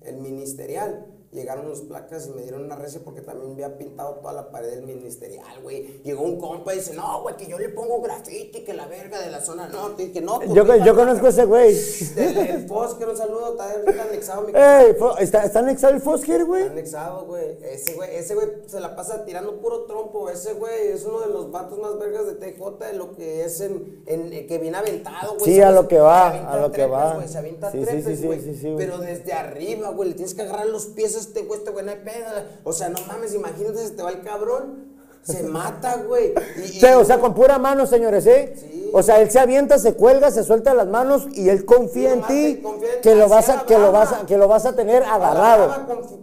el 0.01 0.17
ministerial, 0.17 1.07
llegaron 1.33 1.69
los 1.69 1.83
placas 1.83 2.27
y 2.27 2.31
me 2.31 2.43
dieron 2.43 2.65
una 2.65 2.77
recia 2.77 3.01
porque 3.05 3.21
también 3.21 3.53
había 3.53 3.77
pintado 3.77 4.15
toda 4.17 4.33
la 4.33 4.51
pared 4.51 4.71
del 4.71 4.83
ministerial, 4.83 5.61
güey. 5.63 6.01
Llegó 6.03 6.23
un 6.23 6.39
compa 6.39 6.73
y 6.75 6.79
dice, 6.79 6.95
no, 6.95 7.23
güey, 7.23 7.37
que 7.37 7.47
yo 7.47 7.59
le 7.59 7.69
pongo 7.69 8.01
grafiti, 8.01 8.65
que 8.65 8.73
la 8.73 8.87
verga 8.87 9.21
de 9.21 9.31
la 9.31 9.41
zona 9.41 9.69
norte. 9.69 10.05
Y 10.05 10.13
que 10.13 10.21
no, 10.21 10.39
pues, 10.39 10.53
Yo, 10.53 10.65
yo 10.77 10.95
conozco 10.95 11.27
a 11.27 11.29
ese 11.31 11.45
güey. 11.45 11.77
El, 12.17 12.37
el 12.39 12.69
Fosker, 12.69 13.09
un 13.09 13.17
saludo, 13.17 13.53
está 13.53 13.73
ahorita 13.73 14.03
anexado 14.05 14.43
mi 14.43 14.53
Ey, 14.55 14.97
¿está, 15.21 15.45
¿está 15.45 15.59
anexado 15.59 15.95
el 15.95 16.01
Fosker, 16.01 16.45
güey? 16.45 16.63
Está 16.63 16.73
anexado, 16.73 17.27
güey. 17.27 17.59
Ese 17.63 17.95
güey, 17.95 18.17
ese 18.17 18.35
güey 18.35 18.49
se 18.67 18.81
la 18.81 18.97
pasa 18.97 19.25
tirando 19.25 19.61
puro 19.61 19.85
trompo. 19.85 20.31
Ese 20.31 20.55
güey 20.55 20.89
es 20.89 21.05
uno 21.05 21.21
de 21.21 21.29
los 21.29 21.51
vatos 21.51 21.79
más 21.79 21.99
vergas 21.99 22.27
de 22.27 22.35
TJ 22.35 22.79
de 22.87 22.93
lo 22.95 23.13
que 23.15 23.45
es 23.45 23.61
en, 23.61 24.03
en 24.07 24.47
que 24.47 24.59
viene 24.59 24.79
aventado, 24.79 25.35
güey. 25.35 25.45
Sí, 25.45 25.57
Se 25.57 25.65
a 25.65 25.71
lo 25.71 25.89
que 25.89 25.99
va, 25.99 26.29
a 26.29 26.57
lo 26.59 26.73
que 26.73 26.87
va. 26.87 27.27
Se 27.27 27.39
avienta 27.39 27.71
Sí, 27.71 27.79
sí, 27.81 27.85
trepes, 27.85 28.05
sí, 28.05 28.17
sí, 28.17 28.27
güey. 28.27 28.41
sí, 28.41 28.55
sí, 28.55 28.71
güey. 28.71 28.77
Pero 28.77 28.99
desde 28.99 29.33
arriba, 29.33 29.91
güey, 29.91 30.11
le 30.11 30.15
tienes 30.15 30.35
que 30.35 30.43
agarrar 30.43 30.67
los 30.67 30.87
pies 30.87 31.18
este 31.21 31.43
güey, 31.43 31.59
este 31.61 31.71
güey 31.71 31.85
no 31.85 31.91
hay 31.93 31.99
pedo. 31.99 32.43
O 32.65 32.73
sea, 32.73 32.89
no 32.89 32.99
mames, 33.07 33.35
imagínate, 33.35 33.79
se 33.79 33.91
te 33.91 34.03
va 34.03 34.11
el 34.11 34.23
cabrón, 34.23 34.87
se 35.23 35.43
mata, 35.43 35.97
güey. 35.99 36.33
Y- 36.57 36.61
y- 36.61 36.69
Sí, 36.81 36.87
o 36.87 37.05
sea, 37.05 37.19
con 37.21 37.35
pura 37.35 37.59
mano, 37.59 37.87
señores, 37.87 38.27
¿eh? 38.27 38.55
Sí. 38.59 38.88
O 38.93 39.03
sea, 39.03 39.21
él 39.21 39.31
se 39.31 39.39
avienta, 39.39 39.79
se 39.79 39.95
cuelga, 39.95 40.31
se 40.31 40.45
suelta 40.45 40.75
las 40.75 40.87
manos 40.87 41.27
y 41.33 41.49
él 41.49 41.65
confía 41.65 42.13
en 42.13 42.23
ti 42.23 42.63
que 43.03 43.15
lo 43.15 43.29
vas 43.29 43.49
a 43.49 43.65
que 43.67 43.79
lo 43.79 43.93
vas 43.93 44.13
a 44.13 44.27
que 44.27 44.37
lo 44.37 44.49
vas 44.49 44.67
a 44.67 44.75
tener 44.75 45.03
agarrado, 45.05 45.75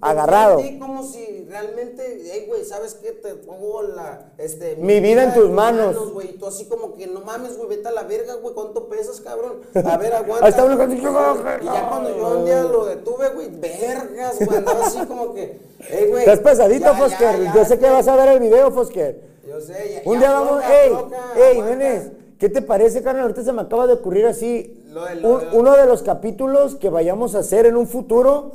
agarrado. 0.02 0.62
como 0.80 1.04
si 1.04 1.46
realmente, 1.50 2.22
hey, 2.26 2.46
güey, 2.48 2.66
¿sabes 2.66 2.96
qué? 2.96 3.12
Te 3.12 3.34
pongo 3.36 3.82
la, 3.84 4.34
este... 4.38 4.76
Mi 4.76 5.00
vida 5.00 5.24
en 5.24 5.34
tus 5.34 5.50
manos. 5.50 6.12
güey. 6.12 6.32
Y 6.32 6.34
tú 6.38 6.48
así 6.48 6.66
como 6.66 6.96
que, 6.96 7.08
no 7.08 7.22
mames, 7.22 7.58
güey, 7.58 7.70
vete 7.70 7.88
a 7.88 7.92
la 7.92 8.04
verga, 8.04 8.34
güey, 8.36 8.54
¿cuánto 8.54 8.90
pesas, 8.90 9.22
cabrón? 9.22 9.62
A 9.74 9.98
ver, 9.98 10.14
aguanta. 10.16 10.46
Ahí 10.46 10.50
está 10.50 10.66
uno 10.66 10.78
con- 10.78 10.92
Y 10.92 11.02
ya 11.02 11.88
cuando 11.90 12.10
yo 12.18 12.28
un 12.40 12.46
día 12.46 12.62
lo 12.64 12.86
detuve, 12.86 13.30
güey, 13.30 13.50
vergas, 13.52 14.38
güey, 14.44 14.58
andaba 14.58 14.86
así 14.86 15.00
como 15.06 15.34
que, 15.34 15.60
hey, 15.80 16.08
güey. 16.10 16.24
Estás 16.24 16.40
pesadito, 16.40 16.94
Fosker. 16.96 17.54
Yo 17.54 17.64
sé 17.66 17.80
que 17.80 17.90
vas 17.90 18.08
a 18.08 18.16
ver 18.18 18.30
el 18.30 18.40
video, 18.40 18.72
Fosker. 18.72 19.22
Yo 19.48 19.62
sé, 19.62 20.02
ya. 20.04 20.10
Un 20.12 20.20
día 20.20 20.32
vamos, 20.32 20.64
ey, 20.66 20.92
ey, 21.38 21.60
aguanta. 21.62 22.12
¿Qué 22.40 22.50
te 22.50 22.62
parece, 22.62 23.02
carnal? 23.04 23.24
Ahorita 23.24 23.44
se 23.44 23.54
me 23.54 23.62
acaba 23.62 23.88
de 23.88 23.94
ocurrir 23.94 24.26
así. 24.26 24.84
Lo 24.90 25.06
de- 25.06 25.16
lo 25.16 25.30
un- 25.30 25.40
de- 25.40 25.58
uno 25.58 25.76
de 25.76 25.86
los 25.86 26.04
capítulos 26.04 26.76
que 26.76 26.90
vayamos 26.90 27.36
a 27.36 27.40
hacer 27.40 27.66
en 27.66 27.76
un 27.76 27.88
futuro, 27.88 28.52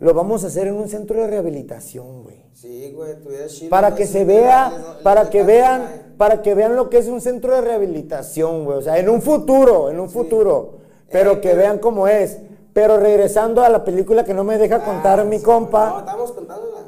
lo 0.00 0.14
vamos 0.14 0.44
a 0.44 0.48
hacer 0.48 0.66
en 0.66 0.74
un 0.74 0.88
centro 0.88 1.20
de 1.20 1.26
rehabilitación, 1.26 2.22
güey. 2.24 2.44
Sí, 2.54 2.92
güey, 2.94 3.14
tuviera 3.22 3.46
chido. 3.46 3.70
Para 3.70 3.90
¿no? 3.90 3.96
que 3.96 4.06
se 4.06 4.24
vea, 4.24 4.70
les- 4.70 5.02
para 5.02 5.22
les 5.22 5.30
que 5.30 5.42
vean, 5.42 6.14
para 6.16 6.40
que 6.42 6.54
vean 6.54 6.76
lo 6.76 6.88
que 6.88 6.98
es 6.98 7.08
un 7.08 7.20
centro 7.20 7.52
de 7.54 7.60
rehabilitación, 7.60 8.64
güey. 8.64 8.78
O 8.78 8.82
sea, 8.82 8.98
en 8.98 9.08
un 9.08 9.20
futuro, 9.22 9.90
en 9.90 10.00
un 10.00 10.08
futuro. 10.08 10.78
Pero 11.10 11.32
Eh, 11.32 11.40
que 11.40 11.48
pero- 11.50 11.58
vean 11.60 11.78
cómo 11.78 12.08
es. 12.08 12.38
Pero 12.72 12.96
regresando 12.96 13.62
a 13.62 13.68
la 13.68 13.84
película 13.84 14.24
que 14.24 14.34
no 14.34 14.42
me 14.42 14.58
deja 14.58 14.84
contar 14.84 15.20
Ah, 15.20 15.24
mi 15.24 15.38
sí, 15.38 15.44
compa. 15.44 15.90
No, 15.90 15.98
estamos 16.00 16.32
contándola. 16.32 16.78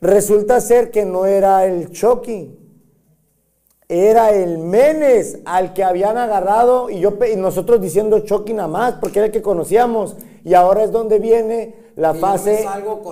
Resulta 0.00 0.60
ser 0.60 0.90
que 0.90 1.04
no 1.04 1.24
era 1.26 1.64
el 1.64 1.90
Chucky, 1.90 2.58
era 3.88 4.30
el 4.30 4.58
Menes 4.58 5.38
al 5.44 5.74
que 5.74 5.84
habían 5.84 6.16
agarrado 6.16 6.88
y, 6.90 7.00
yo, 7.00 7.12
y 7.30 7.36
nosotros 7.36 7.80
diciendo 7.80 8.20
Chucky 8.20 8.52
nada 8.54 8.68
más 8.68 8.94
porque 8.94 9.18
era 9.18 9.26
el 9.26 9.32
que 9.32 9.42
conocíamos 9.42 10.16
y 10.42 10.54
ahora 10.54 10.84
es 10.84 10.90
donde 10.92 11.18
viene 11.18 11.74
la 11.96 12.14
fase 12.14 12.66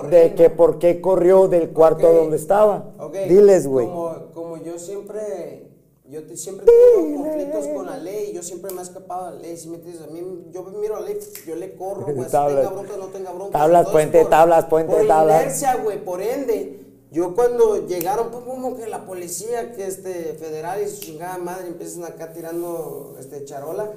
de 0.09 0.33
que 0.35 0.49
por 0.49 0.79
qué 0.79 0.99
corrió 0.99 1.47
del 1.47 1.69
cuarto 1.69 2.07
Ok, 2.09 2.15
donde 2.15 2.37
estaba. 2.37 2.91
ok, 2.99 3.15
Diles, 3.29 3.65
güey. 3.67 3.85
Como, 3.87 4.15
como 4.33 4.57
yo 4.57 4.77
siempre, 4.77 5.69
yo 6.09 6.23
te- 6.25 6.35
siempre 6.35 6.65
tengo 6.65 7.23
conflictos 7.23 7.67
con 7.67 7.85
la 7.85 7.97
ley, 7.97 8.33
yo 8.33 8.43
siempre 8.43 8.73
me 8.73 8.81
he 8.81 8.83
escapado 8.83 9.27
de 9.27 9.35
la 9.37 9.41
ley. 9.41 9.55
Si 9.57 9.69
me 9.69 9.77
entiendes, 9.77 10.03
a 10.03 10.07
mí, 10.11 10.19
yo 10.51 10.63
miro 10.63 10.99
la 10.99 11.05
ley, 11.07 11.17
yo 11.47 11.55
le 11.55 11.75
corro, 11.75 12.03
güey. 12.13 12.25
Si 12.25 12.31
tenga 12.31 12.69
bronca, 12.69 12.93
no 12.99 13.05
tenga 13.07 13.31
bronca. 13.31 13.57
Tablas, 13.57 13.89
puente, 13.89 14.19
por- 14.21 14.29
tablas, 14.29 14.65
puente, 14.65 14.93
por 14.95 15.07
tablas. 15.07 15.41
inercia, 15.43 15.75
güey, 15.77 16.03
por 16.03 16.21
ende. 16.21 16.82
Yo 17.13 17.35
cuando 17.35 17.85
llegaron, 17.85 18.31
pues 18.31 18.43
como 18.43 18.75
que 18.75 18.87
la 18.87 19.05
policía, 19.05 19.71
que 19.73 19.85
este 19.85 20.33
federal 20.33 20.81
y 20.81 20.89
su 20.89 20.99
chingada 20.99 21.37
madre 21.37 21.67
empiezan 21.67 22.05
acá 22.05 22.33
tirando 22.33 23.15
este 23.19 23.45
charola. 23.45 23.91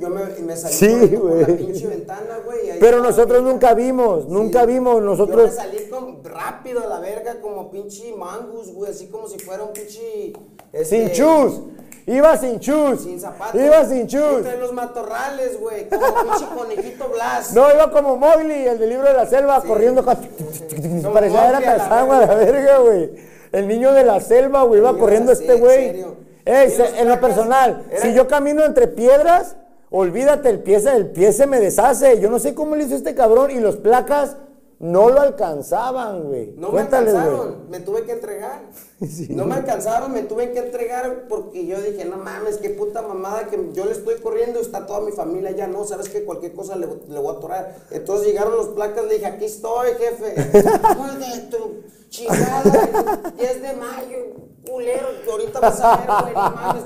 Yo 0.00 0.08
me, 0.08 0.24
me 0.24 0.56
salí 0.56 0.74
Sí, 0.74 1.16
por 1.18 1.36
la 1.38 1.46
pinche 1.54 1.86
ventana, 1.86 2.38
güey. 2.42 2.78
Pero 2.80 3.02
nosotros 3.02 3.42
nunca 3.42 3.74
vimos, 3.74 4.26
nunca 4.26 4.64
vimos, 4.64 4.94
yo 4.94 5.00
nosotros... 5.02 5.50
me 5.50 5.54
salí 5.54 5.86
con, 5.90 6.24
rápido 6.24 6.82
a 6.82 6.86
la 6.86 6.98
verga 6.98 7.42
como 7.42 7.70
pinche 7.70 8.16
mangus, 8.16 8.72
güey, 8.72 8.90
así 8.90 9.08
como 9.08 9.28
si 9.28 9.38
fuera 9.38 9.62
un 9.62 9.74
pinche... 9.74 10.32
este, 10.72 10.84
Sin 10.86 11.12
chus, 11.12 11.60
iba 12.06 12.36
sin 12.36 12.60
chus, 12.60 13.02
Sin 13.02 13.20
zapatos. 13.20 13.60
iba 13.60 13.84
sin 13.84 14.06
chus. 14.06 14.38
Entre 14.38 14.58
los 14.58 14.72
matorrales, 14.72 15.60
güey, 15.60 15.88
como 15.88 16.00
pinche 16.22 16.46
conejito 16.56 17.08
Blas. 17.08 17.52
No, 17.52 17.70
iba 17.72 17.90
como 17.90 18.16
Mowgli, 18.16 18.66
el 18.66 18.78
del 18.78 18.88
libro 18.90 19.06
de 19.08 19.14
la 19.14 19.26
selva, 19.26 19.60
Sí. 19.60 19.68
corriendo. 19.68 20.04
Parecía 21.12 21.48
era 21.48 21.60
Tarzán, 21.60 22.10
a 22.10 22.20
la 22.26 22.34
verga, 22.34 22.78
güey. 22.78 23.10
El 23.52 23.66
niño 23.68 23.92
de 23.92 24.04
la 24.04 24.20
selva, 24.20 24.62
güey, 24.62 24.80
iba 24.80 24.96
corriendo 24.96 25.32
este 25.32 25.54
güey. 25.54 26.04
Ey, 26.44 26.72
en 26.96 27.08
lo 27.08 27.20
personal, 27.20 27.84
si 28.00 28.14
yo 28.14 28.26
camino 28.26 28.64
entre 28.64 28.86
piedras, 28.88 29.56
olvídate, 29.90 30.48
el 30.50 30.60
pie, 30.60 30.76
el 30.94 31.06
pie 31.10 31.32
se 31.32 31.46
me 31.46 31.60
deshace. 31.60 32.18
Yo 32.20 32.30
no 32.30 32.38
sé 32.38 32.54
cómo 32.54 32.76
le 32.76 32.84
hizo 32.84 32.94
este 32.94 33.14
cabrón 33.14 33.50
y 33.50 33.60
los 33.60 33.76
placas 33.76 34.36
no 34.80 35.10
lo 35.10 35.20
alcanzaban, 35.20 36.22
güey. 36.22 36.54
No 36.56 36.70
Cuéntales, 36.70 37.12
me 37.12 37.20
alcanzaron, 37.20 37.70
me 37.70 37.80
tuve 37.80 38.04
que 38.04 38.12
entregar. 38.12 38.62
No 39.30 39.44
me 39.46 39.54
alcanzaron, 39.54 40.12
me 40.12 40.22
tuve 40.22 40.52
que 40.52 40.58
entregar 40.58 41.26
porque 41.28 41.66
yo 41.66 41.80
dije, 41.80 42.04
no 42.04 42.16
mames, 42.16 42.56
qué 42.58 42.70
puta 42.70 43.00
mamada 43.02 43.46
que 43.46 43.58
yo 43.72 43.84
le 43.84 43.92
estoy 43.92 44.16
corriendo 44.20 44.58
y 44.58 44.62
está 44.62 44.86
toda 44.86 45.00
mi 45.00 45.12
familia 45.12 45.52
ya 45.52 45.66
no, 45.66 45.84
sabes 45.84 46.08
que 46.08 46.24
cualquier 46.24 46.52
cosa 46.54 46.76
le, 46.76 46.86
le 46.86 47.18
voy 47.18 47.34
a 47.34 47.38
atorar. 47.38 47.76
Entonces 47.90 48.26
llegaron 48.26 48.56
los 48.56 48.68
placas, 48.68 49.04
le 49.04 49.14
dije, 49.14 49.26
aquí 49.26 49.44
estoy, 49.44 49.88
jefe. 49.98 50.34
De 50.40 51.40
tu 51.50 51.82
chingada, 52.08 53.32
10 53.36 53.62
de 53.62 53.72
mayo, 53.74 54.18
culero, 54.66 55.08
que 55.24 55.30
ahorita 55.30 55.60
vas 55.60 55.80
a 55.80 55.96
ver, 55.96 56.06
güey, 56.22 56.34
no 56.34 56.50
mames. 56.50 56.84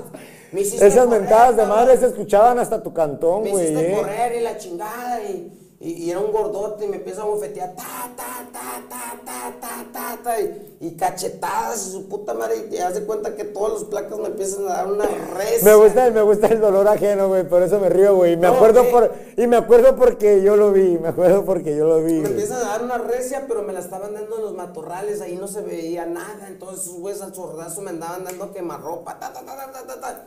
Me 0.51 0.61
Esas 0.61 0.93
correr, 1.05 1.07
mentadas 1.07 1.57
de 1.57 1.65
madre 1.65 1.97
se 1.97 2.07
escuchaban 2.07 2.59
hasta 2.59 2.81
tu 2.81 2.93
cantón, 2.93 3.43
Me 3.43 3.51
güey. 3.51 3.65
hiciste 3.65 3.91
eh. 3.91 3.95
correr 3.97 4.35
y 4.35 4.39
la 4.41 4.57
chingada 4.57 5.23
y, 5.23 5.64
y, 5.85 6.05
y 6.05 6.09
era 6.09 6.19
un 6.19 6.31
gordote 6.31 6.85
y 6.85 6.87
me 6.87 6.97
empieza 6.97 7.21
a 7.21 7.25
bofetear 7.25 7.75
ta, 7.75 8.11
ta, 8.17 8.47
ta, 8.51 8.81
ta, 8.89 9.21
ta, 9.23 9.53
ta, 9.61 9.85
ta, 9.93 10.23
ta, 10.23 10.41
y, 10.41 10.77
y 10.79 10.95
cachetadas 10.95 11.85
y 11.87 11.91
su 11.91 12.09
puta 12.09 12.33
madre 12.33 12.67
y 12.71 12.75
de 12.75 13.05
cuenta 13.05 13.35
que 13.35 13.43
todas 13.43 13.73
las 13.73 13.83
placas 13.83 14.17
me 14.17 14.27
empiezan 14.27 14.63
a 14.65 14.73
dar 14.77 14.87
una 14.87 15.05
res. 15.05 15.61
Me 15.63 15.75
gusta, 15.75 16.09
me 16.09 16.23
gusta 16.23 16.47
el 16.47 16.59
dolor 16.59 16.87
ajeno, 16.87 17.27
güey, 17.27 17.47
por 17.47 17.61
eso 17.61 17.79
me 17.79 17.89
río, 17.89 18.15
güey. 18.15 18.35
Me 18.35 18.47
No, 18.47 18.55
acuerdo 18.55 18.89
por 18.89 19.11
y 19.37 19.45
me 19.45 19.57
acuerdo 19.57 19.95
porque 19.95 20.41
yo 20.41 20.55
lo 20.55 20.71
vi, 20.71 20.97
me 20.97 21.09
acuerdo 21.09 21.45
porque 21.45 21.75
yo 21.75 21.85
lo 21.85 22.03
vi. 22.03 22.13
Me 22.13 22.19
güey. 22.21 22.31
empiezan 22.31 22.65
a 22.65 22.69
dar 22.71 22.83
una 22.83 22.97
recia, 22.97 23.45
pero 23.47 23.61
me 23.61 23.71
la 23.71 23.79
estaban 23.79 24.15
dando 24.15 24.37
en 24.37 24.41
los 24.41 24.55
matorrales, 24.55 25.21
ahí 25.21 25.35
no 25.35 25.47
se 25.47 25.61
veía 25.61 26.07
nada. 26.07 26.47
Entonces 26.47 26.85
esos 26.85 26.99
güeyes 26.99 27.21
al 27.21 27.35
sordazo 27.35 27.81
me 27.81 27.91
andaban 27.91 28.23
dando 28.23 28.51
quemarropa, 28.51 29.19
ta, 29.19 29.31
ta, 29.31 29.45
ta, 29.45 29.55
ta, 29.55 29.71
ta, 29.71 29.85
ta, 29.87 30.01
ta. 30.01 30.25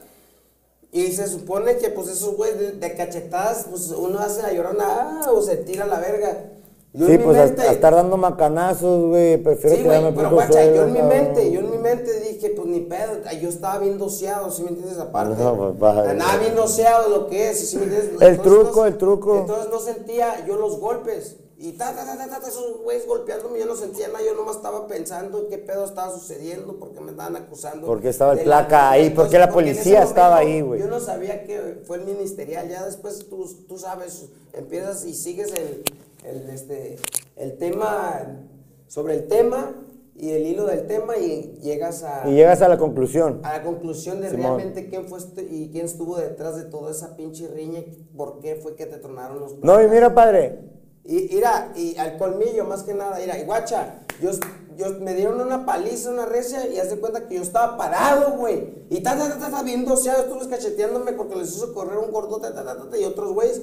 Y 0.90 1.12
se 1.12 1.26
supone 1.28 1.76
que 1.76 1.90
pues 1.90 2.08
esos 2.08 2.36
güeyes 2.36 2.58
de, 2.58 2.72
de 2.72 2.94
cachetadas, 2.94 3.66
pues 3.68 3.90
uno 3.90 4.18
hace 4.20 4.42
la 4.42 4.52
llorona 4.52 5.20
ah, 5.24 5.30
o 5.30 5.42
se 5.42 5.56
tira 5.56 5.84
a 5.84 5.86
la 5.86 6.00
verga. 6.00 6.50
Yo 6.94 7.06
Sí, 7.06 7.18
pues 7.18 7.36
a, 7.36 7.44
mente- 7.44 7.62
a 7.62 7.72
estar 7.72 7.94
dando 7.94 8.16
macanazos, 8.16 9.08
güey. 9.08 9.36
Prefiero 9.36 9.76
Sí, 9.76 9.82
quedarme 9.82 10.12
pero 10.12 10.30
guacha, 10.30 10.64
yo 10.64 10.70
suelo, 10.76 10.84
en 10.86 10.92
mi 10.94 11.02
mente, 11.02 11.52
yo 11.52 11.60
en 11.60 11.70
mi 11.70 11.76
mente 11.78 12.20
dije, 12.20 12.50
pues 12.56 12.66
ni 12.66 12.80
pedo, 12.80 13.12
yo 13.40 13.48
estaba 13.50 13.78
bien 13.78 13.98
doseado, 13.98 14.50
¿sí 14.50 14.62
me 14.62 14.70
entiendes? 14.70 14.98
Aparte, 14.98 15.40
No, 15.42 15.54
pues, 15.56 15.78
baja, 15.78 16.10
andaba 16.10 16.36
bien 16.38 16.54
doseado 16.56 17.10
lo 17.10 17.26
que 17.28 17.50
es, 17.50 17.68
¿sí 17.68 17.76
me 17.76 17.84
entiendes? 17.84 18.10
El 18.22 18.28
Entonces, 18.28 18.42
truco, 18.42 18.80
no- 18.80 18.86
el 18.86 18.96
truco. 18.96 19.36
Entonces 19.36 19.70
no 19.70 19.80
sentía 19.80 20.46
yo 20.46 20.56
los 20.56 20.80
golpes, 20.80 21.36
y 21.60 21.72
ta, 21.72 21.92
ta, 21.94 22.04
ta, 22.04 22.16
ta, 22.16 22.40
ta, 22.40 22.46
esos 22.48 22.78
güeyes 22.84 23.04
golpeándome, 23.06 23.58
yo 23.58 23.66
no 23.66 23.74
sentía 23.74 24.06
nada, 24.08 24.20
yo 24.24 24.34
nomás 24.36 24.56
estaba 24.56 24.86
pensando 24.86 25.40
en 25.40 25.48
qué 25.48 25.58
pedo 25.58 25.84
estaba 25.84 26.12
sucediendo, 26.12 26.78
porque 26.78 27.00
me 27.00 27.10
estaban 27.10 27.34
acusando. 27.34 27.84
Porque 27.86 28.10
estaba 28.10 28.34
el 28.34 28.40
placa 28.44 28.90
ahí, 28.90 29.10
porque 29.10 29.38
la 29.40 29.48
porque 29.50 29.72
policía 29.72 30.04
estaba 30.04 30.36
momento 30.36 30.50
ahí, 30.54 30.60
güey. 30.60 30.80
Yo 30.80 30.86
no 30.86 31.00
sabía 31.00 31.42
que 31.44 31.80
fue 31.84 31.96
el 31.98 32.04
ministerial, 32.04 32.68
ya 32.68 32.84
después 32.86 33.28
tú, 33.28 33.44
tú 33.66 33.76
sabes, 33.76 34.28
empiezas 34.52 35.04
y 35.04 35.14
sigues 35.14 35.52
el, 35.52 35.82
el, 36.24 36.48
este, 36.50 36.96
el 37.34 37.58
tema, 37.58 38.40
sobre 38.86 39.14
el 39.14 39.26
tema 39.26 39.74
y 40.14 40.30
el 40.30 40.46
hilo 40.46 40.64
del 40.64 40.86
tema 40.86 41.16
y 41.16 41.58
llegas 41.60 42.04
a, 42.04 42.28
Y 42.28 42.34
llegas 42.34 42.62
a 42.62 42.68
la 42.68 42.78
conclusión. 42.78 43.40
a 43.42 43.52
la 43.58 43.62
conclusión 43.64 44.20
de 44.20 44.30
Simón. 44.30 44.58
realmente 44.58 44.88
quién 44.88 45.08
fue 45.08 45.18
este- 45.18 45.42
y 45.42 45.70
quién 45.72 45.86
estuvo 45.86 46.16
detrás 46.18 46.56
de 46.56 46.64
toda 46.64 46.92
esa 46.92 47.16
pinche 47.16 47.48
riña, 47.48 47.82
por 48.16 48.38
qué 48.38 48.54
fue 48.56 48.76
que 48.76 48.86
te 48.86 48.98
tronaron 48.98 49.40
los 49.40 49.58
No, 49.58 49.82
y 49.82 49.88
mira, 49.88 50.14
padre. 50.14 50.77
Y 51.08 51.26
mira, 51.32 51.72
y 51.74 51.96
al 51.96 52.18
colmillo 52.18 52.66
más 52.66 52.82
que 52.82 52.92
nada, 52.92 53.16
mira, 53.18 53.38
y 53.38 53.44
guacha, 53.44 53.94
yo, 54.20 54.30
yo 54.76 54.90
me 55.00 55.14
dieron 55.14 55.40
una 55.40 55.64
paliza, 55.64 56.10
una 56.10 56.26
recia, 56.26 56.66
y 56.66 56.78
haz 56.78 56.90
de 56.90 57.00
cuenta 57.00 57.26
que 57.26 57.36
yo 57.36 57.42
estaba 57.42 57.78
parado, 57.78 58.32
güey. 58.32 58.84
Y 58.90 59.00
ta, 59.00 59.16
ta, 59.16 59.38
ta, 59.38 59.50
ta, 59.50 59.62
bien 59.62 59.86
doseado, 59.86 60.24
estuve 60.24 60.46
cacheteándome 60.50 61.14
porque 61.14 61.36
les 61.36 61.56
hizo 61.56 61.72
correr 61.72 61.96
un 61.96 62.12
gordote, 62.12 62.50
ta, 62.50 62.62
ta, 62.62 62.76
ta, 62.76 62.98
y 62.98 63.04
otros 63.04 63.32
güeyes. 63.32 63.62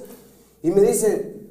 Y 0.60 0.72
me 0.72 0.80
dicen, 0.80 1.48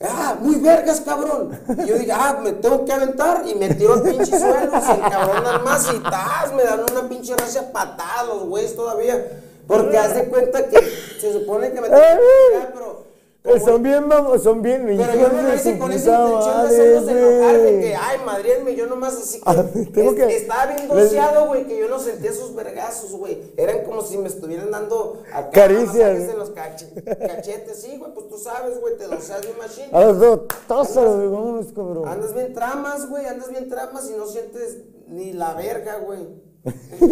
ah, 0.00 0.36
muy 0.40 0.56
vergas, 0.56 1.02
cabrón. 1.02 1.56
Y 1.84 1.86
yo 1.86 1.96
dije, 1.96 2.10
ah, 2.12 2.40
me 2.42 2.54
tengo 2.54 2.84
que 2.84 2.92
aventar, 2.92 3.44
y 3.46 3.54
me 3.54 3.72
tiro 3.76 3.92
al 3.92 4.02
pinche 4.02 4.36
suelo, 4.36 4.72
se 4.84 4.92
encabronan 4.92 5.62
más, 5.62 5.88
y 5.94 6.00
tas, 6.00 6.52
me 6.52 6.64
dan 6.64 6.80
una 6.80 7.08
pinche 7.08 7.36
recia 7.36 7.70
patada 7.70 8.24
los 8.24 8.42
güeyes 8.48 8.74
todavía. 8.74 9.40
Porque 9.68 9.98
haz 9.98 10.16
de 10.16 10.24
cuenta 10.24 10.66
que 10.68 10.80
se 11.20 11.32
supone 11.32 11.70
que 11.70 11.80
me 11.80 11.88
tengo 11.88 12.02
que 12.02 12.66
pero... 12.74 13.07
Como- 13.48 13.64
Son 13.64 13.82
bien, 13.82 14.08
vamos, 14.08 14.42
son 14.42 14.62
bien. 14.62 14.84
pero 14.86 15.14
yo 15.14 15.54
hice 15.54 15.72
su 15.74 15.78
con 15.78 15.92
esa 15.92 16.10
intención 16.10 16.32
de 16.32 16.32
madre, 16.34 16.66
hacerlos 16.68 17.08
enojar, 17.08 17.58
de 17.62 17.80
que, 17.80 17.96
ay, 17.96 18.18
madrienme, 18.26 18.74
yo 18.76 18.86
nomás 18.86 19.14
así 19.16 19.38
que, 19.40 19.44
Ah, 19.46 19.64
tengo 19.94 20.10
es- 20.12 20.16
que- 20.16 20.36
estaba 20.36 20.66
bien 20.66 20.88
doseado, 20.88 21.46
güey, 21.46 21.66
que 21.66 21.78
yo 21.78 21.88
no 21.88 21.98
sentía 21.98 22.30
esos 22.30 22.54
vergazos, 22.54 23.12
güey, 23.12 23.52
eran 23.56 23.84
como 23.84 24.02
si 24.02 24.18
me 24.18 24.28
estuvieran 24.28 24.70
dando 24.70 25.22
acá 25.32 25.50
Caricias. 25.50 26.18
en 26.20 26.38
los 26.38 26.50
cache- 26.50 26.92
cachetes, 27.04 27.78
sí, 27.82 27.96
güey, 27.98 28.12
pues 28.14 28.28
tú 28.28 28.38
sabes, 28.38 28.80
güey, 28.80 28.96
te 28.96 29.06
doseas 29.06 29.42
de 29.42 29.54
machine, 29.54 29.88
A 29.92 30.00
los 30.04 30.18
dos, 30.18 30.40
tósalo, 30.66 31.16
güey, 31.16 31.28
vámonos, 31.28 31.66
cabrón. 31.74 32.08
andas 32.08 32.34
bien 32.34 32.52
tramas, 32.52 33.08
güey, 33.08 33.26
andas 33.26 33.50
bien 33.50 33.68
tramas 33.68 34.10
y 34.10 34.16
no 34.16 34.26
sientes 34.26 34.78
ni 35.08 35.32
la 35.32 35.54
verga, 35.54 35.96
güey, 36.04 36.26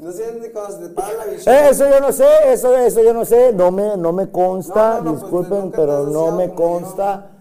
no 0.00 0.12
sientes 0.12 0.42
ni 0.42 0.48
cuando 0.50 0.76
se 0.76 0.88
te 0.88 0.94
para 0.94 1.12
la. 1.12 1.24
Eh, 1.32 1.68
eso 1.70 1.88
yo 1.88 2.00
no 2.00 2.12
sé, 2.12 2.26
eso, 2.46 2.76
eso 2.76 3.02
yo 3.02 3.12
no 3.12 3.24
sé, 3.24 3.52
no 3.52 3.70
me, 3.70 3.96
no 3.96 4.12
me 4.12 4.30
consta, 4.30 4.98
No, 4.98 5.02
no, 5.02 5.02
no, 5.02 5.10
pues, 5.10 5.22
disculpen, 5.22 5.70
pero 5.70 6.06
no 6.06 6.32
me 6.32 6.54
consta. 6.54 7.32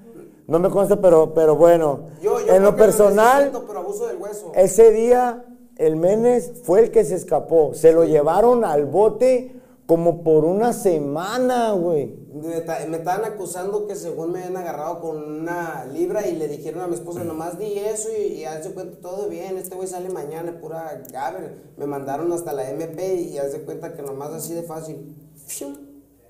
No 0.48 0.60
me 0.60 0.70
consta, 0.70 0.96
pero, 1.02 1.34
pero 1.34 1.56
bueno. 1.56 2.06
Yo, 2.22 2.40
yo 2.40 2.54
en 2.54 2.64
lo 2.64 2.76
personal, 2.76 3.52
pero 3.68 3.80
abuso 3.80 4.08
del 4.08 4.18
hueso. 4.18 4.52
ese 4.56 4.92
día 4.92 5.44
el 5.76 5.98
Menes 5.98 6.62
fue 6.64 6.80
el 6.80 6.92
que 6.92 7.04
se 7.04 7.16
escapó. 7.16 7.74
Se 7.74 7.92
lo 7.92 8.06
llevaron 8.06 8.64
al 8.64 8.86
bote 8.86 9.57
como 9.88 10.22
por 10.24 10.46
una 10.46 10.74
semana, 10.74 11.72
güey. 11.72 12.14
Me, 12.34 12.62
ta- 12.62 12.86
me 12.88 12.98
estaban 12.98 13.26
acusando 13.26 13.88
que 13.88 13.96
según 13.96 14.32
me 14.34 14.40
habían 14.44 14.58
agarrado 14.58 15.00
con 15.02 15.18
una 15.42 15.86
libra 15.86 16.28
y 16.28 16.36
le 16.36 16.48
dijeron 16.48 16.82
a 16.82 16.88
mi 16.88 16.94
esposa, 16.96 17.24
nomás 17.24 17.58
di 17.58 17.80
eso 17.80 18.10
y, 18.16 18.34
y 18.34 18.46
haz 18.46 18.66
de 18.66 18.72
cuenta 18.74 19.00
todo 19.00 19.28
bien, 19.30 19.58
este 19.58 19.76
güey 19.76 19.88
sale 19.88 20.10
mañana, 20.10 20.60
pura 20.60 21.02
gaber. 21.12 21.74
Me 21.78 21.88
mandaron 21.88 22.32
hasta 22.34 22.54
la 22.54 22.70
MP 22.70 23.16
y 23.16 23.38
haz 23.40 23.54
de 23.54 23.62
cuenta 23.62 23.94
que 23.96 24.02
nomás 24.04 24.30
así 24.34 24.54
de 24.54 24.62
fácil. 24.64 25.16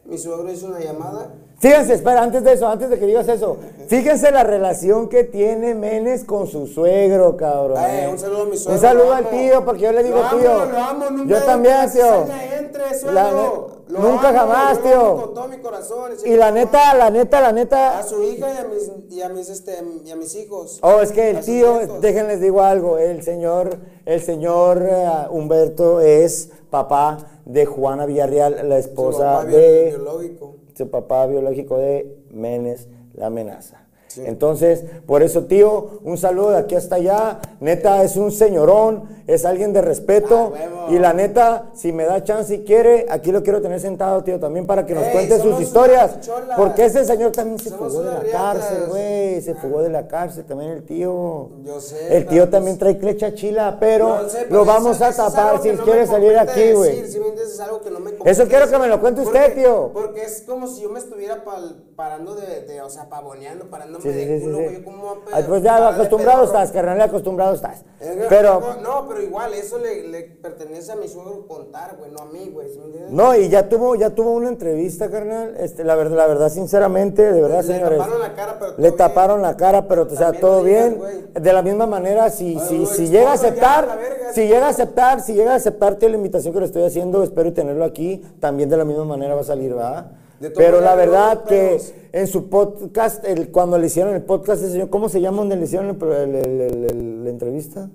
Mi 0.05 0.17
suegro 0.17 0.49
hizo 0.51 0.67
una 0.67 0.79
llamada. 0.79 1.33
Fíjense, 1.59 1.95
espera, 1.95 2.21
antes 2.21 2.43
de 2.43 2.53
eso, 2.53 2.67
antes 2.67 2.87
de 2.89 2.99
que 2.99 3.07
digas 3.07 3.27
eso, 3.27 3.57
fíjense 3.87 4.31
la 4.31 4.43
relación 4.43 5.09
que 5.09 5.23
tiene 5.23 5.73
Menes 5.73 6.23
con 6.23 6.45
su 6.45 6.67
suegro, 6.67 7.35
cabrón. 7.35 7.77
Ay, 7.79 8.01
eh. 8.01 8.09
un 8.11 8.19
saludo 8.19 8.43
a 8.43 8.45
mi 8.45 8.57
suegro, 8.57 8.73
Un 8.73 8.79
saludo 8.79 9.13
al 9.13 9.29
tío, 9.29 9.65
porque 9.65 9.81
yo 9.81 9.91
le 9.91 10.03
digo 10.03 10.17
Lo 10.17 10.25
amo, 10.25 10.37
tío. 10.37 10.65
lo 10.65 10.77
amo, 10.77 11.09
nunca 11.09 11.39
yo 11.39 11.45
también, 11.45 11.91
tío. 11.91 12.25
entre. 12.59 12.83
La 13.11 13.31
Lo 13.31 13.99
nunca 13.99 14.29
amo, 14.29 14.37
jamás, 14.37 14.83
tío. 14.83 15.15
Con 15.15 15.33
todo 15.33 15.47
mi 15.47 15.57
corazón. 15.57 16.11
Y 16.25 16.35
la 16.35 16.51
neta, 16.51 16.93
la 16.93 17.09
neta, 17.09 17.41
la 17.41 17.51
neta, 17.51 17.97
A 17.99 18.03
su 18.03 18.21
hija 18.21 18.53
y 18.53 18.57
a 18.57 18.63
mis, 18.65 18.91
y 19.09 19.21
a 19.23 19.29
mis, 19.29 19.49
este, 19.49 19.83
y 20.05 20.11
a 20.11 20.15
mis 20.15 20.35
hijos. 20.35 20.77
Oh, 20.83 21.01
es 21.01 21.11
que 21.11 21.31
el 21.31 21.43
tío, 21.43 21.79
déjenles 22.01 22.39
digo 22.39 22.61
algo, 22.61 22.99
el 22.99 23.23
señor, 23.23 23.79
el 24.05 24.21
señor 24.21 24.83
eh, 24.87 25.07
Humberto 25.31 26.01
es 26.01 26.51
papá 26.69 27.17
de 27.45 27.65
Juana 27.65 28.05
Villarreal, 28.05 28.69
la 28.69 28.77
esposa 28.77 29.43
de 29.43 29.95
biológico. 29.95 30.56
Su 30.77 30.89
papá 30.89 31.25
biológico 31.25 31.77
de 31.79 32.15
Menes 32.29 32.87
La 33.13 33.27
Amenaza. 33.27 33.86
Entonces, 34.25 34.83
por 35.05 35.23
eso, 35.23 35.45
tío, 35.45 35.99
un 36.03 36.17
saludo 36.17 36.51
de 36.51 36.57
aquí 36.57 36.75
hasta 36.75 36.95
allá. 36.95 37.39
Neta, 37.59 38.03
es 38.03 38.15
un 38.17 38.31
señorón, 38.31 39.03
es 39.27 39.45
alguien 39.45 39.73
de 39.73 39.81
respeto. 39.81 40.53
Ah, 40.55 40.87
y 40.89 40.99
la 40.99 41.13
neta, 41.13 41.65
si 41.73 41.91
me 41.91 42.05
da 42.05 42.23
chance 42.23 42.55
y 42.55 42.59
quiere, 42.63 43.05
aquí 43.09 43.31
lo 43.31 43.43
quiero 43.43 43.61
tener 43.61 43.79
sentado, 43.79 44.23
tío, 44.23 44.39
también 44.39 44.65
para 44.65 44.85
que 44.85 44.93
nos 44.93 45.03
Ey, 45.03 45.11
cuente 45.11 45.39
sus 45.39 45.59
historias. 45.61 46.17
Porque 46.55 46.85
ese 46.85 47.03
señor 47.05 47.31
también 47.31 47.59
se 47.59 47.69
Somos 47.69 47.91
fugó 47.93 48.03
de 48.03 48.11
la 48.11 48.19
riatas. 48.21 48.41
cárcel, 48.57 48.83
güey. 48.89 49.41
Se 49.41 49.55
fugó 49.55 49.81
de 49.81 49.89
la 49.89 50.07
cárcel 50.07 50.45
también 50.45 50.71
el 50.71 50.83
tío. 50.83 51.49
Yo 51.63 51.79
sé, 51.81 52.15
El 52.15 52.25
tío 52.27 52.43
pues- 52.43 52.51
también 52.51 52.77
trae 52.77 52.97
clecha 52.97 53.33
chila, 53.33 53.77
pero 53.79 54.23
No 54.23 54.29
sé, 54.29 54.47
lo 54.49 54.65
vamos 54.65 55.01
a 55.01 55.11
tapar 55.13 55.61
si 55.61 55.71
no 55.71 55.83
quiere 55.83 56.07
salir 56.07 56.37
aquí, 56.37 56.71
güey. 56.73 56.91
decir, 57.01 57.07
¿sí 57.13 57.19
me 57.19 57.27
entiendes? 57.27 57.53
Es 57.53 57.59
algo 57.59 57.81
que 57.81 57.89
no 57.91 57.99
me 57.99 58.11
Eso 58.25 58.47
quiero 58.47 58.69
que 58.69 58.77
me 58.77 58.87
lo 58.87 58.99
cuente 59.01 59.21
usted, 59.21 59.55
tío. 59.55 59.91
Porque 59.93 60.23
es 60.23 60.43
como 60.47 60.67
si 60.67 60.81
yo 60.83 60.89
me 60.89 60.99
estuviera 60.99 61.43
pal- 61.43 61.75
parando 61.95 62.35
de, 62.35 62.61
de, 62.61 62.81
o 62.81 62.89
sea, 62.89 63.09
pavoneando, 63.09 63.69
parándome 63.69 64.03
Sí, 64.03 64.06
sí, 64.13 64.17
de 64.17 64.39
sí, 64.39 64.43
culo, 64.45 64.57
sí, 64.57 64.63
güey. 64.63 64.75
sí. 64.77 64.83
¿Cómo 64.83 64.97
voy 65.03 65.09
a 65.17 65.25
pe- 65.25 65.31
Ay, 65.33 65.45
pues 65.47 65.63
ya 65.63 65.87
acostumbrado 65.89 66.43
estás, 66.45 66.71
carnal, 66.71 67.01
acostumbrado 67.01 67.53
estás. 67.55 67.83
Eh, 67.99 68.25
Pero, 68.29 68.59
no, 68.59 68.81
no, 68.81 69.07
pero 69.07 69.21
igual, 69.23 69.53
eso 69.55 69.77
le, 69.79 70.07
le 70.07 70.21
pertenece 70.23 70.91
a 70.91 70.95
mi 70.95 71.07
suegro 71.07 71.47
contar, 71.47 71.95
güey, 71.97 72.11
no 72.11 72.19
a 72.19 72.25
mí, 72.25 72.51
güey, 72.53 72.67
no, 73.09 73.35
y 73.35 73.49
ya 73.49 73.67
tuvo, 73.69 73.95
ya 73.95 74.11
tuvo 74.11 74.31
una 74.33 74.49
entrevista, 74.49 75.09
carnal. 75.09 75.55
Este, 75.59 75.83
la 75.83 75.95
verdad, 75.95 76.17
la 76.17 76.27
verdad, 76.27 76.49
sinceramente, 76.49 77.31
de 77.31 77.41
verdad, 77.41 77.63
Le 77.63 77.73
señores. 77.73 77.97
taparon 77.97 78.19
la 78.19 78.33
cara, 78.35 78.59
pero 78.59 78.71
Le 78.73 78.81
bien. 78.83 78.97
taparon 78.97 79.41
la 79.41 79.57
cara, 79.57 79.87
pero, 79.87 80.03
o 80.03 80.09
sea, 80.09 80.17
También 80.33 80.41
todo 80.41 80.63
digas, 80.63 80.85
bien. 80.89 80.97
güey. 80.99 81.15
De 81.41 81.53
la 81.53 81.61
misma 81.63 81.87
manera, 81.87 82.29
si, 82.29 82.59
si, 82.59 82.85
si 82.85 83.07
llega 83.07 83.31
a 83.31 83.33
aceptar, 83.33 83.87
verga, 83.97 84.33
si 84.33 84.47
llega 84.47 84.67
a 84.67 84.69
aceptar, 84.69 85.21
si 85.21 85.33
llega 85.33 85.53
a 85.53 85.55
aceptar, 85.55 85.95
tío, 85.95 86.09
la 86.09 86.17
invitación 86.17 86.53
que 86.53 86.59
le 86.59 86.65
estoy 86.67 86.83
haciendo, 86.83 87.23
espero 87.23 87.51
tenerlo 87.53 87.83
aquí, 87.85 88.23
también 88.39 88.69
de 88.69 88.77
la 88.77 88.85
misma 88.85 89.05
manera 89.05 89.33
va 89.35 89.41
a 89.41 89.45
salir, 89.45 89.73
¿verdad? 89.73 90.11
Pero 90.55 90.81
la 90.81 90.95
verdad 90.95 91.43
que 91.45 91.79
en 92.11 92.27
su 92.27 92.49
podcast, 92.49 93.25
el, 93.25 93.49
cuando 93.51 93.77
le 93.77 93.87
hicieron 93.87 94.13
el 94.15 94.21
podcast, 94.23 94.61
ese 94.61 94.73
señor, 94.73 94.89
¿cómo 94.89 95.09
se 95.09 95.19
llama 95.21 95.37
donde 95.39 95.55
le 95.55 95.63
hicieron 95.65 95.89
el- 95.89 96.11
el- 96.11 96.35
el- 96.35 96.61
el- 96.61 96.83
el- 96.85 97.23
la 97.23 97.29
entrevista? 97.29 97.89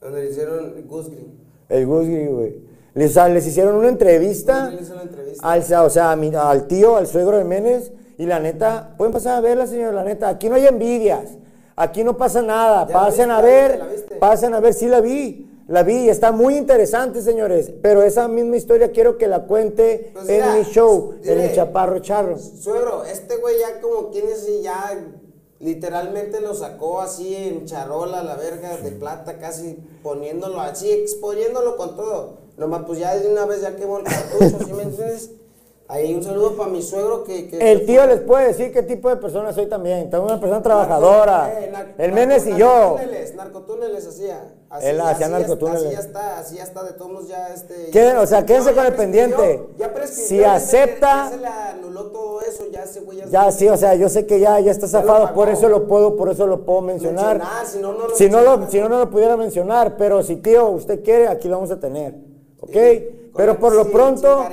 Donde 0.00 0.22
le 0.24 0.30
hicieron 0.30 0.74
Goose 0.88 1.10
Green. 1.10 1.34
El 1.68 1.86
Gus 1.86 2.06
Gris, 2.06 2.30
güey. 2.30 2.54
Les, 2.94 3.10
o 3.10 3.14
sea, 3.14 3.28
les 3.28 3.46
hicieron 3.46 3.74
una 3.74 3.88
entrevista, 3.88 4.72
hizo 4.80 4.94
la 4.94 5.02
entrevista. 5.02 5.46
al, 5.52 5.84
o 5.84 5.90
sea, 5.90 6.16
mi- 6.16 6.34
al 6.34 6.66
tío, 6.66 6.96
al 6.96 7.06
suegro 7.06 7.36
de 7.36 7.44
Menes, 7.44 7.92
y 8.16 8.24
la 8.24 8.40
neta, 8.40 8.94
pueden 8.96 9.12
pasar 9.12 9.36
a 9.36 9.40
verla, 9.42 9.66
señor, 9.66 9.92
la 9.92 10.02
neta, 10.04 10.28
aquí 10.28 10.48
no 10.48 10.54
hay 10.54 10.66
envidias, 10.66 11.36
aquí 11.76 12.04
no 12.04 12.16
pasa 12.16 12.40
nada, 12.40 12.86
¿Ya 12.86 12.94
la 12.94 13.00
pasen 13.00 13.30
a 13.30 13.36
¿La 13.36 13.42
ver, 13.42 13.80
pasen 14.18 14.54
a 14.54 14.60
ver, 14.60 14.72
sí 14.72 14.86
la 14.88 15.02
vi, 15.02 15.45
la 15.68 15.82
vi, 15.82 16.04
y 16.04 16.08
está 16.08 16.30
muy 16.30 16.56
interesante, 16.56 17.22
señores, 17.22 17.72
pero 17.82 18.02
esa 18.02 18.28
misma 18.28 18.56
historia 18.56 18.92
quiero 18.92 19.18
que 19.18 19.26
la 19.26 19.46
cuente 19.46 20.10
Pues 20.12 20.28
en 20.28 20.34
mira, 20.36 20.54
mi 20.54 20.62
show, 20.64 21.14
en 21.24 21.40
el 21.40 21.54
Chaparro 21.54 21.98
Charro. 21.98 22.38
Suegro, 22.38 23.04
este 23.04 23.36
güey 23.36 23.58
ya 23.58 23.80
como 23.80 24.10
quien 24.10 24.28
es 24.28 24.46
ya 24.62 24.96
literalmente 25.58 26.40
lo 26.40 26.54
sacó 26.54 27.00
así 27.00 27.34
en 27.34 27.64
charola, 27.64 28.22
la 28.22 28.36
verga 28.36 28.76
de 28.76 28.92
plata, 28.92 29.38
casi 29.38 29.78
poniéndolo 30.02 30.60
así, 30.60 30.90
exponiéndolo 30.90 31.76
con 31.76 31.96
todo. 31.96 32.38
Nomás 32.56 32.82
pues 32.86 32.98
ya 32.98 33.16
de 33.16 33.28
una 33.30 33.44
vez 33.44 33.62
ya 33.62 33.74
quemó 33.76 33.98
el 33.98 34.04
cartucho, 34.04 34.58
¿sí 34.64 34.72
me 34.72 34.84
entiendes? 34.84 35.30
Ahí 35.88 36.14
un 36.14 36.22
saludo 36.22 36.56
para 36.56 36.68
mi 36.70 36.82
suegro 36.82 37.22
que... 37.22 37.48
que 37.48 37.72
El 37.72 37.86
tío 37.86 38.06
les 38.06 38.20
puede 38.20 38.48
decir 38.48 38.72
qué 38.72 38.82
tipo 38.82 39.08
de 39.08 39.16
persona 39.16 39.52
soy 39.52 39.66
también, 39.66 40.10
tengo 40.10 40.24
una 40.24 40.40
persona 40.40 40.62
trabajadora, 40.62 41.52
Eh, 41.60 41.72
el 41.98 42.12
Menes 42.12 42.46
y 42.46 42.56
yo. 42.56 42.66
Narcotúneles, 42.96 43.34
narcotúneles 43.34 44.06
hacía. 44.06 44.54
Así, 44.68 44.86
Él 44.88 45.00
hacía 45.00 45.28
narcotúneles. 45.28 45.84
Así 45.84 45.92
ya 45.94 46.00
está, 46.00 46.38
así 46.38 46.56
ya 46.56 46.62
está, 46.64 46.82
de 46.82 46.92
todos 46.94 47.12
modos 47.12 47.28
ya 47.28 47.54
este... 47.54 47.90
¿Qué? 47.92 48.04
ya 48.04 48.20
O 48.20 48.26
sea, 48.26 48.44
quédense 48.44 48.72
prescribió, 48.72 48.74
con 48.74 48.86
el 48.86 48.94
pendiente. 48.94 49.68
Ya 49.78 50.06
Si 50.06 50.42
acepta- 50.44 51.24
Ya 51.26 51.30
se 51.30 51.36
le 51.38 51.46
anuló 51.46 52.06
todo 52.10 52.40
eso, 52.42 52.64
ya 52.72 52.82
ese 52.82 53.00
güey 53.00 53.18
ya... 53.18 53.26
Ya 53.26 53.52
se- 53.52 53.58
sí, 53.60 53.68
o 53.68 53.76
sea, 53.76 53.94
yo 53.94 54.08
sé 54.08 54.26
que 54.26 54.40
ya, 54.40 54.58
ya 54.58 54.72
está 54.72 54.88
zafado, 54.88 55.32
por 55.34 55.48
eso 55.48 55.68
lo 55.68 55.86
puedo, 55.86 56.16
por 56.16 56.30
eso 56.30 56.46
lo 56.48 56.64
puedo 56.64 56.80
mencionar. 56.80 57.38
Mencionar, 57.38 57.66
si 57.66 57.78
no, 57.78 57.92
no 57.92 58.08
lo 58.08 58.16
si 58.16 58.28
no 58.28 58.40
lo, 58.40 58.50
mencionas. 58.58 58.70
si 58.72 58.80
no, 58.80 58.88
no 58.88 58.98
lo 58.98 59.10
pudiera 59.10 59.36
mencionar, 59.36 59.96
pero 59.96 60.22
si 60.24 60.36
tío, 60.36 60.68
usted 60.70 61.02
quiere, 61.04 61.28
aquí 61.28 61.48
lo 61.48 61.56
vamos 61.56 61.70
a 61.70 61.78
tener. 61.78 62.16
¿Ok? 62.60 62.72
Sí, 62.72 63.30
pero 63.36 63.58
por 63.60 63.72
lo 63.72 63.90
pronto, 63.92 64.44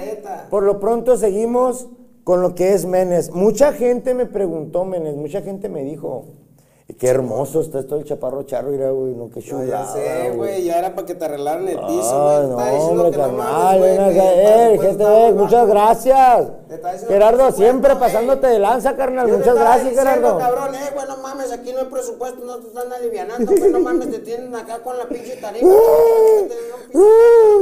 por 0.51 0.61
lo 0.61 0.79
pronto 0.79 1.17
seguimos 1.17 1.87
con 2.23 2.41
lo 2.43 2.53
que 2.53 2.73
es 2.73 2.85
Menes. 2.85 3.31
Mucha 3.31 3.73
gente 3.73 4.13
me 4.13 4.27
preguntó, 4.27 4.85
Menes, 4.85 5.15
mucha 5.15 5.41
gente 5.41 5.69
me 5.69 5.81
dijo, 5.83 6.25
"Y 6.27 6.42
qué 6.99 7.07
hermoso 7.07 7.61
está 7.61 7.79
esto 7.79 7.97
el 7.97 8.03
chaparro 8.03 8.43
charro, 8.43 8.71
mira, 8.71 8.89
güey, 8.91 9.13
no, 9.13 9.29
qué 9.29 9.41
chulada, 9.41 9.85
ya 9.85 9.85
sé, 9.85 10.31
güey, 10.35 10.63
ya 10.63 10.79
era 10.79 10.93
para 10.95 11.07
que 11.07 11.15
te 11.15 11.25
arreglaran 11.25 11.67
el 11.67 11.75
piso, 11.75 11.87
güey. 11.87 12.59
Ah, 12.59 12.69
Te 12.69 12.77
no, 12.77 12.83
hombre, 12.85 13.11
carnal, 13.11 13.79
güey, 13.79 13.91
ven 13.91 14.01
acá, 14.01 14.33
eh, 14.33 14.73
estar 14.75 15.29
eh, 15.29 15.33
muchas 15.33 15.67
gracias. 15.67 16.47
Gerardo, 17.07 17.51
siempre 17.51 17.93
ey. 17.93 17.99
pasándote 17.99 18.47
de 18.47 18.59
lanza, 18.59 18.95
carnal, 18.95 19.27
muchas 19.27 19.55
gracias, 19.55 19.93
Gerardo. 19.93 20.37
cabrón, 20.37 20.75
eh, 20.75 20.91
güey, 20.93 21.07
no 21.07 21.17
mames, 21.17 21.51
aquí 21.51 21.73
no 21.73 21.79
hay 21.79 21.85
presupuesto, 21.85 22.43
no 22.43 22.57
te 22.57 22.67
están 22.67 22.91
alivianando, 22.91 23.51
güey, 23.57 23.71
no 23.71 23.79
mames, 23.79 24.11
te 24.11 24.19
tienen 24.19 24.55
acá 24.55 24.79
con 24.79 24.97
la 24.97 25.05
pinche 25.05 25.35
tarifa. 25.37 25.65
güey, 25.65 26.41
un 26.41 26.49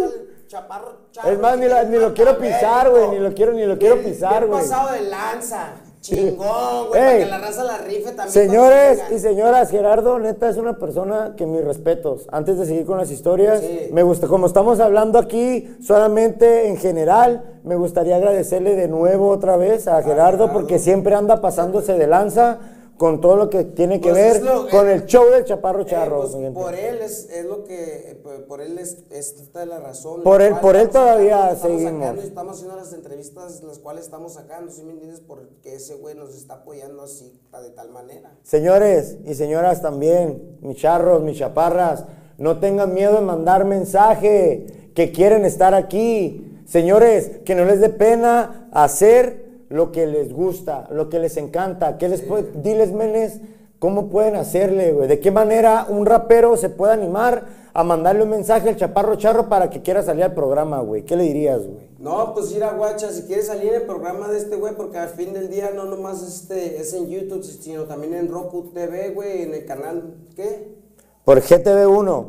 pinche 0.10 0.32
chaparro, 0.52 1.08
charro, 1.12 1.32
Es 1.32 1.39
más, 1.39 1.58
ni, 1.58 1.98
lo 1.98 2.13
quiero 2.13 2.38
pisar, 2.38 2.89
güey, 2.89 3.08
ni 3.10 3.20
lo 3.20 3.34
quiero, 3.34 3.54
ni 3.54 3.65
lo 3.65 3.78
quiero 3.78 4.02
pisar, 4.02 4.46
güey. 4.46 4.62
pasado 4.62 4.91
de 4.91 5.02
lanza, 5.04 5.76
chingón, 6.02 6.88
güey, 6.90 7.00
para 7.02 7.18
que 7.20 7.26
la 7.28 7.38
raza 7.38 7.64
la 7.64 7.78
rife 7.78 8.12
también. 8.12 8.30
Señores 8.32 9.00
y 9.16 9.20
señoras, 9.20 9.70
Gerardo, 9.70 10.20
neta 10.20 10.50
es 10.50 10.58
una 10.58 10.78
persona 10.78 11.36
que 11.38 11.46
mis 11.46 11.64
respetos. 11.64 12.28
Antes 12.32 12.58
de 12.58 12.66
seguir 12.66 12.86
con 12.86 12.98
las 12.98 13.12
historias, 13.12 13.60
Sí. 13.62 13.90
me 13.94 14.04
gusta, 14.04 14.28
como 14.28 14.48
estamos 14.48 14.80
hablando 14.80 15.20
aquí 15.20 15.76
solamente 15.86 16.68
en 16.68 16.78
general, 16.78 17.44
me 17.64 17.76
gustaría 17.76 18.16
agradecerle 18.16 18.76
de 18.76 18.88
nuevo 18.88 19.30
otra 19.30 19.58
vez 19.58 19.88
a 19.88 20.02
Gerardo, 20.02 20.12
Gerardo. 20.48 20.54
porque 20.54 20.80
siempre 20.80 21.14
anda 21.16 21.40
pasándose 21.42 21.94
de 21.94 22.08
lanza 22.08 22.58
con 23.02 23.20
todo 23.20 23.36
lo 23.36 23.50
que 23.50 23.64
tiene 23.64 24.00
que 24.00 24.12
Pues 24.12 24.34
ver 24.36 24.44
lo- 24.44 24.70
con 24.70 24.88
eh, 24.88 24.94
el 24.94 25.06
show 25.08 25.28
del 25.32 25.44
Chaparro 25.44 25.82
Eh, 25.82 25.86
Charro. 25.88 26.20
pues, 26.22 26.36
por 26.54 26.76
él 26.76 27.00
es, 27.02 27.28
es 27.32 27.46
lo 27.46 27.64
que, 27.64 28.12
eh, 28.12 28.16
por- 28.48 28.62
él 28.62 28.78
es, 28.78 29.00
esta 29.10 29.64
es 29.64 29.68
la 29.68 29.80
razón. 29.80 30.22
Por 30.22 30.40
él- 30.44 30.54
por 30.62 30.76
él 30.76 30.88
todavía 30.90 31.32
sacando, 31.38 31.56
estamos 31.56 31.78
seguimos. 31.82 32.00
sacando 32.04 32.22
y 32.22 32.28
estamos 32.28 32.54
haciendo 32.58 32.76
las 32.76 32.94
entrevistas 32.94 33.64
las 33.64 33.80
cuales 33.80 34.04
estamos 34.04 34.34
sacando, 34.34 34.72
¿sí 34.72 34.84
me 34.84 34.92
entiendes? 34.92 35.20
Porque 35.20 35.74
ese 35.74 35.96
güey 35.96 36.14
nos 36.14 36.36
está 36.36 36.54
apoyando 36.54 37.02
así, 37.02 37.42
de 37.60 37.70
tal 37.72 37.90
manera. 37.90 38.38
Señores 38.44 39.18
y 39.26 39.34
señoras 39.34 39.82
también, 39.82 40.60
mis 40.62 40.78
charros, 40.78 41.24
mis 41.24 41.40
chaparras, 41.40 42.06
no 42.38 42.60
tengan 42.60 42.94
miedo 42.94 43.18
en 43.18 43.26
mandar 43.26 43.66
mensaje, 43.66 44.92
que 44.94 45.12
quieren 45.12 45.44
estar 45.44 45.74
aquí. 45.74 46.62
Señores, 46.68 47.40
que 47.46 47.56
no 47.56 47.66
les 47.66 47.82
dé 47.82 47.90
pena 47.90 48.70
hacer 48.72 49.51
lo 49.72 49.92
que 49.92 50.06
les 50.06 50.32
gusta, 50.34 50.88
lo 50.92 51.10
que 51.10 51.20
les 51.20 51.38
encanta. 51.38 51.98
¿Qué 51.98 52.10
les 52.10 52.22
puede- 52.22 52.52
diles, 52.62 52.92
menes, 52.92 53.40
cómo 53.80 54.10
pueden 54.10 54.36
hacerle, 54.36 54.92
güey? 54.94 55.08
¿De 55.08 55.20
qué 55.20 55.32
manera 55.32 55.88
un 55.89 56.06
rapero 56.06 56.56
se 56.58 56.70
puede 56.70 56.93
animar 56.93 57.45
a 57.74 57.84
mandarle 57.86 58.24
un 58.24 58.30
mensaje 58.30 58.68
al 58.68 58.76
chaparro 58.76 59.16
charro 59.16 59.48
para 59.48 59.70
que 59.70 59.82
quiera 59.82 60.04
salir 60.04 60.24
al 60.26 60.34
programa, 60.34 60.82
güey? 60.82 61.04
¿Qué 61.04 61.16
le 61.16 61.24
dirías, 61.24 61.66
güey? 61.66 61.89
No, 62.00 62.34
pues 62.34 62.52
ir 62.52 62.64
a 62.64 62.74
guacha, 62.74 63.10
si 63.12 63.24
quieres 63.24 63.48
salir 63.48 63.74
el 63.74 63.84
programa 63.84 64.28
de 64.28 64.38
este 64.39 64.58
güey, 64.58 64.76
porque 64.76 64.98
al 64.98 65.10
fin 65.10 65.34
del 65.34 65.50
día 65.50 65.72
no 65.74 65.86
nomás 65.86 66.22
este, 66.22 66.82
es 66.82 66.93
en 66.93 67.08
YouTube, 67.08 67.43
sino 67.43 67.84
también 67.86 68.14
en 68.14 68.28
Roku 68.28 68.72
TV, 68.74 69.12
güey, 69.12 69.43
en 69.43 69.54
el 69.54 69.66
canal, 69.66 70.16
¿qué? 70.36 70.76
Por 71.24 71.39
GTV1. 71.41 72.26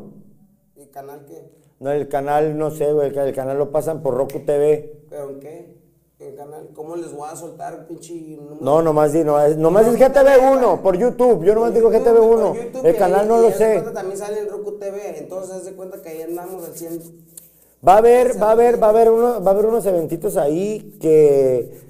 ¿El 0.77 0.89
canal 0.91 1.25
qué? 1.27 1.51
No, 1.79 1.91
el 1.91 2.07
canal, 2.07 2.57
no 2.57 2.71
sé, 2.71 2.93
güey, 2.93 3.07
el 3.13 3.33
canal 3.33 3.57
lo 3.57 3.69
pasan 3.71 4.01
por 4.01 4.13
Roku 4.15 4.39
TV. 4.45 5.01
¿Pero 5.09 5.29
en 5.31 5.39
qué? 5.41 5.83
¿Qué 6.23 6.35
canal? 6.35 6.69
¿Cómo 6.73 6.95
les 6.95 7.11
voy 7.11 7.27
a 7.29 7.35
soltar, 7.35 7.85
pinche? 7.85 8.37
No, 8.61 8.81
nomás 8.81 9.11
di, 9.11 9.25
no, 9.25 9.41
es- 9.41 9.57
nomás 9.57 9.87
es 9.87 9.95
GTV1 9.99 10.81
por 10.81 10.97
YouTube. 10.97 11.43
Yo 11.43 11.53
nomás 11.53 11.73
digo 11.73 11.89
Por 11.91 11.99
GTV1. 11.99 12.55
YouTube, 12.55 12.85
El 12.85 12.95
canal 12.95 13.27
no 13.27 13.39
lo 13.41 13.51
sé. 13.51 13.81
También 13.93 14.17
sale 14.17 14.39
en 14.39 14.49
Roku 14.49 14.71
TV, 14.79 15.17
entonces 15.19 15.53
haz 15.53 15.65
de 15.65 15.73
cuenta 15.73 16.01
que 16.01 16.07
ahí 16.09 16.21
andamos 16.21 16.65
al 16.65 16.73
100. 16.73 17.01
Va 17.85 17.95
a 17.95 17.97
haber, 17.97 18.41
va 18.41 18.47
a 18.47 18.51
haber, 18.51 18.81
va 18.81 18.87
a 18.87 18.89
haber 18.91 19.11
uno, 19.11 19.43
va 19.43 19.51
a 19.51 19.53
haber 19.53 19.65
unos 19.65 19.85
eventitos 19.85 20.37
ahí 20.37 20.97
que, 21.01 21.81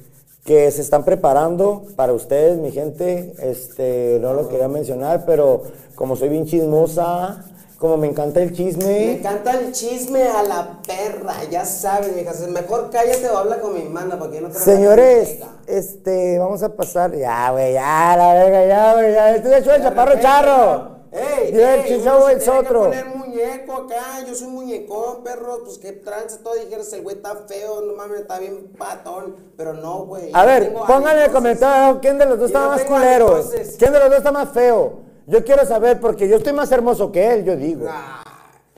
que 0.44 0.72
se 0.72 0.82
están 0.82 1.06
preparando 1.06 1.84
para 1.96 2.14
ustedes, 2.14 2.58
mi 2.58 2.72
gente. 2.72 3.34
Este, 3.40 4.18
no 4.20 4.34
lo 4.34 4.50
quería 4.50 4.68
mencionar, 4.68 5.26
pero 5.28 5.62
como 5.94 6.16
soy 6.16 6.30
bien 6.30 6.46
chismosa, 6.48 7.46
como 7.84 7.98
me 7.98 8.08
encanta 8.08 8.42
el 8.42 8.52
Me 8.52 8.56
chisme. 8.56 9.12
encanta 9.16 9.60
el 9.60 9.74
chisme 9.74 10.24
a 10.24 10.42
la 10.42 10.80
perra, 10.88 11.44
ya 11.52 11.66
sabes, 11.66 12.16
mija. 12.16 12.32
Mejor 12.48 12.90
cállate 12.90 13.30
o 13.30 13.38
habla 13.38 13.60
con 13.60 13.74
mi 13.74 13.82
hermana 13.82 14.18
para 14.18 14.32
que 14.32 14.40
no 14.40 14.48
te 14.48 14.58
Señores, 14.58 15.40
este, 15.68 16.40
vamos 16.40 16.64
a 16.64 16.74
pasar. 16.74 17.14
Ya, 17.14 17.52
güey, 17.52 17.74
ya, 17.74 18.16
la 18.16 18.36
verga, 18.36 18.66
ya, 18.66 18.94
güey, 18.94 19.14
ya. 19.14 19.36
Este 19.36 19.58
es 19.58 19.68
el 19.68 19.84
chaparro 19.84 20.18
charro. 20.22 20.92
¡Ey! 21.12 21.54
Y 21.54 21.60
el 21.60 21.84
se 21.86 21.96
es 21.98 22.44
que 22.46 22.50
otro. 22.50 22.84
poner 22.86 23.06
muñeco 23.06 23.74
acá, 23.74 24.26
yo 24.26 24.34
soy 24.34 24.48
muñecón, 24.48 25.22
perro, 25.22 25.66
pues 25.66 25.78
qué 25.78 25.92
trance, 25.92 26.38
todo 26.38 26.54
dijeras, 26.54 26.94
el 26.94 27.02
güey 27.02 27.18
está 27.18 27.36
feo, 27.50 27.82
no 27.82 27.98
mames, 27.98 28.22
está 28.22 28.40
bien 28.40 28.72
patón, 28.78 29.36
pero 29.58 29.74
no, 29.74 30.06
güey. 30.06 30.32
A 30.32 30.44
yo 30.44 30.48
ver, 30.48 30.74
pónganle 30.74 31.26
en 31.26 31.26
el 31.26 31.32
comentario 31.34 32.00
quién 32.00 32.18
de 32.18 32.28
los 32.28 32.40
dos 32.40 32.50
Yo 32.50 32.58
está 32.58 32.70
más 32.70 32.84
culero. 32.86 33.44
¿Quién 33.78 33.92
de 33.92 34.00
los 34.00 34.08
dos 34.08 34.18
está 34.20 34.32
más 34.32 34.50
feo? 34.54 35.12
Yo 35.28 35.44
quiero 35.44 35.66
saber 35.66 36.00
porque 36.00 36.28
yo 36.28 36.36
estoy 36.38 36.54
más 36.54 36.72
hermoso 36.72 37.12
que 37.12 37.34
él, 37.34 37.46
yo 37.46 37.56
digo. 37.56 37.88
Ah, 37.90 38.24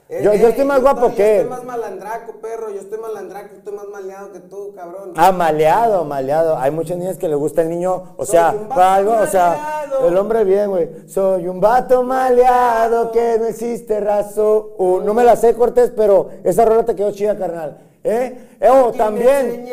Yo- 0.07 0.35
yo 0.35 0.49
estoy 0.49 0.65
más 0.65 0.79
guapo 0.81 1.07
estoy- 1.07 1.15
que 1.15 1.23
Yo 1.23 1.27
él. 1.31 1.41
estoy 1.41 1.49
más 1.49 1.63
malandraco, 1.65 2.33
perro, 2.33 2.69
yo 2.69 2.79
estoy 2.79 2.99
malandraco, 2.99 3.55
estoy 3.55 3.73
más 3.73 3.87
maleado 3.87 4.31
que 4.31 4.39
tú, 4.41 4.71
cabrón. 4.75 5.13
Ah, 5.17 5.31
maleado, 5.31 6.05
maleado. 6.05 6.57
Hay 6.59 6.69
muchas 6.69 6.97
niñas 6.97 7.17
que 7.17 7.27
les 7.27 7.37
gusta 7.37 7.63
el 7.63 7.69
niño, 7.69 8.13
o 8.15 8.23
Soy 8.25 8.33
sea, 8.33 8.53
para 8.69 8.95
algo, 8.95 9.13
o 9.19 9.25
sea, 9.25 9.85
el 10.07 10.15
hombre 10.15 10.43
bien, 10.43 10.69
güey. 10.69 10.89
Soy 11.07 11.47
un 11.47 11.59
vato 11.59 12.03
maleado 12.03 13.11
que 13.11 13.37
no 13.39 13.45
existe 13.45 13.99
razón. 13.99 14.65
Uh, 14.77 14.99
no 15.01 15.15
me 15.15 15.23
la 15.23 15.35
sé, 15.35 15.55
Cortés, 15.55 15.91
pero 15.95 16.29
esa 16.43 16.65
rola 16.65 16.85
te 16.85 16.95
quedó 16.95 17.11
chida, 17.11 17.35
carnal. 17.35 17.79
¿Eh? 18.03 18.37
Eh, 18.61 18.69
oh, 18.69 18.91
también, 18.91 19.65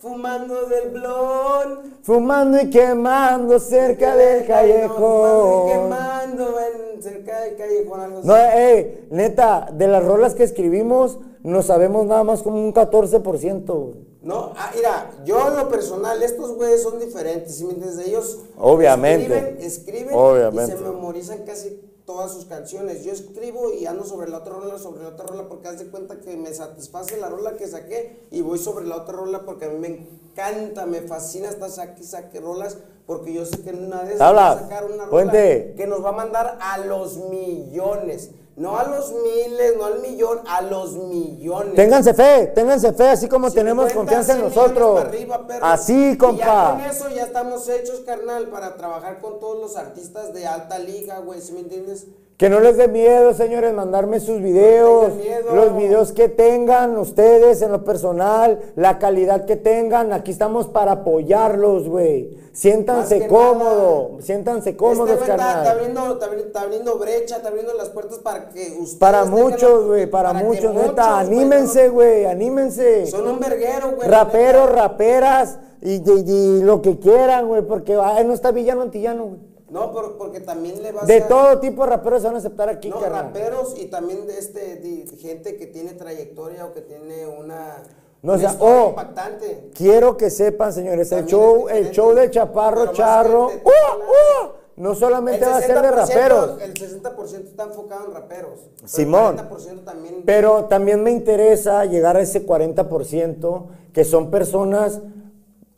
fumando 0.00 0.64
del 0.66 0.90
blon. 0.92 1.98
fumando 2.02 2.58
y 2.58 2.70
quemando 2.70 3.58
cerca 3.60 4.16
del 4.16 4.44
Fumando 4.44 4.44
y 4.44 4.46
callejón. 4.48 5.68
quemando 5.68 6.56
en 6.58 7.02
cerca 7.02 7.40
del 7.42 7.56
callejón, 7.56 8.00
algo 8.00 8.18
así. 8.20 8.26
No, 8.26 8.36
eh, 8.36 9.06
neta, 9.10 9.68
de 9.72 9.88
las 9.88 10.02
rolas 10.02 10.34
que 10.34 10.44
escribimos, 10.44 11.18
nos 11.42 11.66
sabemos 11.66 12.06
nada 12.06 12.24
más 12.24 12.42
como 12.42 12.56
un 12.56 12.72
14%. 12.72 13.74
güey. 13.74 14.10
No, 14.22 14.52
ah, 14.56 14.70
mira, 14.74 15.10
yo 15.24 15.48
en 15.48 15.56
lo 15.56 15.68
personal, 15.68 16.22
estos 16.22 16.54
güeyes 16.56 16.82
son 16.82 16.98
diferentes, 16.98 17.56
¿sí 17.56 17.64
me 17.64 17.72
entiendes? 17.72 18.06
Ellos 18.06 18.38
Obviamente. 18.58 19.34
escriben, 19.36 19.58
escriben 19.66 20.14
Obviamente. 20.14 20.74
y 20.74 20.76
se 20.78 20.82
memorizan 20.82 21.38
casi 21.44 21.80
todas 22.10 22.32
sus 22.32 22.44
canciones. 22.44 23.04
Yo 23.04 23.12
escribo 23.12 23.72
y 23.72 23.86
ando 23.86 24.04
sobre 24.04 24.28
la 24.28 24.38
otra 24.38 24.54
rola, 24.54 24.78
sobre 24.78 25.04
la 25.04 25.10
otra 25.10 25.26
rola, 25.26 25.48
porque 25.48 25.68
haz 25.68 25.78
de 25.78 25.86
cuenta 25.86 26.18
que 26.18 26.36
me 26.36 26.52
satisface 26.52 27.16
la 27.18 27.28
rola 27.28 27.54
que 27.54 27.68
saqué 27.68 28.26
y 28.32 28.40
voy 28.40 28.58
sobre 28.58 28.84
la 28.84 28.96
otra 28.96 29.14
rola 29.14 29.44
porque 29.44 29.66
a 29.66 29.68
mí 29.68 29.78
me 29.78 29.86
encanta, 29.86 30.86
me 30.86 31.02
fascina 31.02 31.48
estar 31.48 31.70
saque, 31.70 32.02
saque 32.02 32.40
rolas, 32.40 32.78
porque 33.06 33.32
yo 33.32 33.46
sé 33.46 33.62
que 33.62 33.70
en 33.70 33.84
una 33.84 34.02
de 34.02 34.14
esas 34.14 34.32
voy 34.32 34.40
a 34.40 34.58
sacar 34.58 34.84
una 34.86 35.04
rola 35.04 35.10
puente. 35.10 35.74
que 35.76 35.86
nos 35.86 36.04
va 36.04 36.08
a 36.08 36.12
mandar 36.12 36.58
a 36.60 36.78
los 36.78 37.16
millones. 37.16 38.30
No 38.60 38.78
a 38.78 38.84
los 38.84 39.10
miles, 39.12 39.74
no 39.78 39.86
al 39.86 40.00
millón, 40.00 40.40
a 40.46 40.60
los 40.60 40.92
millones. 40.92 41.76
Ténganse 41.76 42.12
fe, 42.12 42.52
ténganse 42.54 42.92
fe, 42.92 43.08
así 43.08 43.26
como 43.26 43.46
50, 43.48 43.54
tenemos 43.58 43.92
confianza 43.94 44.32
en 44.32 44.38
100 44.40 44.50
millones 44.50 44.56
nosotros. 44.74 45.00
arriba, 45.00 45.46
así, 45.62 45.94
Y 45.94 46.12
ya 46.12 46.18
compa. 46.18 46.72
con 46.72 46.80
eso 46.82 47.08
ya 47.08 47.22
estamos 47.24 47.66
hechos, 47.70 48.00
carnal, 48.00 48.48
para 48.48 48.76
trabajar 48.76 49.18
con 49.22 49.40
todos 49.40 49.58
los 49.62 49.76
artistas 49.76 50.34
de 50.34 50.46
alta 50.46 50.78
liga, 50.78 51.20
güey, 51.20 51.40
¿sí 51.40 51.54
me 51.54 51.60
entiendes? 51.60 52.08
Que 52.40 52.48
no 52.48 52.58
les 52.58 52.78
dé 52.78 52.88
miedo, 52.88 53.34
señores, 53.34 53.74
mandarme 53.74 54.18
sus 54.18 54.40
videos, 54.40 55.14
miedo. 55.14 55.54
los 55.54 55.76
videos 55.76 56.12
que 56.12 56.30
tengan 56.30 56.96
ustedes 56.96 57.60
en 57.60 57.70
lo 57.70 57.84
personal, 57.84 58.60
la 58.76 58.98
calidad 58.98 59.44
que 59.44 59.56
tengan. 59.56 60.14
Aquí 60.14 60.30
estamos 60.30 60.66
para 60.66 60.92
apoyarlos, 60.92 61.86
güey. 61.86 62.38
Siéntanse 62.54 63.26
cómodo, 63.26 64.12
nada, 64.12 64.22
siéntanse 64.22 64.74
cómodos, 64.74 65.10
este 65.10 65.24
está, 65.32 65.36
carnal. 65.36 65.66
abriendo, 65.66 66.12
está, 66.14 66.26
abri- 66.30 66.46
está 66.46 66.60
abriendo 66.62 66.98
brecha, 66.98 67.36
está 67.36 67.48
abriendo 67.48 67.74
las 67.74 67.90
puertas 67.90 68.18
para 68.20 68.48
que 68.48 68.70
ustedes. 68.70 68.94
Para 68.94 69.26
muchos, 69.26 69.84
güey, 69.84 70.06
para, 70.10 70.32
muchos, 70.32 70.72
muchos, 70.72 70.88
neta, 70.88 71.22
güey, 71.22 71.26
anímense, 71.38 71.88
güey, 71.90 72.24
anímense. 72.24 73.06
Son 73.08 73.28
un 73.28 73.38
verguero, 73.38 73.92
güey. 73.96 74.08
Raperos, 74.08 74.72
raperas 74.72 75.58
y, 75.82 75.96
y- 75.96 76.24
y 76.26 76.62
lo 76.62 76.80
que 76.80 76.98
quieran, 76.98 77.48
güey, 77.48 77.60
porque 77.60 77.98
ay, 78.02 78.24
no 78.24 78.32
está 78.32 78.50
villano 78.50 78.80
antillano, 78.80 79.24
güey. 79.26 79.49
No, 79.70 79.92
por- 79.92 80.16
porque 80.18 80.40
también 80.40 80.82
le 80.82 80.90
vas 80.92 81.06
De 81.06 81.18
a. 81.22 81.28
todo 81.28 81.60
tipo 81.60 81.84
de 81.84 81.90
raperos 81.90 82.22
se 82.22 82.26
van 82.26 82.34
a 82.36 82.38
aceptar 82.38 82.68
aquí, 82.68 82.88
No, 82.90 82.98
carnal. 83.00 83.26
raperos 83.26 83.74
y 83.78 83.86
también 83.86 84.26
de 84.26 84.38
este, 84.38 84.76
de 84.76 85.06
gente 85.18 85.56
que 85.56 85.66
tiene 85.66 85.92
trayectoria 85.92 86.66
o 86.66 86.72
que 86.72 86.80
tiene 86.80 87.26
una. 87.26 87.76
No, 88.22 88.32
o 88.34 88.38
sea, 88.38 88.54
oh, 88.58 88.88
impactante. 88.90 89.70
Quiero 89.74 90.16
que 90.16 90.28
sepan, 90.28 90.72
señores, 90.72 91.10
el 91.12 91.24
show, 91.26 91.68
el 91.68 91.90
show 91.90 92.12
de 92.14 92.30
Chaparro 92.30 92.92
Charro, 92.92 93.48
gente, 93.48 93.64
¡uh! 93.64 93.70
¡uh! 93.70 94.48
no 94.76 94.94
solamente 94.94 95.46
va 95.46 95.56
a 95.56 95.60
ser 95.62 95.80
de 95.80 95.88
60%, 95.88 95.94
raperos, 95.94 96.60
El 96.62 96.74
60% 96.74 97.44
está 97.46 97.64
enfocado 97.64 98.06
en 98.06 98.12
raperos. 98.14 98.58
pero 98.76 98.88
Simón. 98.88 99.38
El 99.38 99.48
40% 99.48 99.84
también. 99.84 100.22
pero 100.26 100.64
también 100.66 101.02
me 101.02 101.10
interesa 101.12 101.84
llegar 101.86 102.16
a 102.16 102.20
ese 102.20 102.44
40% 102.46 103.66
que 103.92 104.04
son 104.04 104.30
personas 104.30 105.00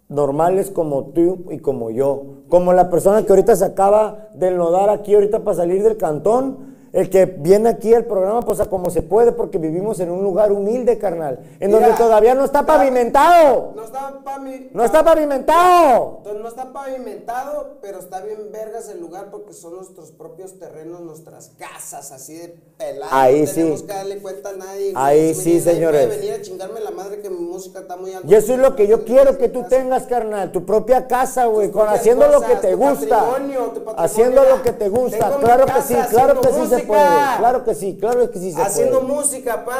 normales 0.08 0.70
como 0.70 1.06
tú 1.06 1.44
y 1.50 1.58
como 1.58 1.90
yo. 1.90 2.24
Como 2.52 2.74
la 2.74 2.90
persona 2.90 3.22
que 3.22 3.32
ahorita 3.32 3.56
se 3.56 3.64
acaba 3.64 4.28
de 4.34 4.48
enlodar 4.48 4.90
aquí 4.90 5.14
ahorita 5.14 5.38
para 5.38 5.56
salir 5.56 5.82
del 5.82 5.96
cantón. 5.96 6.71
El 6.92 7.08
que 7.08 7.24
viene 7.24 7.70
aquí 7.70 7.94
al 7.94 8.04
programa, 8.04 8.42
pues 8.42 8.60
a 8.60 8.66
como 8.66 8.90
se 8.90 9.00
puede, 9.00 9.32
porque 9.32 9.56
vivimos 9.56 9.98
en 10.00 10.10
un 10.10 10.22
lugar 10.22 10.52
humilde, 10.52 10.98
carnal. 10.98 11.40
En 11.58 11.70
Mira, 11.70 11.80
donde 11.80 11.96
todavía 11.96 12.34
no 12.34 12.44
está 12.44 12.66
pavimentado. 12.66 13.72
No 13.74 13.82
está, 13.84 14.12
pami- 14.22 14.68
No 14.72 14.84
está 14.84 15.02
pavimentado. 15.02 16.20
No 16.38 16.48
está 16.48 16.72
pavimentado, 16.72 17.78
pero 17.80 17.98
está 17.98 18.20
bien 18.20 18.50
vergas 18.52 18.88
el 18.90 19.00
lugar 19.00 19.30
porque 19.30 19.52
son 19.54 19.76
nuestros 19.76 20.10
propios 20.12 20.58
terrenos, 20.58 21.00
nuestras 21.00 21.52
casas, 21.58 22.12
así 22.12 22.34
de 22.36 22.48
peladas. 22.76 23.12
Ahí 23.12 23.40
no 23.42 23.46
sí. 23.46 23.54
tenemos 23.54 23.82
que 23.82 23.92
darle 23.94 24.18
cuenta 24.18 24.50
a 24.50 24.52
nadie. 24.56 24.92
Ahí 24.94 25.28
¿me 25.28 25.34
sí, 25.34 25.60
señores. 25.60 26.06
puede 26.06 26.18
venir 26.18 26.34
a 26.34 26.42
chingarme 26.42 26.80
la 26.80 26.90
madre 26.90 27.20
que 27.20 27.30
mi 27.30 27.40
música 27.40 27.80
está 27.80 27.96
muy 27.96 28.12
alta. 28.12 28.28
Y 28.28 28.34
eso 28.34 28.52
es 28.52 28.58
lo 28.58 28.76
que 28.76 28.86
yo 28.86 29.04
quiero 29.04 29.38
que 29.38 29.48
tú 29.48 29.62
casa. 29.62 29.76
tengas, 29.76 30.02
carnal, 30.04 30.52
tu 30.52 30.66
propia 30.66 31.06
casa, 31.06 31.46
güey, 31.46 31.70
con 31.70 31.88
haciendo 31.88 32.28
lo 32.28 32.40
que 32.42 32.56
te 32.56 32.72
tu 32.72 32.76
gusta. 32.78 33.18
patrimonio, 33.18 33.60
tu 33.66 33.84
patrimonio. 33.84 33.94
Haciendo 33.96 34.44
lo 34.44 34.62
que 34.62 34.72
te 34.72 34.88
gusta. 34.90 35.38
Claro 35.40 35.64
que 35.66 35.82
sí, 35.82 35.94
claro 36.10 36.40
que 36.40 36.48
sí 36.48 36.81
se 36.82 36.86
música. 36.86 37.08
puede. 37.08 37.38
Claro 37.38 37.64
que 37.64 37.74
sí, 37.74 37.96
claro 37.98 38.30
que 38.30 38.38
sí 38.38 38.52
se 38.52 38.62
haciendo 38.62 39.00
puede. 39.00 39.14
música, 39.14 39.64
pa. 39.64 39.78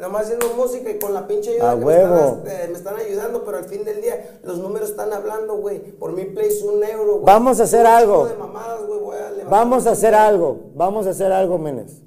Nomás 0.00 0.22
haciendo 0.22 0.54
música 0.54 0.90
y 0.90 0.98
con 0.98 1.12
la 1.12 1.26
pinche 1.26 1.50
ayuda 1.50 1.72
A 1.72 1.76
que 1.76 1.84
huevo. 1.84 2.14
Me, 2.14 2.20
están, 2.20 2.46
este, 2.46 2.68
me 2.68 2.78
están 2.78 2.96
ayudando, 2.96 3.44
pero 3.44 3.58
al 3.58 3.64
fin 3.64 3.84
del 3.84 4.00
día 4.00 4.38
los 4.44 4.58
números 4.58 4.90
están 4.90 5.12
hablando, 5.12 5.56
güey. 5.56 5.80
Por 5.80 6.12
mi 6.12 6.24
plays 6.24 6.62
un 6.62 6.82
euro, 6.84 7.14
güey. 7.14 7.24
Vamos 7.24 7.58
a 7.60 7.64
hacer 7.64 7.84
algo. 7.84 8.26
de 8.28 8.34
mamadas, 8.36 8.80
a 8.80 9.48
Vamos 9.50 9.86
a 9.86 9.90
hacer 9.90 10.14
algo, 10.14 10.70
vamos 10.74 11.06
a 11.06 11.10
hacer 11.10 11.32
algo, 11.32 11.58
Menes. 11.58 12.02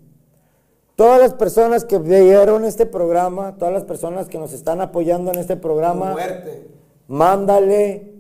Todas 0.96 1.20
las 1.20 1.34
personas 1.34 1.84
que 1.84 1.98
vieron 1.98 2.64
este 2.64 2.86
programa, 2.86 3.58
todas 3.58 3.74
las 3.74 3.84
personas 3.84 4.28
que 4.28 4.38
nos 4.38 4.54
están 4.54 4.82
apoyando 4.82 5.32
en 5.32 5.40
este 5.40 5.58
programa, 5.58 6.16
mándale 7.08 8.14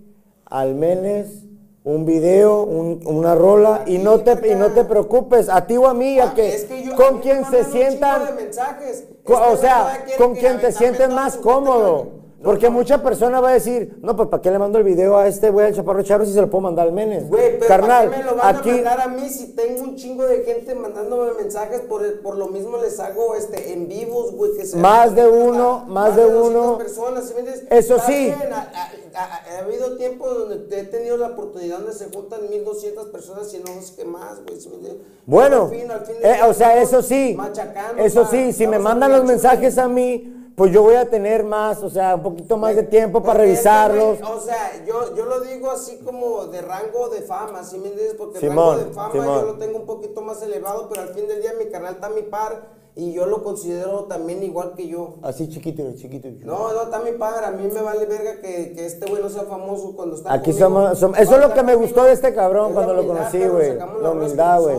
al 0.46 0.76
Menes 0.76 1.46
un 1.84 2.06
video, 2.06 2.62
un- 2.64 3.02
una 3.06 3.34
rola 3.34 3.84
y 3.88 3.98
no 3.98 4.20
te 4.20 4.34
y 4.52 4.56
no 4.56 4.70
te 4.72 4.84
preocupes, 4.86 5.50
a 5.50 5.66
ti 5.66 5.78
o 5.78 5.88
a 5.88 5.94
mí, 5.96 6.20
a 6.20 6.34
que 6.34 6.54
es 6.56 6.66
que 6.66 6.84
yo- 6.84 6.96
con 6.96 7.20
quien 7.22 7.44
se 7.46 7.64
sientan 7.66 8.22
Este 8.38 9.34
o 9.34 9.58
sea, 9.58 10.06
con 10.18 10.36
quien 10.36 10.60
te 10.62 10.72
sientes 10.72 11.10
más 11.10 11.38
cómodo. 11.38 12.21
Porque 12.44 12.66
no. 12.68 12.72
mucha 12.72 13.04
persona 13.04 13.40
va 13.40 13.50
a 13.50 13.54
decir, 13.54 13.98
no, 14.02 14.16
pues 14.16 14.30
¿para 14.30 14.42
qué 14.42 14.50
le 14.52 14.58
mando 14.60 14.78
el 14.80 14.84
video 14.84 15.16
a 15.18 15.28
este 15.28 15.50
güey 15.52 15.68
al 15.68 15.76
Chaparro 15.76 16.02
Charro 16.02 16.26
si 16.26 16.34
se 16.34 16.42
lo 16.42 16.50
puedo 16.50 16.62
mandar 16.64 16.88
al 16.88 16.94
Menes? 16.94 17.30
Güey, 17.30 17.54
pero 17.60 17.68
Carnal, 17.68 18.10
¿para 18.10 18.18
qué 18.18 18.24
me 18.26 18.32
lo 18.32 18.38
van 18.38 18.56
aquí, 18.56 18.70
a 18.70 18.74
mandar 18.74 19.02
a 19.02 19.08
mí 19.10 19.30
si 19.30 19.48
tengo 19.54 19.82
un 19.84 19.96
chingo 19.96 20.24
de 20.26 20.44
gente 20.44 20.74
mandándome 20.76 21.34
mensajes? 21.34 21.82
Por, 21.82 22.04
el- 22.04 22.20
por 22.20 22.38
lo 22.38 22.48
mismo 22.48 22.78
les 22.78 23.00
hago 23.00 23.36
este, 23.36 23.74
en 23.74 23.88
vivos, 23.88 24.32
güey. 24.34 24.54
Que 24.58 24.66
se 24.66 24.78
Más 24.78 25.14
de 25.14 25.28
uno, 25.28 25.84
a- 25.86 25.86
más 25.86 26.16
de 26.16 26.24
200 26.24 26.50
uno. 26.50 26.78
personas, 26.78 27.28
¿sí 27.28 27.34
me? 27.36 27.78
Eso 27.78 27.96
Está 27.98 28.08
sí. 28.08 28.14
bien, 28.26 28.54
ha, 28.54 28.72
ha- 28.74 28.92
ha- 29.24 29.56
ha 29.56 29.60
habido 29.64 29.96
tiempos 29.98 30.36
donde 30.50 30.80
he 30.80 30.84
tenido 30.86 31.18
la 31.18 31.28
oportunidad 31.28 31.78
donde 31.78 31.94
se 31.94 32.06
juntan 32.10 32.50
1200 32.50 33.08
personas 33.10 33.54
y 33.54 33.60
no 33.60 33.82
sé 33.82 33.94
qué 33.98 34.06
más, 34.06 34.42
güey. 34.46 34.60
¿sí 34.60 34.70
me? 34.82 34.90
Bueno, 35.26 35.66
al 35.66 35.70
fin- 35.70 35.92
al 35.92 36.06
fin 36.06 36.16
del 36.22 36.26
eh, 36.32 36.40
o 36.48 36.54
sea, 36.54 36.82
eso 36.82 37.02
sí, 37.04 37.36
machacando, 37.38 38.02
eso 38.04 38.26
sí, 38.26 38.52
si 38.52 38.66
me 38.68 38.80
mandan 38.80 39.12
los 39.12 39.24
mensajes 39.26 39.78
a 39.78 39.88
mí, 39.88 40.38
pues 40.56 40.72
yo 40.72 40.84
voy 40.84 40.96
a 40.96 41.10
tener 41.10 41.44
más, 41.44 41.82
o 41.84 41.90
sea, 41.90 42.16
un 42.16 42.24
poquito 42.24 42.58
más 42.58 42.76
de 42.76 42.84
tiempo 42.84 43.22
para 43.24 43.40
Porque 43.40 43.54
es 43.54 43.62
que, 43.62 43.70
revisarlos. 43.70 44.20
o 44.22 44.40
sea, 44.42 44.84
yo, 44.86 45.16
yo 45.16 45.26
lo 45.26 45.40
digo 45.42 45.72
así 45.72 45.98
como 46.00 46.46
de 46.48 46.62
rango 46.62 47.10
de 47.10 47.22
fama, 47.22 47.64
¿sí 47.64 47.78
me 47.80 47.88
entiendes? 47.88 48.16
Porque 48.18 48.40
el 48.40 48.48
rango 48.50 48.78
de 48.78 48.86
fama 48.94 49.12
Simón. 49.12 49.40
yo 49.40 49.46
lo 49.48 49.54
tengo 49.58 49.80
un 49.80 49.86
poquito 49.86 50.22
más 50.22 50.42
elevado, 50.44 50.88
pero 50.90 51.04
al 51.04 51.10
fin 51.10 51.28
del 51.28 51.42
día 51.42 51.52
mi 51.58 51.66
canal 51.72 51.96
está 51.96 52.08
a 52.08 52.12
mi 52.12 52.24
par. 52.24 52.82
Y 52.94 53.14
yo 53.14 53.26
lo 53.26 53.42
considero 53.42 54.04
también 54.04 54.44
igual 54.44 54.74
que 54.76 54.86
yo. 54.90 55.16
Así 55.22 55.48
chiquito, 55.48 55.82
chiquito. 55.96 56.28
chiquito. 56.28 56.46
No, 56.46 56.74
no, 56.74 56.82
está 56.84 57.00
mi 57.00 57.14
padre, 57.14 57.46
a 57.46 57.52
mí 57.52 57.70
me 57.74 57.82
vale 57.82 58.06
verga 58.06 58.42
que, 58.42 58.74
que 58.74 58.86
este 58.86 59.10
güey 59.10 59.24
no 59.24 59.30
sea 59.30 59.44
famoso 59.44 59.96
cuando 59.96 60.18
está 60.18 60.34
Aquí 60.34 60.52
conmigo. 60.52 60.68
somos- 60.68 61.00
som- 61.02 61.18
eso 61.18 61.36
es 61.38 61.42
lo 61.42 61.54
que 61.54 61.64
me 61.64 61.76
gustó 61.76 62.04
de 62.04 62.12
este 62.12 62.34
cabrón 62.36 62.74
cuando 62.74 62.94
lo 62.94 63.08
conocí, 63.08 63.40
güey. 63.48 63.78
La 63.78 64.12
humildad, 64.12 64.60
güey. 64.62 64.76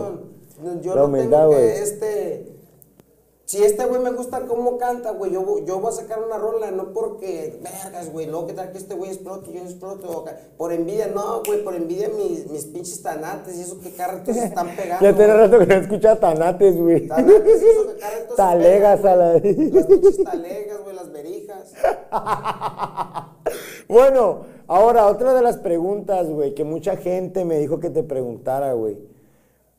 La 0.83 0.95
no 0.95 1.05
humildad, 1.05 1.39
tengo 1.39 1.49
que, 1.49 1.55
güey. 1.57 1.69
este... 1.71 2.52
Si 3.45 3.61
este 3.61 3.85
güey 3.85 4.01
me 4.01 4.11
gusta 4.11 4.47
cómo 4.47 4.77
canta, 4.77 5.11
güey, 5.11 5.31
yo, 5.33 5.41
voy- 5.43 5.65
yo 5.65 5.79
voy 5.79 5.89
a 5.89 5.95
sacar 5.95 6.23
una 6.23 6.37
rola, 6.37 6.71
no 6.71 6.93
porque, 6.93 7.59
vergas, 7.61 8.09
güey, 8.11 8.25
luego 8.25 8.47
que 8.47 8.53
tal 8.53 8.71
que 8.71 8.77
este 8.77 8.95
güey 8.95 9.11
explote, 9.11 9.51
yo 9.51 9.59
explote, 9.61 10.07
o 10.07 10.23
ca- 10.23 10.37
por 10.57 10.71
envidia, 10.71 11.07
no, 11.07 11.43
güey, 11.45 11.61
por 11.61 11.75
envidia 11.75 12.07
mis, 12.09 12.49
mis 12.49 12.65
pinches 12.67 13.01
tanates 13.03 13.57
y 13.57 13.61
eso 13.61 13.79
que 13.81 13.91
carretos 13.91 14.33
se 14.35 14.45
están 14.45 14.67
pegando. 14.77 15.05
Ya 15.05 15.13
tiene 15.15 15.33
güey. 15.33 15.45
rato 15.45 15.59
que 15.59 15.65
no 15.67 15.73
escuchaba 15.75 16.19
tanates, 16.21 16.77
güey. 16.79 17.05
Tanates 17.07 17.61
y 17.61 17.65
eso 17.67 17.87
que 17.93 17.99
carretos 17.99 18.29
se 18.29 18.35
Talegas 18.37 18.99
pegan, 19.01 19.13
a 19.13 19.15
la. 19.17 19.33
Las 19.33 19.41
pinches 19.87 20.23
talegas, 20.23 20.83
güey, 20.83 20.95
las 20.95 21.11
verijas. 21.11 21.73
Bueno, 23.89 24.45
ahora 24.67 25.07
otra 25.07 25.33
de 25.33 25.41
las 25.41 25.57
preguntas, 25.57 26.29
güey, 26.29 26.55
que 26.55 26.63
mucha 26.63 26.95
gente 26.95 27.43
me 27.45 27.59
dijo 27.59 27.79
que 27.81 27.89
te 27.89 28.03
preguntara, 28.03 28.73
güey. 28.73 28.97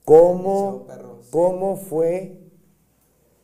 ¿Cómo. 0.05 0.87
¿Cómo 1.31 1.77
fue 1.77 2.44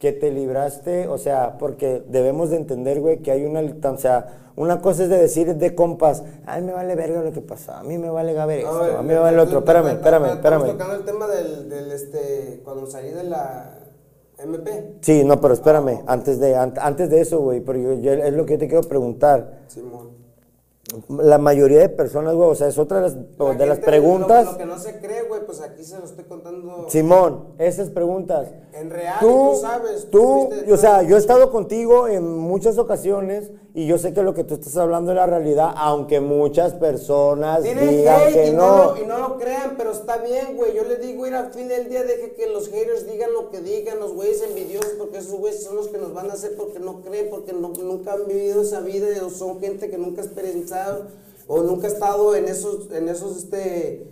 que 0.00 0.12
te 0.12 0.30
libraste? 0.32 1.06
O 1.06 1.18
sea, 1.18 1.58
porque 1.58 2.02
debemos 2.08 2.50
de 2.50 2.56
entender, 2.56 3.00
güey, 3.00 3.18
que 3.18 3.30
hay 3.30 3.44
una, 3.44 3.60
o 3.60 3.96
sea, 3.98 4.50
una 4.56 4.80
cosa 4.80 5.04
es 5.04 5.10
de 5.10 5.18
decir 5.18 5.54
de 5.54 5.74
compas, 5.74 6.24
ay, 6.46 6.62
me 6.62 6.72
vale 6.72 6.96
verga 6.96 7.22
lo 7.22 7.30
que 7.32 7.40
pasó, 7.42 7.72
a 7.72 7.82
mí 7.84 7.98
me 7.98 8.08
vale 8.10 8.32
gaber 8.32 8.60
esto, 8.60 8.82
a 8.98 9.02
mí 9.02 9.08
me 9.08 9.18
vale 9.18 9.36
lo 9.36 9.42
otro. 9.44 9.58
Espérame, 9.60 9.88
espérame, 9.92 10.24
Estamos 10.24 10.36
espérame. 10.36 10.66
tocando 10.72 10.94
el 10.96 11.04
tema 11.04 11.26
del, 11.28 11.68
del, 11.68 11.92
este, 11.92 12.60
cuando 12.64 12.86
salí 12.86 13.10
de 13.10 13.24
la 13.24 13.78
MP. 14.38 14.94
Sí, 15.02 15.22
no, 15.22 15.38
pero 15.40 15.52
espérame, 15.54 16.00
antes 16.06 16.40
de, 16.40 16.56
an- 16.56 16.74
antes 16.80 17.10
de 17.10 17.20
eso, 17.20 17.38
güey, 17.40 17.60
pero 17.60 17.78
yo, 17.78 17.92
yo- 17.94 18.12
es 18.12 18.32
lo 18.32 18.46
que 18.46 18.54
yo 18.54 18.58
te 18.58 18.68
quiero 18.68 18.88
preguntar. 18.88 19.60
Simón. 19.68 20.18
La 21.08 21.38
mayoría 21.38 21.78
de 21.78 21.88
personas, 21.88 22.34
güey, 22.34 22.48
o 22.50 22.54
sea, 22.56 22.66
es 22.66 22.76
otra 22.76 22.96
de 22.96 23.02
las, 23.04 23.14
La 23.14 23.54
de 23.54 23.66
las 23.66 23.76
gente, 23.76 23.86
preguntas. 23.86 24.44
Lo, 24.46 24.52
lo 24.52 24.58
que 24.58 24.66
no 24.66 24.76
se 24.76 24.98
cree, 24.98 25.22
güey, 25.28 25.46
pues 25.46 25.60
aquí 25.60 25.84
se 25.84 25.96
lo 25.98 26.04
estoy 26.04 26.24
contando. 26.24 26.86
Simón, 26.88 27.50
esas 27.58 27.90
preguntas. 27.90 28.48
En 28.72 28.88
real, 28.88 29.16
Tú, 29.20 29.26
tú 29.54 29.58
sabes. 29.60 30.08
tú, 30.10 30.48
o 30.72 30.76
sea, 30.76 31.02
yo 31.02 31.16
he 31.16 31.18
estado 31.18 31.50
contigo 31.50 32.06
en 32.06 32.24
muchas 32.38 32.78
ocasiones 32.78 33.50
y 33.74 33.86
yo 33.86 33.98
sé 33.98 34.12
que 34.14 34.22
lo 34.22 34.32
que 34.32 34.44
tú 34.44 34.54
estás 34.54 34.76
hablando 34.76 35.10
es 35.10 35.16
la 35.16 35.26
realidad, 35.26 35.72
aunque 35.76 36.20
muchas 36.20 36.74
personas 36.74 37.62
digan 37.64 38.20
hate 38.22 38.32
que 38.32 38.46
y, 38.48 38.50
no. 38.52 38.94
y 38.96 39.06
no 39.06 39.18
lo 39.18 39.38
crean, 39.38 39.74
pero 39.76 39.90
está 39.90 40.18
bien, 40.18 40.56
güey. 40.56 40.74
Yo 40.74 40.84
les 40.84 41.00
digo, 41.00 41.26
ir 41.26 41.34
al 41.34 41.52
fin 41.52 41.66
del 41.68 41.88
día, 41.88 42.04
deje 42.04 42.32
que 42.34 42.46
los 42.46 42.68
haters 42.68 43.06
digan 43.10 43.32
lo 43.32 43.50
que 43.50 43.60
digan, 43.60 43.98
los 43.98 44.12
güeyes 44.14 44.42
envidiosos, 44.42 44.92
porque 44.98 45.18
esos 45.18 45.34
güeyes 45.38 45.62
son 45.64 45.76
los 45.76 45.88
que 45.88 45.98
nos 45.98 46.14
van 46.14 46.30
a 46.30 46.34
hacer 46.34 46.54
porque 46.56 46.78
no 46.78 47.00
creen, 47.02 47.28
porque 47.30 47.52
no- 47.52 47.72
nunca 47.82 48.12
han 48.12 48.26
vivido 48.28 48.62
esa 48.62 48.80
vida, 48.80 49.06
o 49.26 49.30
son 49.30 49.58
gente 49.60 49.90
que 49.90 49.98
nunca 49.98 50.22
ha 50.22 50.24
experienciado, 50.24 51.06
o 51.48 51.62
nunca 51.62 51.88
ha 51.88 51.90
estado 51.90 52.36
en 52.36 52.46
esos, 52.46 52.90
en 52.92 53.08
esos, 53.08 53.36
este, 53.36 54.06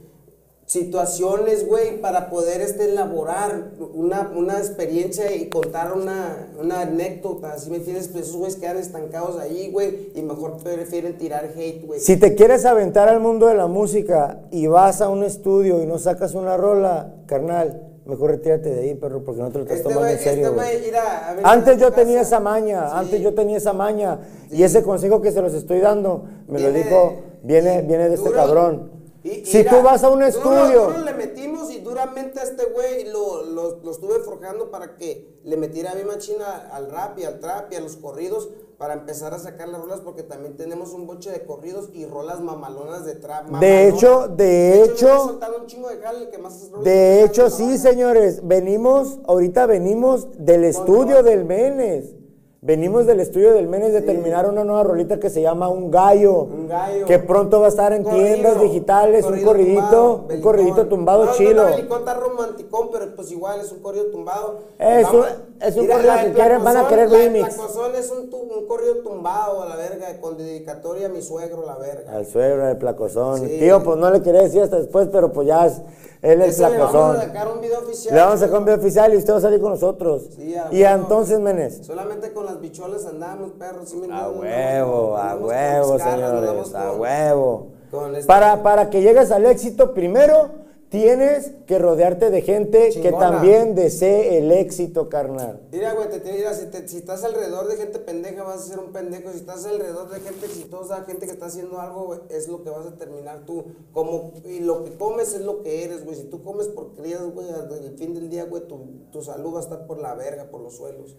situaciones, 0.69 1.66
güey, 1.66 1.99
para 2.01 2.29
poder, 2.29 2.61
este, 2.61 2.85
elaborar 2.91 3.71
una, 3.95 4.31
una 4.37 4.59
experiencia 4.59 5.35
y 5.35 5.49
contar 5.49 5.95
una, 5.95 6.51
una 6.61 6.83
anécdota, 6.83 7.59
¿sí 7.59 7.71
me 7.71 7.79
entiendes? 7.79 8.09
Pues 8.09 8.25
esos 8.25 8.37
güeyes 8.37 8.57
quedan 8.57 8.77
estancados 8.77 9.39
ahí, 9.41 9.71
güey, 9.73 10.11
y 10.14 10.21
mejor 10.21 10.59
prefieren 10.62 11.16
tirar 11.16 11.49
hate, 11.57 11.87
güey. 11.87 12.01
Si 12.01 12.19
te 12.19 12.35
quieres 12.35 12.66
aventar 12.66 13.09
al 13.09 13.19
mundo 13.19 13.47
de 13.47 13.55
la 13.55 13.66
música 13.66 14.41
y 14.51 14.66
vas 14.66 15.01
a 15.01 15.09
un 15.09 15.25
estudio 15.25 15.83
y 15.83 15.87
no 15.87 15.99
sacas 15.99 16.35
una 16.35 16.59
rola, 16.59 17.14
carnal, 17.25 17.83
mejor 18.05 18.33
retírate 18.33 18.69
de 18.69 18.81
ahí, 18.83 18.95
perro, 18.95 19.25
porque 19.25 19.41
no 19.41 19.49
te 19.51 19.59
lo 19.59 19.64
estás 19.64 19.79
Este 19.79 19.89
tomando 19.89 20.12
en 20.12 20.19
serio. 20.19 20.49
este 20.62 20.97
a 20.99 21.35
ver, 21.35 21.45
Antes 21.47 21.79
yo 21.81 21.93
tenía 21.93 22.21
esa 22.21 22.41
maña, 22.41 22.89
Sí. 22.89 22.93
antes 22.95 23.21
yo 23.23 23.33
tenía 23.33 23.57
esa 23.57 23.73
maña. 23.73 24.19
Y 24.51 24.62
ese 24.62 24.83
consejo 24.83 25.23
que 25.23 25.33
se 25.33 25.41
los 25.41 25.55
estoy 25.55 25.81
dando, 25.81 26.25
me 26.47 26.61
lo 26.61 26.71
dijo, 26.73 27.14
viene, 27.43 27.81
viene 27.81 28.11
de 28.11 28.16
este 28.16 28.31
cabrón. 28.33 28.97
Y- 29.29 29.45
si 29.47 29.59
mira, 29.59 29.70
tú 29.70 29.83
vas 29.83 30.03
a 30.05 30.09
un 30.09 30.14
duro- 30.20 30.26
estudio, 30.26 30.85
duro 30.87 30.99
le 30.99 31.14
metimos 31.14 31.70
y 31.70 31.81
duramente 31.81 32.41
a 32.41 32.45
este 32.45 32.64
güey 32.66 33.05
lo, 33.11 33.43
lo, 33.45 33.76
lo 33.83 33.91
estuve 33.91 34.20
forjando 34.20 34.70
para 34.70 34.97
que 34.97 35.39
le 35.45 35.57
metiera 35.57 35.95
bien 35.95 36.07
machina 36.07 36.68
al 36.72 36.91
rap 36.91 37.18
y 37.18 37.24
al 37.24 37.41
trap 37.41 37.72
y 37.72 37.76
a 37.76 37.81
los 37.81 37.97
corridos 37.97 38.49
para 38.79 38.95
empezar 38.95 39.35
a 39.35 39.41
sacar 39.41 39.68
las 39.68 39.81
rolas 39.81 40.01
porque 40.01 40.22
también 40.22 40.57
tenemos 40.57 40.93
un 40.93 41.07
boche 41.07 41.33
de 41.33 41.45
corridos 41.45 41.89
y 41.95 42.07
rolas 42.07 42.41
mamalonas 42.41 43.05
de 43.05 43.16
trap. 43.16 43.49
De 43.51 43.89
hecho- 43.89 44.29
de 44.29 44.85
hecho- 44.85 45.39
un 45.61 45.66
chingo 45.66 45.89
de 45.89 45.97
jale, 45.99 46.18
el 46.24 46.31
que 46.31 46.39
más 46.39 46.62
es 46.62 46.70
rolas 46.70 46.85
de 46.85 47.24
hecho 47.24 47.51
sí, 47.51 47.76
señores, 47.76 48.47
venimos, 48.47 49.18
ahorita 49.26 49.66
venimos 49.66 50.29
del 50.39 50.62
estudio 50.64 51.22
del 51.24 51.45
Menes. 51.45 52.14
Venimos 52.61 53.07
del 53.07 53.21
estudio 53.21 53.55
del 53.55 53.69
Menes 53.69 53.93
de 53.93 54.03
terminar 54.03 54.49
una 54.49 54.65
nueva 54.65 54.83
rolita 54.83 55.21
que 55.21 55.31
se 55.31 55.41
llama 55.41 55.69
Un 55.69 55.93
Gallo. 55.93 56.43
Un 56.43 56.67
gallo. 56.67 57.07
Que 57.07 57.21
pronto 57.21 57.61
va 57.61 57.67
a 57.67 57.69
estar 57.69 57.93
en 57.93 58.03
Corrido, 58.03 58.25
tiendas 58.27 58.61
digitales, 58.61 59.25
un 59.27 59.41
corridito, 59.45 59.81
tumbado, 59.81 60.25
un 60.29 60.41
corridito 60.41 60.87
tumbado 60.89 61.25
no, 61.27 61.33
chilo. 61.35 61.63
No, 61.71 61.79
no, 61.79 61.97
está 61.99 62.15
romanticón, 62.15 62.89
pero 62.91 63.15
pues 63.15 63.31
igual 63.31 63.61
es 63.61 63.71
un 63.71 63.79
corrido 63.79 64.07
tumbado. 64.07 64.59
Es 64.77 65.05
Vamos- 65.05 65.27
un- 65.29 65.63
es 65.69 65.77
un 65.77 65.83
Mira, 65.83 65.95
corrido 65.95 66.15
la 66.17 66.25
que 66.25 66.33
quieren- 66.33 66.65
van 66.65 66.77
a 66.79 66.89
querer 66.89 67.11
la 67.13 67.19
remix. 67.19 67.55
Placozón 67.55 67.95
es 67.95 68.11
un 68.11 68.67
corrido 68.67 68.95
tumbado 69.05 69.63
a 69.63 69.67
la 69.69 69.77
verga, 69.77 70.21
con 70.21 70.37
dedicatoria 70.37 71.07
a 71.07 71.11
mi 71.11 71.23
suegro, 71.23 71.65
la 71.65 71.77
verga. 71.77 72.11
Al 72.11 72.27
suegro, 72.27 72.69
el 72.69 72.77
placozón. 72.77 73.39
Sí. 73.39 73.59
Tío, 73.61 73.85
pues 73.85 73.97
no 73.99 74.11
le 74.11 74.21
quería 74.21 74.43
decir 74.43 74.63
hasta 74.63 74.79
después, 74.81 75.07
pero 75.13 75.31
pues 75.33 75.47
ya 75.47 75.65
es 75.67 75.81
él 76.23 76.43
Ese 76.43 76.69
le 76.69 76.79
vamos 76.79 76.95
a 77.16 77.21
sacar 77.23 77.49
un 77.49 77.61
video 77.61 77.79
oficial. 77.81 78.14
Le 78.14 78.21
vamos 78.21 78.35
a 78.35 78.39
sacar 78.47 78.59
un 78.59 78.64
video 78.64 78.79
oficial 78.79 79.14
y 79.14 79.16
usted 79.16 79.33
va 79.33 79.37
a 79.37 79.41
salir 79.41 79.61
con 79.61 79.71
nosotros. 79.73 80.23
Sí, 80.37 80.55
a 80.57 80.69
y 80.73 80.83
huevo. 80.83 80.95
entonces, 81.03 81.39
Menes. 81.41 81.81
Solamente 81.87 82.33
con 82.33 82.47
las 82.47 82.61
bicholas 82.61 83.07
andamos, 83.07 83.53
perros. 83.53 83.89
¿sí 83.89 84.01
A 84.12 84.29
huevo, 84.31 85.16
a 85.16 85.37
huevo, 85.37 85.99
señores, 85.99 86.75
a 86.75 86.93
huevo. 86.93 87.66
este- 88.14 88.27
Para, 88.27 88.62
para 88.62 88.91
que 88.91 89.01
llegues 89.01 89.31
al 89.31 89.47
éxito, 89.47 89.95
primero 89.95 90.49
tienes 90.91 91.53
que 91.66 91.78
rodearte 91.78 92.30
de 92.30 92.43
gente 92.43 92.91
que 93.03 93.12
también 93.12 93.74
desee 93.74 94.39
el 94.39 94.51
éxito, 94.53 95.09
carnal. 95.09 95.61
Mira, 95.70 95.93
güey, 95.95 96.09
te, 96.09 96.32
mira, 96.32 96.55
si, 96.55 96.66
te- 96.66 96.89
si 96.89 96.99
estás 96.99 97.24
alrededor 97.24 97.68
de 97.68 97.76
gente 97.76 97.99
pendeja, 97.99 98.43
vas 98.43 98.57
a 98.57 98.68
ser 98.68 98.78
un 98.78 98.93
pendejo. 98.93 99.30
Si 99.32 99.39
estás 99.39 99.64
alrededor 99.66 100.11
de 100.11 100.20
gente 100.20 100.47
exitosa, 100.47 101.05
gente 101.05 101.26
que 101.26 101.32
está 101.32 101.47
haciendo 101.47 101.80
algo, 101.80 102.07
güey, 102.07 102.20
es 102.30 102.49
lo 102.49 102.62
que 102.62 102.70
vas 102.70 102.86
a 102.86 102.97
terminar 102.97 103.45
tú. 103.47 103.64
Como, 103.93 104.32
y 104.45 104.61
lo 104.61 104.84
que 104.84 104.97
comes 104.97 105.34
es 105.34 105.43
lo 105.43 105.62
que 105.62 105.84
eres, 105.84 106.05
güey. 106.05 106.16
Si 106.16 106.24
tú 106.24 106.43
comes 106.43 106.68
porquerías, 106.68 107.22
güey, 107.32 107.49
al 107.51 107.95
fin 107.99 108.14
del 108.14 108.30
día, 108.30 108.45
güey, 108.45 108.66
tu, 108.66 108.78
tu 109.12 109.22
salud 109.22 109.55
va 109.55 109.59
a 109.59 109.62
estar 109.62 109.86
por 109.86 109.99
la 109.99 110.14
verga, 110.14 110.45
por 110.51 110.61
los 110.61 110.76
suelos. 110.76 111.16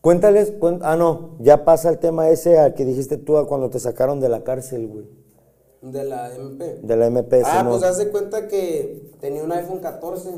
Cuéntales, 0.00 0.52
ah, 0.82 0.96
no, 0.96 1.36
ya 1.40 1.64
pasa 1.64 1.88
el 1.88 1.98
tema 1.98 2.28
ese 2.28 2.58
al 2.58 2.74
que 2.74 2.84
dijiste 2.84 3.16
tú 3.16 3.38
a 3.38 3.46
cuando 3.48 3.70
te 3.70 3.80
sacaron 3.80 4.20
de 4.20 4.28
la 4.28 4.44
cárcel, 4.44 4.86
güey. 4.86 5.23
De 5.92 6.02
la 6.04 6.34
MP. 6.34 6.80
De 6.82 6.96
la 6.96 7.06
MP, 7.06 7.42
Ah, 7.44 7.58
Simón. 7.60 7.78
pues 7.78 7.90
hace 7.90 8.10
cuenta 8.10 8.48
que 8.48 9.12
tenía 9.20 9.42
un 9.44 9.52
iPhone 9.52 9.80
14 9.80 10.30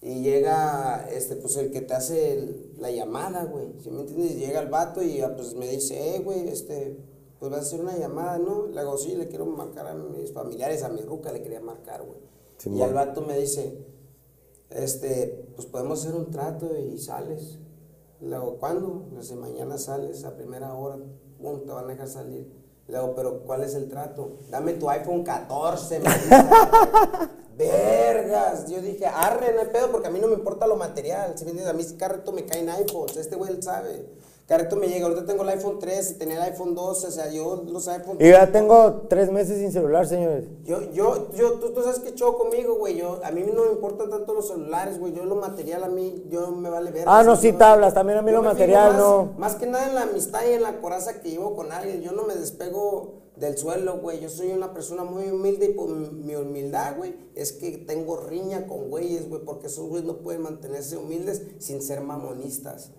y 0.00 0.22
llega, 0.22 1.08
este, 1.10 1.34
pues 1.36 1.56
el 1.56 1.70
que 1.72 1.80
te 1.80 1.94
hace 1.94 2.32
el- 2.32 2.72
la 2.78 2.90
llamada, 2.90 3.44
güey. 3.44 3.72
¿Sí 3.82 3.90
me 3.90 4.00
entiendes? 4.02 4.36
Llega 4.36 4.60
el 4.60 4.68
vato 4.68 5.02
y 5.02 5.20
ah, 5.22 5.34
pues 5.34 5.54
me 5.54 5.66
dice, 5.68 6.14
eh, 6.16 6.20
güey, 6.20 6.46
este, 6.48 6.96
pues 7.40 7.50
vas 7.50 7.60
a 7.60 7.62
hacer 7.62 7.80
una 7.80 7.96
llamada, 7.96 8.38
¿no? 8.38 8.66
Le 8.66 8.78
hago, 8.80 8.96
sí, 8.96 9.16
le 9.16 9.26
quiero 9.28 9.44
marcar 9.46 9.86
a 9.88 9.94
mis 9.94 10.32
familiares, 10.32 10.82
a 10.84 10.88
mi 10.88 11.00
ruca 11.02 11.32
le 11.32 11.42
quería 11.42 11.60
marcar, 11.60 12.02
güey. 12.04 12.18
Simón. 12.58 12.78
y 12.78 12.82
el 12.82 12.94
vato 12.94 13.20
me 13.22 13.36
dice, 13.36 13.76
este, 14.70 15.48
pues 15.56 15.66
podemos 15.66 16.00
hacer 16.04 16.14
un 16.14 16.30
trato 16.30 16.70
y 16.78 16.98
sales. 16.98 17.58
Le 18.20 18.36
digo, 18.36 18.56
¿cuándo? 18.58 19.06
Le 19.12 19.20
dice, 19.20 19.34
mañana 19.34 19.78
sales 19.78 20.24
a 20.24 20.36
primera 20.36 20.74
hora, 20.74 20.96
pum, 21.40 21.64
te 21.66 21.72
van 21.72 21.84
a 21.86 21.88
dejar 21.88 22.08
salir. 22.08 22.63
Le 22.86 22.98
digo, 22.98 23.14
pero 23.14 23.40
¿cuál 23.40 23.62
es 23.62 23.74
el 23.74 23.88
trato? 23.88 24.40
Dame 24.50 24.74
tu 24.74 24.88
iPhone 24.90 25.24
14, 25.24 26.00
me 26.00 26.04
dice. 26.04 26.28
Vergas. 27.56 28.68
Yo 28.68 28.80
dije, 28.82 29.06
arre, 29.06 29.54
no 29.54 29.60
hay 29.60 29.68
pedo, 29.68 29.90
porque 29.90 30.08
a 30.08 30.10
mí 30.10 30.18
no 30.18 30.26
me 30.26 30.34
importa 30.34 30.66
lo 30.66 30.76
material. 30.76 31.32
Si 31.36 31.44
me? 31.44 31.66
A 31.66 31.72
mí 31.72 31.84
carreto 31.98 32.32
me 32.32 32.44
caen 32.44 32.68
iPhones, 32.68 33.16
este 33.16 33.36
güey 33.36 33.52
él 33.52 33.62
sabe. 33.62 34.06
Carreto 34.46 34.76
me 34.76 34.88
llega, 34.88 35.06
ahorita 35.06 35.24
tengo 35.24 35.42
el 35.42 35.48
iPhone 35.48 35.78
13, 35.78 36.14
tenía 36.14 36.36
el 36.36 36.42
iPhone 36.52 36.74
12, 36.74 37.06
o 37.06 37.10
sea, 37.10 37.30
yo 37.30 37.64
los 37.66 37.88
iPhone... 37.88 38.18
Y 38.20 38.28
ya 38.28 38.52
tengo 38.52 39.06
tres 39.08 39.32
meses 39.32 39.58
sin 39.58 39.72
celular, 39.72 40.06
señores. 40.06 40.44
Yo, 40.64 40.82
yo, 40.92 41.32
yo, 41.34 41.54
tú, 41.54 41.70
tú 41.70 41.82
sabes 41.82 42.00
que 42.00 42.12
show 42.12 42.36
conmigo, 42.36 42.74
güey. 42.76 42.98
Yo, 42.98 43.20
a 43.24 43.30
mí 43.30 43.42
no 43.54 43.64
me 43.64 43.72
importan 43.72 44.10
tanto 44.10 44.34
los 44.34 44.48
celulares, 44.48 44.98
güey. 45.00 45.14
Yo 45.14 45.24
lo 45.24 45.36
material 45.36 45.84
a 45.84 45.88
mí, 45.88 46.26
yo 46.28 46.50
me 46.50 46.68
vale 46.68 46.90
ver. 46.90 47.04
Ah, 47.06 47.22
no, 47.22 47.36
sí 47.36 47.54
tablas, 47.54 47.94
también 47.94 48.18
a 48.18 48.22
mí 48.22 48.32
lo 48.32 48.42
material, 48.42 48.90
más- 48.90 48.98
no. 48.98 49.32
Más 49.38 49.54
que 49.54 49.66
nada 49.66 49.88
en 49.88 49.94
la 49.94 50.02
amistad 50.02 50.40
y 50.46 50.52
en 50.52 50.62
la 50.62 50.78
coraza 50.78 51.22
que 51.22 51.30
llevo 51.30 51.56
con 51.56 51.72
alguien. 51.72 52.02
Yo 52.02 52.12
no 52.12 52.24
me 52.24 52.34
despego 52.34 53.22
del 53.36 53.56
suelo, 53.56 53.96
güey. 54.00 54.20
Yo 54.20 54.28
soy 54.28 54.52
una 54.52 54.74
persona 54.74 55.04
muy 55.04 55.24
humilde 55.30 55.70
y 55.70 55.72
por 55.72 55.88
mi 55.88 56.36
humildad, 56.36 56.98
güey, 56.98 57.14
es 57.34 57.52
que 57.52 57.78
tengo 57.78 58.18
riña 58.18 58.66
con 58.66 58.90
güeyes, 58.90 59.26
güey, 59.26 59.42
porque 59.42 59.68
esos 59.68 59.88
güeyes 59.88 60.06
no 60.06 60.18
pueden 60.18 60.42
mantenerse 60.42 60.98
humildes 60.98 61.40
sin 61.60 61.80
ser 61.80 62.02
mamonistas. 62.02 62.90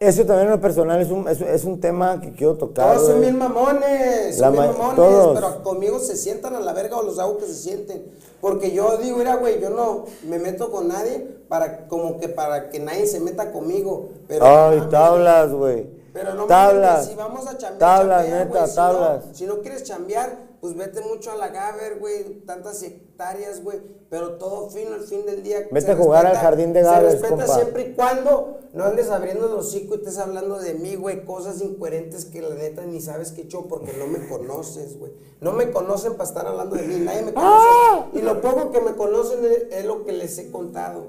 Eso 0.00 0.24
también 0.24 0.46
en 0.46 0.52
lo 0.52 0.60
personal 0.62 0.98
es 1.00 1.10
un, 1.10 1.28
es, 1.28 1.42
es 1.42 1.64
un 1.64 1.78
tema 1.78 2.22
que 2.22 2.32
quiero 2.32 2.54
tocar. 2.56 2.94
Todos 2.96 3.08
son 3.08 3.20
bien 3.20 3.36
mamones, 3.36 4.38
son 4.38 4.52
bien 4.52 4.64
ma- 4.64 4.72
mamones, 4.72 4.96
todos. 4.96 5.34
pero 5.38 5.62
conmigo 5.62 5.98
se 6.00 6.16
sientan 6.16 6.54
a 6.54 6.60
la 6.60 6.72
verga 6.72 6.96
o 6.96 7.02
los 7.02 7.18
hago 7.18 7.36
que 7.36 7.44
se 7.46 7.54
sienten. 7.54 8.06
Porque 8.40 8.72
yo 8.72 8.96
digo, 8.96 9.18
mira, 9.18 9.36
güey, 9.36 9.60
yo 9.60 9.68
no 9.68 10.06
me 10.26 10.38
meto 10.38 10.70
con 10.70 10.88
nadie 10.88 11.28
para, 11.48 11.86
como 11.86 12.18
que 12.18 12.30
para 12.30 12.70
que 12.70 12.78
nadie 12.80 13.06
se 13.06 13.20
meta 13.20 13.52
conmigo. 13.52 14.08
Pero, 14.26 14.46
Ay, 14.46 14.78
mames, 14.78 14.90
tablas, 14.90 15.52
güey. 15.52 15.86
Pero 16.14 16.32
no 16.34 16.46
tablas. 16.46 16.92
mames, 16.92 17.06
si 17.06 17.14
vamos 17.14 17.46
a 17.46 17.58
chambear, 17.58 17.78
Tablas, 17.78 18.22
chambea, 18.24 18.44
neta, 18.46 18.66
si 18.66 18.74
tablas. 18.76 19.26
No, 19.26 19.34
si 19.34 19.44
no 19.46 19.58
quieres 19.60 19.82
chambear, 19.84 20.38
pues 20.60 20.76
vete 20.76 21.00
mucho 21.00 21.32
a 21.32 21.36
la 21.36 21.48
Gaber, 21.48 21.98
güey, 21.98 22.40
tantas 22.44 22.82
hectáreas, 22.82 23.62
güey, 23.62 23.80
pero 24.10 24.32
todo 24.34 24.68
fino 24.68 24.94
al 24.94 25.02
fin 25.02 25.24
del 25.24 25.42
día. 25.42 25.66
Vete 25.70 25.92
a 25.92 25.96
jugar 25.96 26.26
al 26.26 26.36
jardín 26.36 26.72
de 26.72 26.82
Gabers, 26.82 27.12
Se 27.14 27.18
respeta 27.20 27.46
compa. 27.46 27.54
siempre 27.54 27.82
y 27.82 27.94
cuando 27.94 28.58
no 28.74 28.84
andes 28.84 29.08
abriendo 29.08 29.46
el 29.46 29.54
hocico 29.54 29.94
y 29.94 29.98
estés 29.98 30.18
hablando 30.18 30.58
de 30.58 30.74
mí, 30.74 30.96
güey, 30.96 31.24
cosas 31.24 31.62
incoherentes 31.62 32.26
que 32.26 32.42
la 32.42 32.54
neta 32.54 32.82
ni 32.84 33.00
sabes 33.00 33.32
qué 33.32 33.42
he 33.42 33.44
hecho 33.44 33.66
porque 33.68 33.92
no 33.94 34.06
me 34.06 34.28
conoces, 34.28 34.98
güey. 34.98 35.12
No 35.40 35.52
me 35.52 35.70
conocen 35.70 36.12
para 36.12 36.28
estar 36.28 36.46
hablando 36.46 36.76
de 36.76 36.82
mí, 36.82 36.96
nadie 37.00 37.22
me 37.22 37.32
conoce. 37.32 37.66
¡Ah! 37.68 38.06
Y 38.12 38.20
lo 38.20 38.40
poco 38.42 38.70
que 38.70 38.80
me 38.82 38.94
conocen 38.94 39.44
es, 39.44 39.78
es 39.78 39.84
lo 39.86 40.04
que 40.04 40.12
les 40.12 40.36
he 40.38 40.50
contado. 40.50 41.06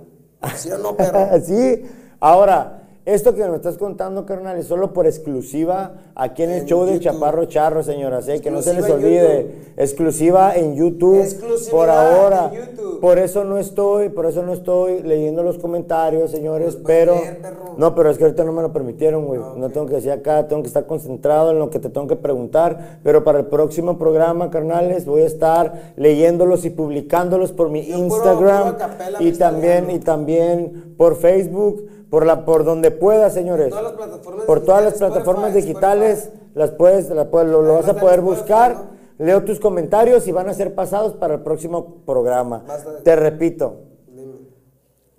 ¿Sí 0.55 0.71
o 0.71 0.77
no, 0.77 0.95
perro? 0.95 1.27
sí. 1.45 1.83
Ahora, 2.19 2.80
esto 3.05 3.33
que 3.33 3.43
me 3.47 3.55
estás 3.55 3.77
contando, 3.77 4.25
carnal, 4.27 4.57
es 4.57 4.67
solo 4.67 4.93
por 4.93 5.07
exclusiva 5.07 5.93
aquí 6.13 6.43
en 6.43 6.51
el 6.51 6.61
En 6.61 6.65
show 6.67 6.85
YouTube. 6.85 6.99
Chaparro 7.01 7.45
Charro, 7.45 7.81
señoras, 7.83 8.27
¿eh? 8.27 8.41
que 8.41 8.51
no 8.51 8.61
se 8.61 8.73
les 8.75 8.87
olvide. 8.89 9.71
Exclusiva 9.75 10.55
en 10.55 10.75
YouTube. 10.75 11.25
Por 11.71 11.89
ahora. 11.89 12.51
en 12.53 12.59
YouTube. 12.67 12.99
Por 13.01 13.17
eso 13.17 13.43
no 13.43 13.57
estoy, 13.57 14.09
por 14.09 14.27
eso 14.27 14.43
no 14.43 14.53
estoy 14.53 15.01
leyendo 15.01 15.41
los 15.41 15.57
comentarios, 15.57 16.29
señores, 16.29 16.77
pero 16.85 17.15
leer, 17.15 17.39
no, 17.77 17.95
pero 17.95 18.11
es 18.11 18.19
que 18.19 18.25
ahorita 18.25 18.43
no 18.43 18.51
me 18.51 18.61
lo 18.61 18.71
permitieron, 18.71 19.25
güey. 19.25 19.41
Ah, 19.43 19.53
No 19.57 19.69
tengo 19.71 19.87
que 19.87 19.95
decir 19.95 20.11
acá, 20.11 20.47
tengo 20.47 20.61
que 20.61 20.67
estar 20.67 20.85
concentrado 20.85 21.49
en 21.49 21.57
lo 21.57 21.71
que 21.71 21.79
te 21.79 21.89
tengo 21.89 22.05
que 22.05 22.15
preguntar, 22.15 22.99
pero 23.03 23.23
para 23.23 23.39
el 23.39 23.47
próximo 23.47 23.97
programa, 23.97 24.51
carnales, 24.51 25.05
voy 25.05 25.21
a 25.23 25.25
estar 25.25 25.93
leyéndolos 25.95 26.63
y 26.65 26.69
publicándolos 26.69 27.51
por 27.51 27.69
mi 27.71 27.81
Yo 27.87 27.95
puro- 27.95 28.03
Instagram 28.05 28.63
puro 28.65 28.77
capela 28.77 29.17
y 29.23 29.31
también 29.31 29.89
y 29.89 29.97
también 29.99 30.93
por 30.95 31.15
Facebook, 31.15 31.87
por 32.11 32.25
la 32.27 32.45
por 32.45 32.65
donde 32.65 32.90
pueda, 32.91 33.29
señores. 33.29 33.69
todas 33.69 33.83
las 33.83 33.93
plataformas 33.93 34.45
por 34.45 34.59
todas 34.63 34.83
las 34.83 34.93
plataformas 34.95 35.45
Spotify, 35.49 35.67
digitales 35.67 36.19
Spotify. 36.19 36.49
las 36.55 36.71
puedes, 36.71 37.09
la 37.09 37.29
puedes- 37.31 37.49
lo, 37.49 37.61
lo 37.61 37.73
vas 37.75 37.87
a 37.89 37.93
poder 37.99 38.19
Spotify, 38.19 38.39
buscar. 38.41 38.75
¿no? 38.75 39.25
Leo 39.25 39.43
tus 39.43 39.59
comentarios 39.59 40.27
y 40.27 40.31
van 40.31 40.49
a 40.49 40.53
ser 40.53 40.73
pasados 40.73 41.13
para 41.13 41.35
el 41.35 41.41
próximo 41.41 41.97
programa. 42.05 42.63
Basta 42.67 43.03
Te 43.03 43.15
repito. 43.15 43.81
Dime. 44.07 44.33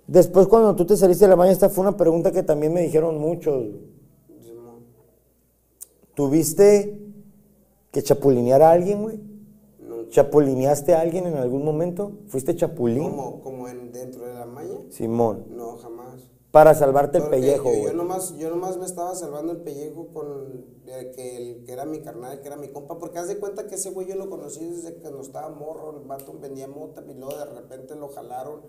Después 0.07 0.47
cuando 0.47 0.75
tú 0.75 0.85
te 0.85 0.97
saliste 0.97 1.23
de 1.25 1.29
la 1.29 1.35
baña, 1.35 1.51
esta 1.53 1.69
fue 1.69 1.83
una 1.87 1.95
pregunta 1.95 2.31
que 2.31 2.43
también 2.43 2.73
me 2.73 2.81
dijeron 2.81 3.17
muchos. 3.17 3.63
¿Tuviste 6.15 6.99
que 7.91 8.03
chapulinear 8.03 8.61
a 8.61 8.71
alguien, 8.71 9.01
güey? 9.01 9.19
¿Chapulineaste 10.09 10.93
a 10.93 11.01
alguien 11.01 11.25
en 11.25 11.37
algún 11.37 11.63
momento? 11.65 12.11
¿Fuiste 12.27 12.55
chapulín? 12.55 13.09
Como, 13.09 13.39
como 13.41 13.67
en, 13.67 13.91
dentro 13.91 14.25
de 14.27 14.33
la 14.35 14.45
malla. 14.45 14.75
Simón. 14.89 15.45
No, 15.49 15.77
jamás. 15.77 16.02
Para 16.53 16.75
salvarte 16.75 17.17
el 17.17 17.23
pellejo, 17.31 17.71
yo, 17.71 17.75
yo 17.77 17.81
güey. 17.81 17.95
nomás, 17.95 18.37
yo 18.37 18.51
nomás 18.51 18.77
me 18.77 18.85
estaba 18.85 19.15
salvando 19.15 19.53
el 19.53 19.63
pellejo 19.63 20.09
con 20.13 20.67
el 20.85 21.09
que, 21.09 21.35
el 21.35 21.63
que 21.63 21.71
era 21.71 21.83
mi 21.83 22.01
carnal, 22.01 22.41
que 22.41 22.47
era 22.47 22.57
mi 22.57 22.67
compa, 22.67 22.99
porque 22.99 23.17
haz 23.17 23.27
de 23.27 23.39
cuenta 23.39 23.65
que 23.65 23.73
ese 23.73 23.89
güey 23.89 24.05
yo 24.05 24.13
lo 24.13 24.29
conocí 24.29 24.63
desde 24.63 24.97
que 24.97 25.09
no 25.09 25.21
estaba 25.21 25.49
morro, 25.49 25.97
el 25.99 26.07
vato 26.07 26.37
vendía 26.39 26.67
mota 26.67 27.03
y 27.09 27.15
luego 27.15 27.35
de 27.35 27.45
repente 27.45 27.95
lo 27.95 28.09
jalaron 28.09 28.61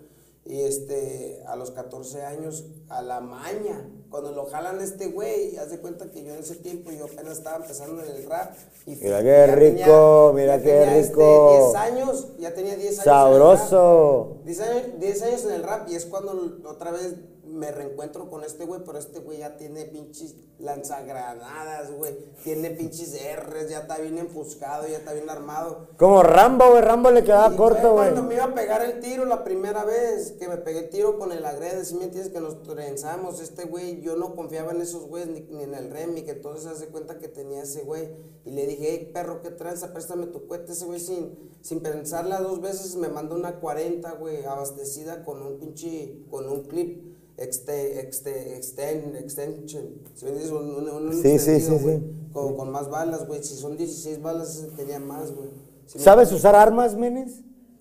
y 0.46 0.62
este, 0.62 1.42
a 1.46 1.56
los 1.56 1.72
14 1.72 2.22
años, 2.22 2.64
a 2.88 3.02
la 3.02 3.20
maña, 3.20 3.86
cuando 4.08 4.32
lo 4.32 4.46
jalan 4.46 4.80
este 4.80 5.08
güey, 5.08 5.54
haz 5.58 5.70
de 5.70 5.78
cuenta 5.78 6.10
que 6.10 6.24
yo 6.24 6.32
en 6.32 6.40
ese 6.40 6.56
tiempo 6.56 6.90
yo 6.90 7.04
apenas 7.04 7.36
estaba 7.36 7.56
empezando 7.56 8.02
en 8.02 8.16
el 8.16 8.24
rap 8.26 8.54
y 8.86 8.96
Mira 8.96 9.22
qué 9.22 9.46
rico, 9.48 10.32
mira 10.34 10.56
ya 10.56 10.62
qué 10.62 10.70
tenía, 10.70 10.96
este, 10.96 11.12
rico. 11.12 11.70
10 11.70 11.74
años, 11.74 12.28
ya 12.38 12.54
tenía 12.54 12.76
10 12.76 12.98
años. 13.00 13.06
en 13.06 13.12
el 13.12 13.40
rap. 13.42 13.58
Sabroso. 13.58 14.36
10 14.46 14.60
años, 14.60 14.82
10 15.00 15.22
años 15.22 15.44
en 15.44 15.50
el 15.50 15.62
rap 15.62 15.88
y 15.90 15.96
es 15.96 16.06
cuando 16.06 16.58
otra 16.66 16.90
vez 16.90 17.14
me 17.54 17.70
reencuentro 17.70 18.28
con 18.28 18.44
este 18.44 18.64
güey, 18.64 18.82
pero 18.84 18.98
este 18.98 19.20
güey 19.20 19.38
ya 19.38 19.56
tiene 19.56 19.84
pinches 19.84 20.34
lanzagranadas, 20.58 21.92
güey. 21.92 22.16
Tiene 22.42 22.70
pinches 22.70 23.14
R's, 23.14 23.70
ya 23.70 23.80
está 23.80 23.98
bien 23.98 24.18
enfuscado, 24.18 24.86
ya 24.86 24.98
está 24.98 25.12
bien 25.12 25.30
armado. 25.30 25.88
Como 25.96 26.22
Rambo, 26.22 26.70
güey. 26.70 26.82
Rambo 26.82 27.10
le 27.10 27.22
quedaba 27.22 27.54
Y 27.54 27.56
corto, 27.56 27.92
güey. 27.92 28.10
Cuando 28.10 28.22
me 28.22 28.34
iba 28.34 28.44
a 28.44 28.54
pegar 28.54 28.82
el 28.82 29.00
tiro 29.00 29.24
la 29.24 29.44
primera 29.44 29.84
vez, 29.84 30.32
que 30.32 30.48
me 30.48 30.56
pegué 30.56 30.80
el 30.80 30.90
tiro 30.90 31.18
con 31.18 31.32
el 31.32 31.44
agrede, 31.44 31.84
si 31.84 31.94
me 31.94 32.04
entiendes, 32.04 32.32
que 32.32 32.40
nos 32.40 32.62
trenzamos, 32.62 33.40
este 33.40 33.64
güey, 33.64 34.00
yo 34.00 34.16
no 34.16 34.34
confiaba 34.34 34.72
en 34.72 34.80
esos 34.80 35.06
güeyes 35.06 35.28
ni, 35.28 35.40
ni 35.40 35.62
en 35.62 35.74
el 35.74 35.90
Remy, 35.90 36.22
que 36.22 36.32
entonces 36.32 36.66
hace 36.66 36.86
cuenta 36.86 37.18
que 37.18 37.28
tenía 37.28 37.62
ese 37.62 37.82
güey. 37.82 38.08
Y 38.44 38.50
le 38.50 38.66
dije, 38.66 38.86
hey, 38.90 39.10
perro, 39.12 39.40
¿qué 39.40 39.50
tranza? 39.50 39.92
Préstame 39.92 40.26
tu 40.26 40.46
cuete. 40.46 40.72
Ese 40.72 40.84
güey 40.84 41.00
sin, 41.00 41.50
sin 41.62 41.80
pensarla 41.80 42.40
dos 42.40 42.60
veces 42.60 42.96
me 42.96 43.08
mandó 43.08 43.36
una 43.36 43.60
40, 43.60 44.12
güey, 44.12 44.44
abastecida 44.44 45.24
con 45.24 45.42
un 45.42 45.58
pinche, 45.58 46.24
con 46.30 46.48
un 46.48 46.64
clip. 46.64 47.13
Exte, 47.36 48.00
exte, 48.00 48.56
extend, 48.56 49.16
extension, 49.16 49.84
¿sí 50.14 50.26
me? 50.26 50.50
Un, 50.50 50.70
un, 50.70 50.88
un 51.06 51.12
Sí, 51.12 51.38
sí, 51.38 51.60
sí, 51.60 51.78
sí. 51.78 52.02
Con, 52.32 52.56
con 52.56 52.70
más 52.70 52.88
balas, 52.88 53.26
güey. 53.26 53.42
Si 53.42 53.56
son 53.56 53.76
16 53.76 54.22
balas, 54.22 54.66
tenía 54.76 55.00
más, 55.00 55.34
güey. 55.34 55.48
¿Sí 55.86 55.98
me 55.98 56.04
¿Sabes 56.04 56.28
entiendes? 56.28 56.32
usar 56.32 56.54
armas, 56.54 56.96
menes? 56.96 57.40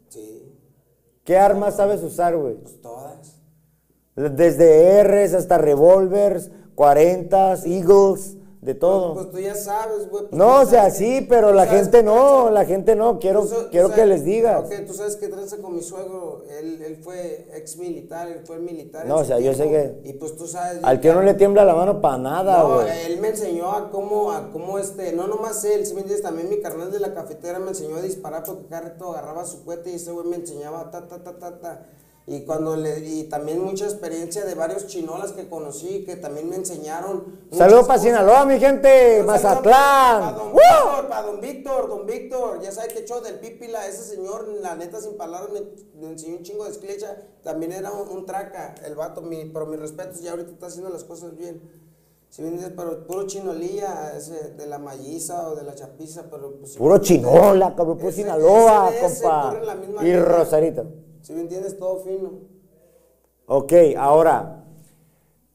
Sí, 0.10 0.44
¿Qué 1.24 1.38
armas 1.38 1.76
sabes 1.76 2.02
usar, 2.04 2.36
güey? 2.36 2.56
pues 2.56 2.82
todas. 2.82 3.36
Desde 4.16 5.04
Rs 5.04 5.34
hasta 5.36 5.58
revólvers, 5.58 6.52
40, 6.76 7.54
Eagles, 7.66 8.38
de 8.64 8.76
todo. 8.76 9.14
Pues 9.14 9.32
tú 9.32 9.40
ya 9.40 9.56
sabes, 9.56 10.10
güey. 10.10 10.24
pues 10.28 10.32
No, 10.34 10.62
o 10.62 10.66
sea, 10.66 10.90
sí, 10.90 11.26
pero 11.30 11.52
la 11.54 11.66
gente 11.68 12.04
no, 12.04 12.50
la 12.50 12.66
gente 12.66 12.96
no. 12.96 13.20
Quiero, 13.20 13.48
quiero 13.72 13.92
que 13.94 14.06
les 14.06 14.24
digas. 14.24 14.66
Ok, 14.66 14.86
tú 14.88 14.94
sabes 14.94 15.16
qué 15.18 15.28
tranza 15.28 15.58
con 15.58 15.76
mi 15.76 15.82
suegro. 15.82 16.44
Él, 16.60 16.82
él 16.82 16.98
fue 17.04 17.48
ex 17.56 17.78
militar, 17.78 18.28
él 18.28 18.42
fue 18.46 18.60
militar. 18.60 19.06
No, 19.06 19.18
o 19.18 19.24
sea, 19.26 19.40
yo 19.40 19.54
sé 19.54 19.66
que- 19.70 20.00
Y 20.10 20.14
pues 20.14 20.36
tú 20.36 20.48
sabes. 20.48 20.80
Al 20.84 21.00
tío 21.02 21.14
no 21.14 21.22
le 21.22 21.34
tiembla 21.34 21.66
la 21.66 21.76
mano 21.76 22.02
para 22.02 22.18
nada, 22.18 22.60
No, 22.60 22.76
güey. 22.76 23.06
él 23.06 23.20
me 23.20 23.30
enseñó 23.30 23.72
a 23.72 23.90
cómo, 23.92 24.32
a 24.32 24.50
cómo 24.52 24.80
este, 24.80 25.14
no 25.14 25.28
nomás 25.28 25.64
él, 25.66 25.86
si 25.86 25.94
me 25.94 26.02
entiendes, 26.02 26.24
también 26.24 26.50
mi 26.50 26.60
carnal 26.62 26.92
de 26.92 27.00
la 27.00 27.14
cafetera 27.14 27.60
me 27.60 27.70
enseñó 27.70 27.98
a 27.98 28.02
disparar 28.02 28.44
porque 28.46 28.66
cada 28.68 28.90
rato 28.90 29.12
agarraba 29.12 29.46
su 29.46 29.64
cohete 29.64 29.92
y 29.92 29.96
ese 29.96 30.12
güey 30.12 30.28
me 30.28 30.38
enseñaba 30.38 30.90
ta, 30.92 31.08
ta, 31.08 31.24
ta, 31.24 31.38
ta, 31.38 31.60
ta. 31.60 31.86
Y 32.26 32.46
cuando 32.46 32.78
le, 32.78 33.00
y 33.00 33.26
también 33.26 33.62
mucha 33.62 33.84
experiencia 33.84 34.46
de 34.46 34.56
varios 34.56 34.88
chinolas 34.88 35.34
que 35.34 35.50
conocí 35.50 36.06
que 36.06 36.16
también 36.16 36.50
me 36.50 36.56
enseñaron. 36.56 37.26
Saludos 37.52 37.86
para. 37.86 38.00
Sinaloa, 38.00 38.46
mi 38.46 38.60
gente. 38.60 39.18
Saludo 39.18 39.28
Mazatlán. 39.28 40.22
Para 40.22 40.32
don. 40.32 40.54
Víctor, 40.54 41.08
para 41.10 41.22
don 41.24 41.42
Víctor, 41.42 41.90
don 41.90 42.06
Víctor. 42.06 42.62
Ya 42.62 42.72
sabe 42.72 42.88
que 42.94 43.00
echó 43.00 43.20
del 43.20 43.40
pípila. 43.40 43.86
Ese 43.88 44.04
señor, 44.04 44.48
la 44.62 44.76
neta, 44.76 45.02
sin 45.02 45.18
palabras, 45.18 45.52
me, 45.52 45.62
me 46.00 46.14
enseñó 46.14 46.38
un 46.38 46.44
chingo 46.44 46.64
de 46.64 46.72
esclecha. 46.72 47.18
También 47.44 47.74
era 47.74 47.92
un, 47.92 48.08
un 48.08 48.26
traca, 48.26 48.76
el 48.86 48.96
vato. 48.96 49.22
Mi, 49.22 49.44
pero 49.44 49.66
mis 49.66 49.82
respetos, 49.82 50.22
ya 50.22 50.32
ahorita 50.32 50.52
está 50.52 50.68
haciendo 50.68 50.92
las 50.92 51.04
cosas 51.04 51.36
bien. 51.36 51.62
Si 52.30 52.42
bien 52.42 52.56
dices, 52.56 52.72
pero 52.76 53.06
puro 53.06 53.28
chinolía, 53.28 54.14
ese, 54.16 54.52
de 54.52 54.66
la 54.66 54.80
malliza 54.80 55.50
o 55.50 55.56
de 55.56 55.64
la 55.64 55.76
chapiza, 55.76 56.24
pero 56.32 56.56
pues. 56.56 56.78
Puro 56.78 57.00
chinola, 57.00 57.76
cabrón. 57.76 57.98
Puro 57.98 58.14
Sinaloa, 58.14 58.92
ese 58.96 59.24
compa. 59.24 59.60
Y. 60.02 60.16
Rosarito. 60.16 61.03
Si 61.24 61.32
me 61.34 61.42
entiendes, 61.42 61.80
todo 61.80 62.00
fino. 62.00 62.32
Ok, 63.48 63.74
ahora, 63.98 64.66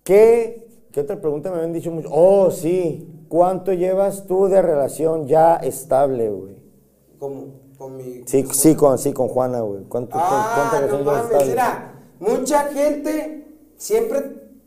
¿qué, 0.02 0.66
¿qué 0.90 1.00
otra 1.02 1.20
pregunta 1.20 1.50
me 1.50 1.56
habían 1.56 1.74
dicho 1.74 1.90
mucho? 1.90 2.08
Oh, 2.10 2.50
sí, 2.50 3.06
¿cuánto 3.28 3.74
llevas 3.74 4.26
tú 4.26 4.46
de 4.48 4.62
relación 4.62 5.26
ya 5.26 5.56
estable, 5.56 6.30
güey? 6.30 6.56
Como 7.18 7.48
con 7.76 7.98
mi. 7.98 8.22
Sí, 8.26 8.46
sí, 8.50 8.74
con, 8.74 8.98
sí, 8.98 9.12
con 9.12 9.28
Juana, 9.28 9.60
güey. 9.60 9.84
¿Cuánto, 9.84 10.16
Ah, 10.18 10.70
¿Cuánta 10.70 10.80
no 10.80 11.04
relación 11.04 11.04
mames, 11.04 11.24
estable? 11.24 11.50
mira, 11.50 12.02
mucha 12.20 12.64
gente 12.68 13.46
siempre, 13.76 14.20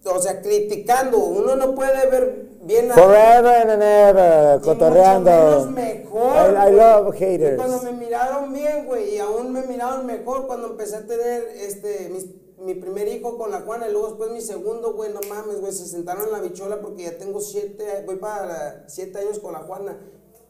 o 0.05 0.19
sea, 0.19 0.39
criticando, 0.39 1.17
uno 1.17 1.55
no 1.55 1.73
puede 1.73 2.09
ver 2.11 2.50
bien 2.63 2.89
Forever 2.91 3.69
and 3.69 3.81
ever, 3.83 4.61
cotorreando. 4.61 5.65
mejor. 5.71 6.31
I, 6.53 6.69
I 6.69 6.71
love 6.75 7.15
Y 7.15 7.17
haters. 7.19 7.57
cuando 7.57 7.81
me 7.83 7.91
miraron 7.93 8.53
bien, 8.53 8.85
güey, 8.85 9.15
y 9.15 9.17
aún 9.19 9.51
me 9.51 9.63
miraron 9.63 10.05
mejor 10.05 10.47
cuando 10.47 10.67
empecé 10.67 10.97
a 10.97 11.05
tener 11.07 11.43
este 11.55 12.09
mis- 12.09 12.27
mi 12.59 12.75
primer 12.75 13.07
hijo 13.07 13.37
con 13.39 13.49
la 13.49 13.61
Juana 13.61 13.87
y 13.87 13.91
luego 13.91 14.07
después 14.09 14.29
mi 14.31 14.41
segundo, 14.41 14.93
güey, 14.93 15.11
no 15.11 15.19
mames, 15.27 15.59
güey, 15.61 15.73
se 15.73 15.87
sentaron 15.87 16.25
en 16.25 16.31
la 16.31 16.39
bichola 16.41 16.79
porque 16.81 17.03
ya 17.03 17.17
tengo 17.17 17.41
siete, 17.41 18.03
voy 18.05 18.17
para 18.17 18.83
siete 18.87 19.17
años 19.19 19.39
con 19.39 19.53
la 19.53 19.59
Juana, 19.59 19.97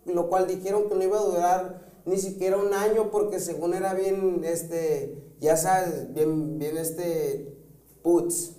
lo 0.05 0.27
cual 0.29 0.45
dijeron 0.47 0.89
que 0.89 0.95
no 0.95 1.03
iba 1.03 1.17
a 1.17 1.23
durar 1.23 1.91
ni 2.03 2.17
siquiera 2.17 2.57
un 2.57 2.73
año 2.73 3.11
porque 3.11 3.39
según 3.39 3.73
era 3.75 3.93
bien, 3.93 4.41
este, 4.43 5.15
ya 5.39 5.55
sabes, 5.55 6.13
bien, 6.13 6.57
bien, 6.59 6.77
este, 6.77 7.55
putz. 8.01 8.57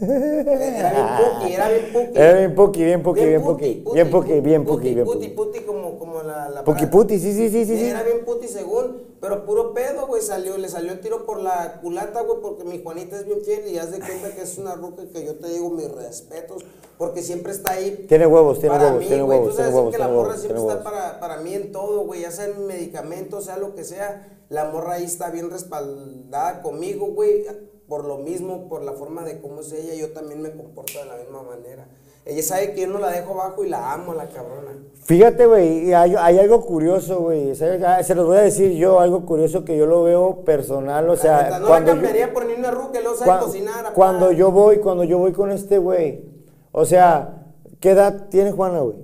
Era 0.00 0.90
bien 0.92 1.08
puki, 1.16 1.52
era 1.54 1.68
bien 1.68 1.92
puki. 1.92 2.18
Era 2.18 2.38
bien 2.38 2.54
puki, 2.54 2.84
bien 2.84 3.02
puki, 3.02 3.24
bien 3.24 3.42
puki. 3.42 3.84
Bien 3.94 4.10
puki, 4.10 4.40
bien 4.40 4.64
puki, 4.64 4.94
bien 4.94 5.06
Puti, 5.06 5.28
puki. 5.28 5.34
puti, 5.34 5.60
como, 5.64 5.98
como 5.98 6.22
la, 6.22 6.48
la 6.50 6.64
Puki 6.64 6.86
puti, 6.86 7.18
sí, 7.18 7.32
sí, 7.32 7.48
sí, 7.48 7.64
sí. 7.64 7.86
Era 7.86 8.02
bien 8.02 8.24
puti 8.24 8.46
según, 8.46 9.02
pero 9.20 9.46
puro 9.46 9.72
pedo, 9.72 10.06
güey, 10.06 10.20
salió, 10.22 10.58
le 10.58 10.68
salió 10.68 10.92
el 10.92 11.00
tiro 11.00 11.24
por 11.24 11.42
la 11.42 11.80
culata, 11.80 12.20
güey, 12.22 12.40
porque 12.42 12.64
mi 12.64 12.82
Juanita 12.82 13.16
es 13.16 13.24
bien 13.24 13.40
fiel 13.42 13.66
y 13.68 13.78
haz 13.78 13.90
de 13.90 14.00
cuenta 14.00 14.34
que 14.34 14.42
es 14.42 14.58
una 14.58 14.74
ruca 14.74 15.02
que 15.12 15.24
yo 15.24 15.34
te 15.36 15.48
digo 15.48 15.70
mis 15.70 15.90
respetos, 15.90 16.64
porque 16.98 17.22
siempre 17.22 17.52
está 17.52 17.72
ahí. 17.72 18.04
Tiene 18.06 18.26
huevos, 18.26 18.60
tiene 18.60 18.76
huevos, 18.76 19.00
mí, 19.00 19.06
tiene 19.06 19.22
huevos, 19.22 19.56
tiene 19.56 19.70
huevos, 19.70 19.92
que 19.92 19.98
la 19.98 20.08
morra 20.08 20.28
huevos, 20.28 20.40
siempre 20.42 20.60
está 20.62 20.82
para, 20.84 21.20
para 21.20 21.38
mí 21.38 21.54
en 21.54 21.72
todo, 21.72 22.04
güey, 22.04 22.20
ya 22.20 22.30
sea 22.30 22.44
en 22.44 22.66
medicamentos, 22.66 23.46
sea 23.46 23.56
lo 23.56 23.74
que 23.74 23.82
sea, 23.82 24.28
la 24.50 24.66
morra 24.66 24.94
ahí 24.94 25.04
está 25.04 25.30
bien 25.30 25.50
respaldada 25.50 26.60
conmigo, 26.62 27.06
güey. 27.06 27.46
Por 27.88 28.04
lo 28.04 28.18
mismo, 28.18 28.68
por 28.68 28.82
la 28.82 28.92
forma 28.92 29.24
de 29.24 29.40
cómo 29.40 29.60
es 29.60 29.72
ella, 29.72 29.94
yo 29.94 30.10
también 30.12 30.42
me 30.42 30.50
comporto 30.52 30.98
de 30.98 31.06
la 31.06 31.16
misma 31.16 31.42
manera. 31.42 31.88
Ella 32.26 32.42
sabe 32.42 32.74
que 32.74 32.82
yo 32.82 32.88
no 32.88 32.98
la 32.98 33.10
dejo 33.10 33.32
abajo 33.32 33.64
y 33.64 33.68
la 33.70 33.90
amo 33.94 34.12
a 34.12 34.14
la 34.16 34.28
cabrona. 34.28 34.72
Fíjate, 35.04 35.46
güey, 35.46 35.88
y 35.88 35.94
hay, 35.94 36.14
hay 36.18 36.38
algo 36.38 36.60
curioso, 36.60 37.20
güey. 37.20 37.52
Ah, 37.86 38.02
Se 38.02 38.14
los 38.14 38.26
voy 38.26 38.36
a 38.36 38.42
decir 38.42 38.72
yo, 38.72 39.00
algo 39.00 39.24
curioso 39.24 39.64
que 39.64 39.78
yo 39.78 39.86
lo 39.86 40.02
veo 40.02 40.44
personal, 40.44 41.08
o 41.08 41.14
La 41.14 41.16
sea, 41.20 41.50
no 41.58 41.60
la 41.60 41.66
cuando 41.66 41.92
yo- 41.92 41.94
cambiaría 41.94 42.32
por 42.34 42.44
ni 42.44 42.52
una 42.52 42.70
ruca, 42.70 43.00
luego 43.00 43.16
sabe 43.16 43.42
cocinar. 43.46 43.80
apá. 43.86 43.94
Cuando 43.94 44.30
yo 44.32 44.50
voy, 44.52 44.78
cuando 44.80 45.04
yo 45.04 45.16
voy 45.18 45.32
con 45.32 45.50
este 45.50 45.78
güey, 45.78 46.22
o 46.72 46.84
sea, 46.84 47.46
¿qué 47.80 47.92
edad 47.92 48.28
tiene 48.28 48.52
Juana, 48.52 48.80
güey? 48.80 48.96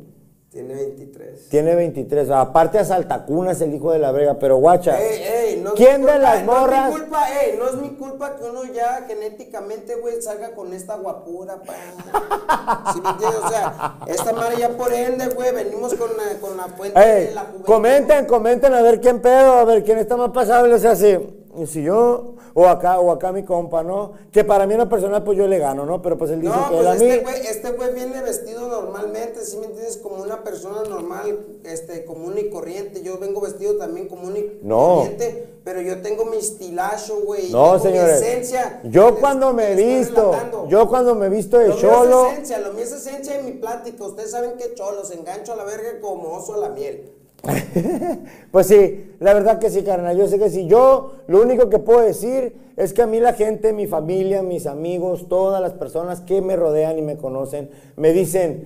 Tiene 0.55 0.72
23. 0.72 1.48
Tiene 1.48 1.74
23, 1.74 2.30
aparte 2.30 2.78
a 2.78 2.84
Saltacunas 2.84 3.61
el 3.61 3.74
hijo 3.74 3.90
de 3.90 3.98
la 3.98 4.12
brega, 4.12 4.38
pero 4.38 4.59
guacha. 4.59 5.02
Ey, 5.02 5.20
ey, 5.20 5.61
no 5.61 5.70
es 5.70 5.74
¿Quién 5.74 6.07
de 6.07 6.16
las 6.16 6.38
ey, 6.38 6.46
no 6.46 6.52
es 6.55 6.61
morras? 6.61 6.94
mi 6.94 7.00
culpa, 7.00 7.26
ey, 7.42 7.59
no 7.59 7.68
es 7.68 7.74
mi 7.74 7.88
culpa 7.96 8.36
que 8.36 8.44
uno 8.44 8.62
ya 8.72 9.05
genéticamente, 9.09 9.96
güey, 9.96 10.22
salga 10.22 10.55
con 10.55 10.72
esta 10.72 10.94
guapura, 10.94 11.57
pa. 11.57 11.74
¿Sí 12.94 13.00
me 13.00 13.09
entiendes? 13.11 13.40
O 13.44 13.48
sea, 13.48 13.98
esta 14.07 14.32
madre 14.32 14.59
ya 14.59 14.68
por 14.68 14.92
ende, 14.92 15.26
güey, 15.34 15.52
venimos 15.52 15.92
con 15.94 16.11
la, 16.16 16.38
con 16.40 16.57
la 16.57 16.68
fuente 16.68 17.00
de 17.00 17.34
la 17.34 17.40
juventud. 17.40 17.66
comenten, 17.66 18.26
comenten 18.26 18.74
a 18.74 18.82
ver 18.82 19.00
quién 19.00 19.20
pedo, 19.20 19.55
a 19.55 19.64
ver 19.64 19.82
quién 19.82 19.98
está 19.98 20.16
más 20.16 20.30
pasable, 20.30 20.72
o 20.72 20.78
sea, 20.78 20.94
si, 20.94 21.18
si 21.66 21.82
yo, 21.82 22.34
o 22.55 22.66
acá, 22.66 22.98
o 23.00 23.11
acá 23.11 23.32
mi 23.32 23.44
compa, 23.44 23.82
¿no? 23.82 24.12
Que 24.32 24.44
para 24.44 24.66
mí 24.66 24.74
en 24.74 24.80
lo 24.80 24.88
personal, 24.88 25.22
pues 25.24 25.38
yo 25.38 25.46
le 25.46 25.59
gano, 25.59 25.86
¿no? 25.86 26.02
Pero 26.02 26.18
pues 26.18 26.30
él 26.30 26.40
dice 26.40 26.52
No, 26.55 26.68
que 26.68 26.78
él 26.78 26.84
pues 26.84 26.86
a 26.86 27.05
mí... 27.05 27.11
este 27.11 27.22
güey, 27.24 27.46
este 27.46 27.70
güey 27.72 27.94
viene 27.94 28.20
vestido 28.22 28.68
normalmente, 28.68 29.44
¿sí 29.44 29.57
me 29.59 29.66
entiendes? 29.66 29.96
Como 29.98 30.22
una 30.22 30.42
persona 30.42 30.82
normal, 30.88 31.38
este, 31.64 32.05
común 32.05 32.34
y 32.38 32.50
corriente. 32.50 33.02
Yo 33.02 33.18
vengo 33.18 33.40
vestido 33.40 33.76
también 33.76 34.09
común 34.09 34.36
y 34.36 34.59
No. 34.62 34.96
corriente, 34.98 35.48
pero 35.64 35.80
yo 35.80 36.00
tengo 36.02 36.24
mi 36.26 36.36
estilacho, 36.38 37.20
güey. 37.24 37.48
y 37.48 37.52
No, 37.52 37.72
tengo 37.72 37.84
mi 37.84 37.90
señores. 37.92 38.20
esencia. 38.22 38.80
Yo 38.84 39.11
Les- 39.11 39.20
cuando 39.20 39.52
me 39.52 39.74
les 39.74 40.07
visto, 40.07 40.32
relatando. 40.32 40.66
yo 40.68 40.88
cuando 40.88 41.14
me 41.14 41.28
visto 41.28 41.59
de 41.59 41.68
Lo 41.68 41.74
mío 41.74 41.80
cholo, 41.82 42.26
es 42.26 42.32
esencia, 42.32 42.59
lo 42.59 42.72
mío 42.72 42.84
es 42.84 42.92
esencia 42.92 43.38
en 43.38 43.44
mi 43.46 43.52
plática. 43.52 44.05
Ustedes 44.05 44.30
saben 44.30 44.52
que 44.59 44.74
cholos, 44.74 45.11
engancho 45.11 45.52
a 45.52 45.57
la 45.57 45.64
verga 45.64 46.00
como 46.00 46.32
oso 46.32 46.55
a 46.55 46.59
la 46.59 46.68
miel. 46.70 47.12
pues 48.51 48.66
sí, 48.66 49.12
la 49.20 49.34
verdad 49.34 49.59
que 49.59 49.70
sí, 49.70 49.82
carnal, 49.82 50.16
yo 50.16 50.26
sé 50.28 50.38
que 50.38 50.51
sí. 50.51 50.66
Yo 50.66 51.12
lo 51.26 51.42
único 51.42 51.68
que 51.68 51.78
puedo 51.78 52.01
decir 52.01 52.57
es 52.76 52.92
que 52.92 53.03
a 53.03 53.07
mí 53.07 53.20
la 53.20 53.32
gente, 53.34 53.72
mi 53.72 53.86
familia, 53.86 54.42
mis 54.42 54.66
amigos, 54.66 55.26
todas 55.28 55.61
las 55.61 55.72
personas 55.72 56.20
que 56.20 56.40
me 56.40 56.57
rodean 56.57 56.99
y 56.99 57.03
me 57.03 57.16
conocen, 57.16 57.70
me 57.97 58.12
dicen, 58.12 58.64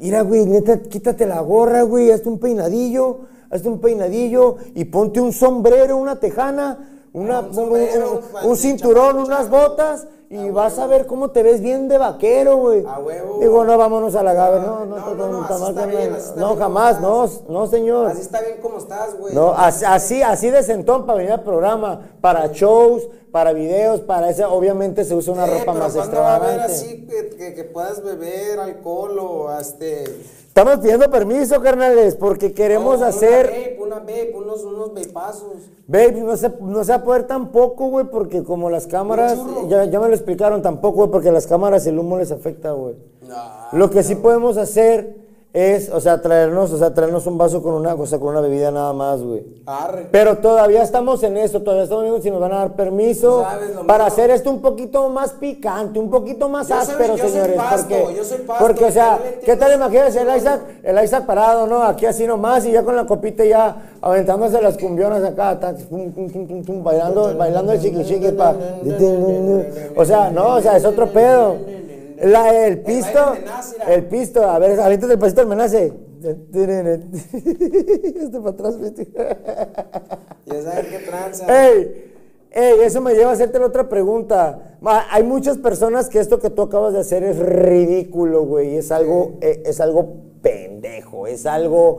mira, 0.00 0.22
güey, 0.22 0.46
neta, 0.46 0.80
quítate 0.82 1.26
la 1.26 1.40
gorra, 1.40 1.82
güey, 1.82 2.10
hazte 2.10 2.28
un 2.28 2.38
peinadillo, 2.38 3.20
hazte 3.50 3.68
un 3.68 3.80
peinadillo 3.80 4.56
y 4.74 4.86
ponte 4.86 5.20
un 5.20 5.32
sombrero, 5.32 5.96
una 5.96 6.18
tejana, 6.18 7.02
una, 7.12 7.40
Un 7.40 7.46
un, 7.48 7.54
sombrero, 7.54 8.22
un- 8.42 8.50
un 8.50 8.56
cinturón, 8.56 9.18
unas 9.18 9.48
botas 9.50 10.06
y 10.30 10.50
vas 10.50 10.78
a 10.78 10.86
ver 10.86 11.06
cómo 11.06 11.30
te 11.30 11.42
ves 11.42 11.60
bien 11.62 11.88
de 11.88 11.96
vaquero, 11.96 12.56
güey. 12.58 12.84
A 12.86 12.98
huevo. 12.98 13.38
Digo, 13.40 13.64
no, 13.64 13.78
vámonos 13.78 14.14
a 14.14 14.22
la 14.22 14.34
gabe, 14.34 14.60
no, 14.60 14.84
no, 14.84 14.96
No, 14.96 15.14
no, 15.14 15.72
no, 15.72 15.86
bien, 15.86 16.16
no, 16.36 16.56
jamás, 16.56 17.00
no, 17.00 17.26
no, 17.48 17.66
señor. 17.66 18.10
Así 18.10 18.20
está 18.20 18.42
bien 18.42 18.58
como 18.60 18.76
estás, 18.76 19.18
güey. 19.18 19.34
No, 19.34 19.52
así, 19.56 20.20
así, 20.22 20.50
de 20.50 20.62
sentón 20.62 21.06
para 21.06 21.18
venir 21.18 21.32
al 21.32 21.42
programa, 21.42 22.10
para 22.20 22.46
shows, 22.48 23.08
para 23.32 23.52
videos, 23.54 24.00
para 24.02 24.28
ese, 24.28 24.44
obviamente 24.44 25.04
se 25.04 25.14
usa 25.14 25.32
una 25.32 25.46
Eh, 25.46 25.60
ropa 25.60 25.72
pero 25.72 25.78
más 25.84 25.92
¿cuándo 25.94 26.16
va 26.18 26.32
a 26.32 26.36
haber 26.36 26.48
extravagante. 26.60 26.72
así 26.72 27.06
que, 27.06 27.36
que, 27.36 27.54
que 27.54 27.64
puedas 27.64 28.02
beber 28.02 28.60
alcohol 28.60 29.18
o 29.18 29.58
este... 29.58 30.04
Estamos 30.48 30.78
pidiendo 30.78 31.08
permiso, 31.08 31.60
carnales, 31.60 32.16
porque 32.16 32.52
queremos 32.52 32.98
no, 32.98 33.06
hacer, 33.06 33.46
Una 33.46 33.54
vape, 33.60 33.78
una 33.80 33.96
vape, 34.00 34.32
unos, 34.34 34.64
unos 34.64 34.92
vapeazos. 34.92 35.52
babe, 35.86 36.12
no 36.14 36.36
se, 36.36 36.48
no 36.60 36.82
se 36.82 36.90
va 36.90 36.96
a 36.98 37.04
poder 37.04 37.28
tampoco, 37.28 37.86
güey, 37.90 38.06
porque 38.06 38.42
como 38.42 38.68
las 38.68 38.88
cámaras, 38.88 39.38
ya, 39.68 39.84
ya 39.84 40.00
me 40.00 40.08
lo 40.08 40.14
explicaron 40.18 40.62
tampoco, 40.62 40.96
güey, 40.98 41.10
porque 41.10 41.32
las 41.32 41.46
cámaras 41.46 41.86
el 41.86 41.98
humo 41.98 42.18
les 42.18 42.30
afecta, 42.30 42.72
güey. 42.72 42.94
Lo 43.72 43.90
que 43.90 44.02
sí 44.02 44.14
podemos 44.14 44.56
hacer 44.56 45.27
es, 45.54 45.88
o 45.90 45.98
sea, 45.98 46.20
traernos, 46.20 46.70
o 46.72 46.78
sea, 46.78 46.92
traernos 46.92 47.26
un 47.26 47.38
vaso 47.38 47.62
con 47.62 47.72
una, 47.72 47.94
o 47.94 48.06
sea, 48.06 48.18
con 48.18 48.28
una 48.28 48.40
bebida 48.42 48.70
nada 48.70 48.92
más, 48.92 49.22
güey. 49.22 49.44
Arre. 49.64 50.06
Pero 50.12 50.36
todavía 50.38 50.82
estamos 50.82 51.22
en 51.22 51.38
eso, 51.38 51.62
todavía 51.62 51.84
estamos 51.84 52.04
viendo 52.04 52.20
si 52.22 52.30
nos 52.30 52.38
van 52.38 52.52
a 52.52 52.56
dar 52.58 52.72
permiso 52.76 53.44
para 53.86 54.04
mismo. 54.04 54.06
hacer 54.06 54.30
esto 54.30 54.50
un 54.50 54.60
poquito 54.60 55.08
más 55.08 55.30
picante, 55.32 55.98
un 55.98 56.10
poquito 56.10 56.48
más 56.50 56.68
Yo 56.68 56.74
soy- 56.76 56.82
áspero, 56.92 57.16
yo 57.16 57.22
soy 57.24 57.30
señores. 57.32 57.56
pasto, 57.56 57.94
porque, 57.98 58.14
yo 58.14 58.24
soy 58.24 58.38
pasto, 58.38 58.64
porque, 58.66 58.84
o 58.84 58.90
sea, 58.92 59.18
¿qué 59.44 59.56
tal 59.56 59.72
imagínense 59.74 60.20
el 60.20 60.36
Isaac, 60.36 60.60
el 60.82 61.02
Isaac 61.02 61.24
parado, 61.24 61.66
¿no? 61.66 61.82
Aquí 61.82 62.04
así 62.04 62.26
nomás 62.26 62.66
y 62.66 62.72
ya 62.72 62.82
con 62.84 62.94
la 62.94 63.06
copita 63.06 63.42
ya 63.44 63.90
aventándose 64.02 64.60
las 64.60 64.76
cumbionas 64.76 65.24
acá, 65.24 65.58
ta, 65.58 65.74
tum, 65.74 66.12
tum, 66.12 66.30
tum, 66.30 66.46
tum, 66.46 66.62
tum, 66.64 66.84
bailando, 66.84 67.34
bailando 67.36 67.72
el 67.72 67.80
chiqui 67.80 68.04
chiqui 68.04 68.32
pa. 68.32 68.54
O 69.96 70.04
sea, 70.04 70.30
no, 70.30 70.56
o 70.56 70.60
sea, 70.60 70.76
es 70.76 70.84
otro 70.84 71.08
pedo. 71.10 71.56
La- 72.22 72.66
el 72.66 72.80
pisto, 72.80 73.34
menaz, 73.34 73.76
el 73.86 74.04
pisto, 74.06 74.42
a 74.42 74.58
ver, 74.58 74.80
aviéntate 74.80 75.12
el 75.12 75.18
pasito 75.18 75.42
del 75.42 75.48
menace. 75.48 75.92
Este 76.22 76.34
para 78.38 78.50
atrás, 78.50 78.80
viste. 78.80 79.08
Ya 80.46 80.62
saben 80.62 80.86
qué 80.90 80.98
tranza. 81.06 81.66
Ey, 81.66 82.12
ey, 82.50 82.80
eso 82.82 83.00
me 83.00 83.14
lleva 83.14 83.30
a 83.30 83.34
hacerte 83.34 83.58
la 83.58 83.66
otra 83.66 83.88
pregunta. 83.88 84.76
Ma, 84.80 85.06
hay 85.10 85.22
muchas 85.22 85.58
personas 85.58 86.08
que 86.08 86.18
esto 86.18 86.40
que 86.40 86.50
tú 86.50 86.62
acabas 86.62 86.92
de 86.92 87.00
hacer 87.00 87.22
es 87.22 87.38
ridículo, 87.38 88.44
güey. 88.44 88.76
Es 88.76 88.90
algo, 88.90 89.34
eh, 89.40 89.62
es 89.66 89.80
algo 89.80 90.14
pendejo, 90.42 91.26
es 91.26 91.46
algo 91.46 91.98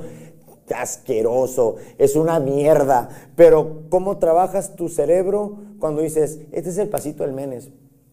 asqueroso, 0.75 1.75
es 1.97 2.15
una 2.15 2.39
mierda. 2.39 3.09
Pero 3.35 3.83
¿cómo 3.89 4.17
trabajas 4.17 4.75
tu 4.75 4.89
cerebro 4.89 5.57
cuando 5.79 6.01
dices, 6.01 6.39
este 6.51 6.69
es 6.71 6.77
el 6.77 6.89
pasito 6.89 7.23
del 7.23 7.33
menes? 7.33 7.69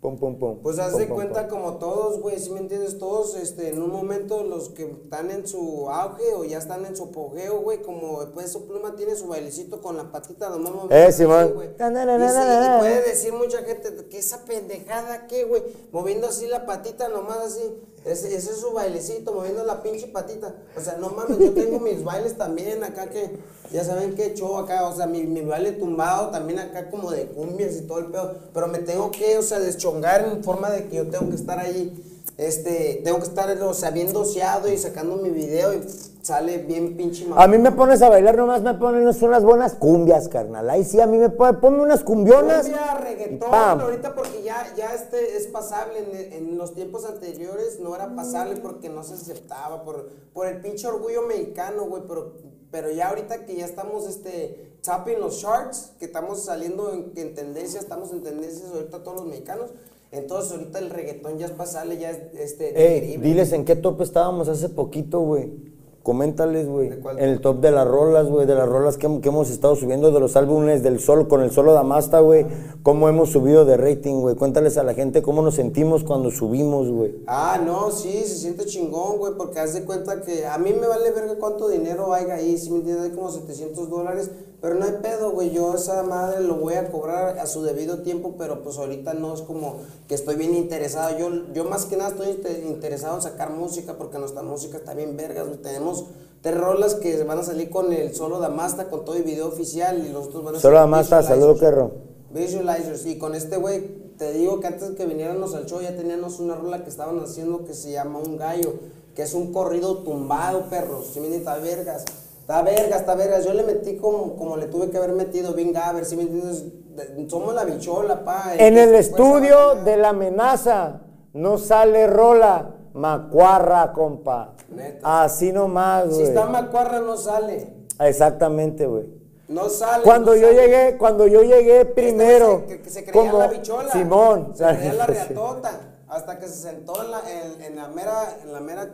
Pum, 0.07 0.17
pum, 0.17 0.39
pum. 0.39 0.61
Pues 0.63 0.79
haz 0.79 0.93
pum, 0.93 1.01
de 1.01 1.07
pum, 1.09 1.17
cuenta 1.17 1.49
pum. 1.49 1.59
como 1.59 1.79
todos, 1.79 2.21
güey, 2.21 2.39
si 2.39 2.51
me 2.51 2.61
entiendes? 2.61 2.97
Todos, 2.97 3.35
este, 3.35 3.71
en 3.71 3.83
un 3.83 3.91
momento 3.91 4.45
los 4.45 4.69
que 4.69 4.85
están 4.85 5.33
en 5.33 5.49
su 5.49 5.91
auge 5.91 6.33
o 6.33 6.45
ya 6.45 6.59
están 6.59 6.87
en 6.87 6.97
su 6.97 7.07
apogeo, 7.07 7.59
güey, 7.59 7.83
como 7.83 8.21
pues 8.33 8.53
su 8.53 8.69
pluma 8.69 8.95
tiene 8.95 9.17
su 9.17 9.27
bailecito 9.27 9.81
con 9.81 9.97
la 9.97 10.13
patita 10.13 10.49
nomás 10.49 10.71
moviendo 10.75 10.95
Eh, 10.95 11.11
Simón. 11.11 11.55
Y 11.57 12.29
sí, 12.29 12.37
y 12.39 12.79
puede 12.79 13.03
decir 13.03 13.33
mucha 13.33 13.59
gente 13.65 14.07
que 14.09 14.19
esa 14.19 14.45
pendejada, 14.45 15.27
¿qué, 15.27 15.43
güey? 15.43 15.65
Moviendo 15.91 16.29
así 16.29 16.47
la 16.47 16.67
patita 16.67 17.09
nomás 17.09 17.39
así. 17.39 17.63
Ese, 18.07 18.29
ese 18.37 18.53
es 18.53 18.61
su 18.61 18.73
bailecito, 18.73 19.33
moviendo 19.33 19.65
la 19.65 19.83
pinche 19.83 20.07
patita. 20.07 20.55
O 20.77 20.81
sea, 20.81 20.97
no 20.97 21.11
mames, 21.11 21.39
yo 21.39 21.53
tengo 21.53 21.81
mis 21.81 22.05
bailes 22.05 22.39
también 22.39 22.85
acá 22.85 23.11
que, 23.11 23.39
ya 23.73 23.85
saben 23.85 24.15
que 24.15 24.33
show 24.35 24.57
acá, 24.59 24.87
o 24.87 24.95
sea, 24.95 25.07
mi, 25.07 25.25
mi 25.25 25.41
baile 25.41 25.73
tumbado 25.73 26.31
también 26.31 26.61
acá 26.61 26.89
como 26.89 27.11
de 27.11 27.27
cumbias 27.27 27.75
y 27.75 27.83
todo 27.83 27.99
el 27.99 28.07
pedo. 28.07 28.37
Pero 28.55 28.69
me 28.69 28.79
tengo 28.79 29.11
que, 29.11 29.37
o 29.39 29.43
sea, 29.43 29.59
deschongar 29.59 30.25
en 30.25 30.45
forma 30.45 30.71
de 30.71 30.87
que 30.87 30.97
yo 30.97 31.09
tengo 31.09 31.29
que 31.29 31.35
estar 31.35 31.59
ahí, 31.59 32.23
este, 32.37 33.01
tengo 33.03 33.19
que 33.19 33.25
estar, 33.25 33.51
o 33.61 33.75
sea, 33.75 33.91
bien 33.91 34.13
doseado 34.13 34.73
y 34.73 34.79
sacando 34.79 35.17
mi 35.17 35.31
video 35.31 35.75
y 35.75 35.83
sale 36.27 36.59
bien 36.59 36.97
pinche 36.97 37.25
mamá. 37.25 37.45
A 37.45 37.47
mí 37.47 37.57
me 37.59 37.71
pones 37.71 38.03
a 38.03 38.09
bailar 38.09 38.37
nomás, 38.37 38.61
me 38.61 38.75
pones 38.75 39.23
unas 39.23 39.45
buenas 39.45 39.75
cumbias, 39.75 40.29
carnal. 40.29 40.69
Ahí 40.69 40.83
sí, 40.83 41.01
a 41.01 41.07
mí 41.07 41.19
me 41.19 41.31
pone, 41.31 41.59
ponme 41.59 41.83
unas 41.83 42.03
cumbionas. 42.03 42.67
Cumbia, 42.67 42.95
reggaetón, 42.99 43.51
pam. 43.51 43.81
ahorita 43.81 44.15
porque 44.15 44.43
ya, 44.43 44.67
ya 44.77 44.93
este 44.93 45.37
es 45.37 45.47
pasable, 45.47 46.01
en, 46.01 46.33
en 46.33 46.59
los 46.59 46.75
tiempos 46.75 47.05
anteriores 47.05 47.79
no 47.79 47.95
era 47.95 48.15
pasable 48.17 48.57
porque 48.57 48.89
no 48.89 49.05
se 49.05 49.15
aceptaba, 49.15 49.85
por, 49.85 50.09
por 50.33 50.49
el 50.49 50.61
pinche 50.61 50.89
orgullo 50.89 51.23
mexicano, 51.23 51.85
güey, 51.85 52.03
pero, 52.09 52.33
pero 52.73 52.91
ya 52.91 53.11
ahorita 53.11 53.47
que 53.47 53.55
ya 53.55 53.65
estamos, 53.65 54.09
este, 54.09 54.79
topping 54.83 55.21
los 55.21 55.41
charts, 55.41 55.93
que 56.01 56.07
estamos 56.07 56.43
saliendo 56.43 56.93
en, 56.93 57.13
en 57.15 57.37
tendencia, 57.37 57.79
estamos 57.79 58.11
en 58.11 58.23
tendencias 58.25 58.73
ahorita 58.73 59.05
todos 59.05 59.19
los 59.19 59.27
mexicanos, 59.27 59.71
entonces 60.11 60.51
ahorita 60.53 60.81
el 60.81 60.91
reggaetón 60.91 61.39
ya 61.39 61.47
es 61.47 61.53
pasable, 61.53 61.99
ya 61.99 62.11
es, 62.11 62.19
este, 62.35 63.13
Ey, 63.13 63.17
diles 63.19 63.53
en 63.53 63.65
qué 63.65 63.77
top 63.77 64.03
estábamos 64.03 64.49
hace 64.49 64.69
poquito, 64.69 65.21
güey. 65.21 65.76
Coméntales, 66.07 66.69
güey. 66.69 66.91
¿De 66.91 67.01
cuál 67.01 67.19
En 67.19 67.31
el 67.31 67.41
top 67.41 67.59
de 67.61 67.73
las 67.73 67.85
rolas, 67.85 68.29
güey, 68.29 68.47
de 68.47 68.55
las 68.55 68.69
rolas 68.69 68.97
que, 68.97 69.21
que 69.21 69.29
hemos 69.29 69.51
estado 69.51 69.75
subiendo, 69.75 70.13
de 70.13 70.21
los 70.21 70.37
álbumes 70.37 70.85
del 70.85 71.01
solo, 71.01 71.27
con 71.27 71.43
el 71.43 71.51
solo 71.51 71.73
Damasta, 71.73 72.21
güey. 72.21 72.47
Cómo 72.85 73.09
hemos 73.09 73.31
subido 73.31 73.65
de 73.65 73.77
rating, 73.77 74.21
güey. 74.21 74.37
Cuéntales 74.37 74.79
a 74.79 74.85
la 74.85 74.95
gente 74.95 75.21
cómo 75.21 75.43
nos 75.43 75.57
sentimos 75.57 76.05
cuando 76.05 76.31
subimos, 76.31 76.89
güey. 76.89 77.17
Ah, 77.27 77.61
no, 77.61 77.91
sí, 77.91 78.23
se 78.25 78.37
siente 78.37 78.67
chingón, 78.67 79.19
güey, 79.19 79.33
porque 79.37 79.59
haz 79.59 79.75
de 79.75 79.85
cuenta 79.85 80.23
que 80.23 80.47
a 80.47 80.57
mí 80.59 80.73
me 80.81 80.87
vale 80.87 81.11
verga 81.11 81.35
cuánto 81.41 81.69
dinero 81.69 82.15
haya 82.15 82.35
ahí, 82.35 82.57
si 82.57 82.71
me 82.71 82.77
entiendes, 82.77 83.07
hay 83.07 83.11
como 83.11 83.29
700 83.29 83.91
dólares, 83.91 84.31
pero 84.61 84.75
no 84.75 84.85
hay 84.85 84.95
pedo, 85.03 85.31
güey, 85.33 85.51
yo 85.51 85.75
esa 85.75 86.03
madre 86.03 86.41
lo 86.41 86.55
voy 86.57 86.75
a 86.75 86.91
cobrar 86.91 87.39
a 87.39 87.47
su 87.47 87.63
debido 87.63 87.99
tiempo, 87.99 88.35
pero 88.39 88.63
pues 88.63 88.79
ahorita 88.79 89.15
no 89.15 89.35
es 89.35 89.43
como 89.43 89.77
que 90.09 90.15
estoy 90.15 90.37
bien 90.37 90.55
interesado, 90.55 91.19
yo, 91.19 91.31
yo 91.53 91.65
más 91.65 91.85
que 91.85 91.97
nada 91.97 92.11
estoy 92.11 92.29
inte- 92.29 92.65
interesado 92.67 93.17
en 93.17 93.23
sacar 93.23 93.51
música, 93.51 93.95
porque 93.99 94.19
nuestra 94.19 94.43
música 94.43 94.79
está 94.79 94.95
bien 94.95 95.17
vergas, 95.17 95.47
güey, 95.47 95.59
tenemos 95.61 96.05
tres 96.43 96.59
rolas 96.59 96.95
que 96.95 97.23
van 97.25 97.39
a 97.39 97.43
salir 97.43 97.71
con 97.71 97.93
el 97.93 98.15
solo 98.15 98.39
Damasta, 98.39 98.89
con 98.89 99.05
todo 99.05 99.17
el 99.17 99.25
video 99.25 99.49
oficial, 99.49 100.05
y 100.07 100.11
los 100.11 100.27
otros 100.27 100.45
van 100.45 100.57
a 100.57 100.61
Solo 100.61 100.79
Damasta, 100.79 101.23
saludo, 101.23 101.57
perro. 101.57 101.91
Visualizers. 102.33 103.07
Y 103.07 103.19
con 103.19 103.35
este 103.35 103.57
güey, 103.57 104.15
te 104.19 104.33
digo 104.33 104.61
que 104.61 104.67
antes 104.67 104.91
que 104.91 105.07
viniéramos 105.07 105.55
al 105.55 105.67
show 105.67 105.81
ya 105.81 105.97
teníamos 105.97 106.39
una 106.39 106.55
rola 106.55 106.85
que 106.85 106.91
estaban 106.91 107.19
haciendo 107.21 107.65
que 107.65 107.75
se 107.75 107.93
llama 107.93 108.19
Un 108.19 108.37
Gallo, 108.37 108.75
que 109.15 109.23
es 109.23 109.33
un 109.35 109.53
corrido 109.53 109.99
tumbado, 109.99 110.65
perros. 110.69 111.11
Si 111.13 111.21
me 111.21 111.29
vergas. 111.29 112.05
Está 112.47 112.63
verga, 112.63 112.97
está 112.97 113.15
verga. 113.17 113.41
Yo 113.41 113.53
le 113.55 113.65
metí 113.65 113.97
como, 113.97 114.37
como 114.37 114.57
le 114.57 114.67
tuve 114.67 114.89
que 114.89 114.99
haber 114.99 115.13
metido 115.13 115.53
bien 115.53 115.73
Gaber, 115.73 116.05
¿sí 116.05 116.15
me 116.17 116.23
entiendes? 116.23 116.65
De- 116.95 117.29
Somos 117.29 117.53
la 117.55 117.65
bichola, 117.65 118.25
pa. 118.25 118.53
En 118.57 118.79
el 118.79 118.91
que 118.93 119.03
se 119.03 119.11
estudio 119.11 119.75
de 119.85 119.97
la 119.97 120.11
amenaza 120.11 121.01
no 121.33 121.59
sale 121.59 122.07
rola, 122.07 122.71
macuarra, 122.95 123.93
compa. 123.93 124.55
Neta. 124.69 125.25
Así 125.25 125.53
nomás, 125.53 126.05
Si 126.05 126.11
güey. 126.15 126.23
está 126.29 126.47
macuarra 126.47 127.01
no 127.01 127.17
sale. 127.17 127.75
Exactamente, 127.99 128.87
güey. 128.87 129.07
No 129.49 129.69
sale. 129.69 130.05
Cuando 130.05 130.31
no 130.33 130.37
yo 130.37 130.47
sale. 130.49 130.61
llegué, 130.63 130.97
cuando 130.99 131.27
yo 131.27 131.43
llegué 131.43 131.85
primero, 131.85 132.63
Este 132.65 132.67
güey 132.67 132.69
se- 132.69 132.77
que, 132.77 132.83
que 132.83 132.91
se 132.91 133.05
creía 133.05 133.13
como 133.31 133.39
la 133.41 133.49
bichola. 133.49 133.93
Simón, 133.93 134.53
Se 134.55 134.65
creía 134.67 134.93
la 134.93 135.07
reatota. 135.09 135.81
Hasta 136.09 136.39
que 136.39 136.47
se 136.47 136.55
sentó 136.69 137.03
en 137.03 137.11
la, 137.11 137.21
en, 137.29 137.63
en 137.63 137.75
la 137.77 137.89
mera, 137.89 138.37
en 138.41 138.53
la 138.53 138.61
mera 138.61 138.89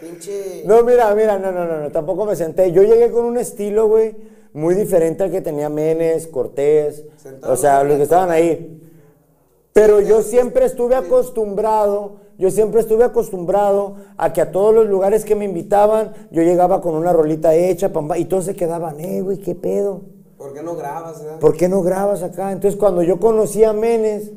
pinche. 0.00 0.62
No, 0.64 0.82
mira, 0.82 1.14
mira, 1.14 1.38
no, 1.38 1.52
no, 1.52 1.64
no, 1.64 1.80
no, 1.80 1.90
tampoco 1.90 2.24
me 2.24 2.36
senté. 2.36 2.72
Yo 2.72 2.82
llegué 2.82 3.10
con 3.10 3.24
un 3.24 3.38
estilo, 3.38 3.88
güey, 3.88 4.14
muy 4.52 4.74
diferente 4.74 5.24
al 5.24 5.30
que 5.30 5.40
tenía 5.40 5.68
Menes, 5.68 6.26
Cortés, 6.26 7.04
Sentado 7.16 7.52
o 7.52 7.56
sea, 7.56 7.84
los 7.84 7.96
que 7.96 8.02
estaban 8.04 8.30
ahí. 8.30 8.80
Pero 9.72 10.00
yo 10.00 10.22
siempre 10.22 10.64
estuve 10.64 10.96
acostumbrado, 10.96 12.16
yo 12.38 12.50
siempre 12.50 12.80
estuve 12.80 13.04
acostumbrado 13.04 13.96
a 14.16 14.32
que 14.32 14.40
a 14.40 14.50
todos 14.50 14.74
los 14.74 14.88
lugares 14.88 15.24
que 15.24 15.34
me 15.34 15.44
invitaban, 15.44 16.12
yo 16.30 16.42
llegaba 16.42 16.80
con 16.80 16.94
una 16.94 17.12
rolita 17.12 17.54
hecha, 17.54 17.92
pamba, 17.92 18.18
y 18.18 18.24
todos 18.24 18.46
se 18.46 18.56
quedaban, 18.56 18.98
eh, 18.98 19.20
güey, 19.22 19.38
¿qué 19.38 19.54
pedo? 19.54 20.02
¿Por 20.36 20.52
qué 20.54 20.62
no 20.62 20.74
grabas? 20.76 21.20
eh? 21.20 21.36
¿Por 21.40 21.56
qué 21.56 21.68
no 21.68 21.82
grabas 21.82 22.22
acá? 22.22 22.52
Entonces, 22.52 22.78
cuando 22.78 23.02
yo 23.02 23.18
conocí 23.20 23.64
a 23.64 23.72
Menes, 23.72 24.30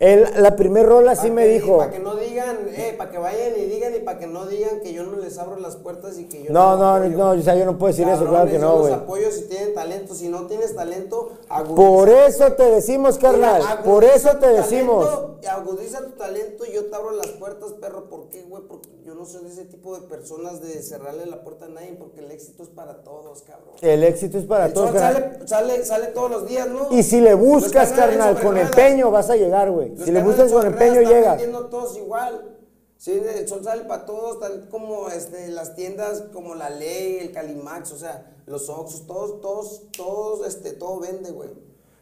Él, 0.00 0.26
la 0.36 0.54
primer 0.54 0.86
rola 0.86 1.16
sí 1.16 1.28
me 1.30 1.42
que- 1.42 1.54
dijo, 1.54 1.78
Para 1.78 1.90
que 1.90 1.98
no 1.98 2.14
digan, 2.14 2.56
eh, 2.68 2.94
para 2.96 3.10
que 3.10 3.18
vayan 3.18 3.52
y 3.58 3.64
digan 3.64 3.94
y 3.96 3.98
para 3.98 4.18
que 4.20 4.28
no 4.28 4.46
digan 4.46 4.80
que 4.80 4.92
yo 4.92 5.02
no 5.02 5.16
les 5.16 5.36
abro 5.38 5.56
las 5.58 5.74
puertas 5.74 6.18
y 6.20 6.26
que 6.26 6.44
yo 6.44 6.52
no, 6.52 6.70
los 6.76 6.78
no, 6.78 7.08
no, 7.34 7.40
o 7.40 7.42
sea, 7.42 7.56
yo 7.56 7.64
no 7.64 7.76
puedo 7.78 7.92
decir 7.92 8.06
eso, 8.08 8.24
claro 8.26 8.48
que 8.48 8.60
no, 8.60 8.72
los 8.74 8.80
güey. 8.82 8.92
apoyo 8.94 9.30
si 9.32 9.42
tienen 9.48 9.74
talento. 9.74 10.14
Si 10.14 10.28
no 10.28 10.46
tienes 10.46 10.76
talento, 10.76 11.30
agudiza. 11.48 11.74
Por 11.74 12.08
eso 12.08 12.52
te 12.52 12.62
decimos, 12.70 13.18
carnal, 13.18 13.60
Mira, 13.62 13.82
por 13.82 14.04
eso 14.04 14.36
te 14.36 14.46
decimos. 14.48 15.04
talento, 15.04 15.38
agudiza 15.50 15.98
tu 16.04 16.10
talento 16.12 16.64
y 16.64 16.72
yo 16.74 16.84
te 16.86 16.94
abro 16.94 17.10
las 17.12 17.28
puertas, 17.28 17.72
perro. 17.72 18.08
¿Por 18.08 18.28
qué, 18.28 18.42
güey? 18.48 18.62
Porque 18.68 18.88
yo 19.04 19.14
no 19.14 19.24
soy 19.26 19.42
de 19.44 19.48
ese 19.50 19.64
tipo 19.64 19.98
de 19.98 20.06
personas 20.06 20.60
de 20.60 20.80
cerrarle 20.82 21.26
la 21.26 21.42
puerta 21.42 21.64
a 21.64 21.68
nadie, 21.70 21.96
porque 21.98 22.20
el 22.20 22.30
éxito 22.30 22.62
es 22.62 22.68
para 22.68 23.02
todos, 23.02 23.42
cabrón. 23.42 23.74
El 23.80 24.04
éxito 24.04 24.38
es 24.38 24.44
para 24.44 24.66
El 24.66 24.72
todos, 24.74 24.92
carnal. 24.92 25.38
sale, 25.44 25.48
sale, 25.48 25.84
sale 25.84 26.06
todos 26.08 26.30
los 26.30 26.46
días, 26.46 26.68
¿no? 26.68 26.86
Y 26.96 27.02
si 27.02 27.20
le 27.20 27.34
buscas, 27.34 27.90
Los 27.90 27.98
carnal, 27.98 28.40
con 28.40 28.56
empeño 28.56 29.10
vas 29.10 29.28
a 29.30 29.34
llegar, 29.36 29.70
güey. 29.72 29.87
Los 29.96 30.04
Si 30.06 30.12
le 30.12 30.20
con 30.22 30.48
sobre 30.48 30.68
empeño 30.68 30.94
ruedas 30.94 31.40
están 31.40 31.70
todos 31.70 31.96
igual. 31.96 32.54
Sí, 32.96 33.12
el 33.12 33.46
sol 33.46 33.62
sale 33.62 33.84
para 33.84 34.06
todos, 34.06 34.40
tal 34.40 34.68
como 34.70 35.08
este, 35.08 35.48
las 35.48 35.76
tiendas 35.76 36.24
como 36.32 36.56
la 36.56 36.68
Ley, 36.68 37.18
el 37.20 37.30
Calimax, 37.32 37.92
o 37.92 37.96
sea, 37.96 38.26
los 38.46 38.68
Oxxos, 38.68 39.06
todos, 39.06 39.40
todos, 39.40 39.82
todos, 39.96 40.46
este, 40.48 40.72
todo 40.72 40.98
vende, 40.98 41.30
güey. 41.30 41.50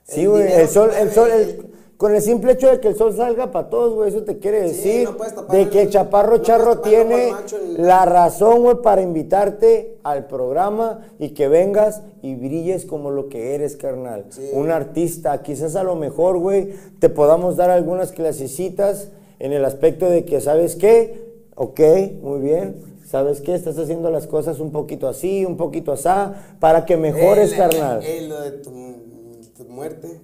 Sí, 0.05 0.25
güey, 0.25 0.51
el 0.53 0.69
sol, 0.69 0.91
el 0.99 1.13
sol, 1.13 1.31
el- 1.31 1.71
con 1.97 2.15
el 2.15 2.21
simple 2.21 2.53
hecho 2.53 2.69
de 2.69 2.79
que 2.81 2.89
el 2.89 2.97
sol 2.97 3.15
salga 3.17 3.51
para 3.53 3.71
todos, 3.71 3.95
güey, 3.95 4.11
eso 4.11 4.23
te 4.23 4.39
quiere 4.39 4.69
Sí, 4.69 4.77
decir 4.77 5.09
no 5.09 5.47
de 5.53 5.63
el- 5.63 5.71
que 5.71 5.89
Chaparro 5.89 6.37
no 6.37 6.43
Charro 6.43 6.73
el 6.73 6.81
tiene 6.83 7.33
la 7.79 8.05
razón, 8.05 8.63
güey, 8.63 8.77
para 8.83 9.01
invitarte 9.03 9.97
al 10.03 10.27
programa 10.27 11.07
y 11.19 11.31
que 11.31 11.49
vengas 11.49 12.03
y 12.23 12.35
brilles 12.35 12.85
como 12.85 13.11
lo 13.11 13.29
que 13.29 13.55
eres, 13.55 13.77
carnal. 13.77 14.27
Sí. 14.31 14.51
Un 14.53 14.71
artista, 14.71 15.43
quizás 15.43 15.75
a 15.77 15.83
lo 15.85 15.95
mejor, 15.97 16.39
güey, 16.39 16.75
te 16.99 17.09
podamos 17.09 17.57
dar 17.57 17.71
algunas 17.71 18.13
clasecitas 18.13 19.09
en 19.39 19.53
el 19.53 19.65
aspecto 19.65 20.11
de 20.11 20.25
que, 20.25 20.41
¿sabes 20.41 20.77
qué? 20.77 21.25
Ok, 21.55 21.81
muy 22.23 22.41
bien. 22.41 22.77
¿Sabes 23.07 23.41
qué? 23.41 23.55
Estás 23.55 23.79
haciendo 23.79 24.11
las 24.11 24.27
cosas 24.27 24.59
un 24.61 24.73
poquito 24.73 25.07
así, 25.09 25.45
un 25.47 25.57
poquito 25.57 25.93
asá, 25.93 26.35
para 26.59 26.85
que 26.85 26.97
mejores, 26.97 27.55
carnal. 27.55 28.01
eh, 28.03 28.27
lo 28.29 28.41
de 28.41 28.51
tu, 28.51 28.71
tu 29.57 29.65
muerte. 29.71 30.21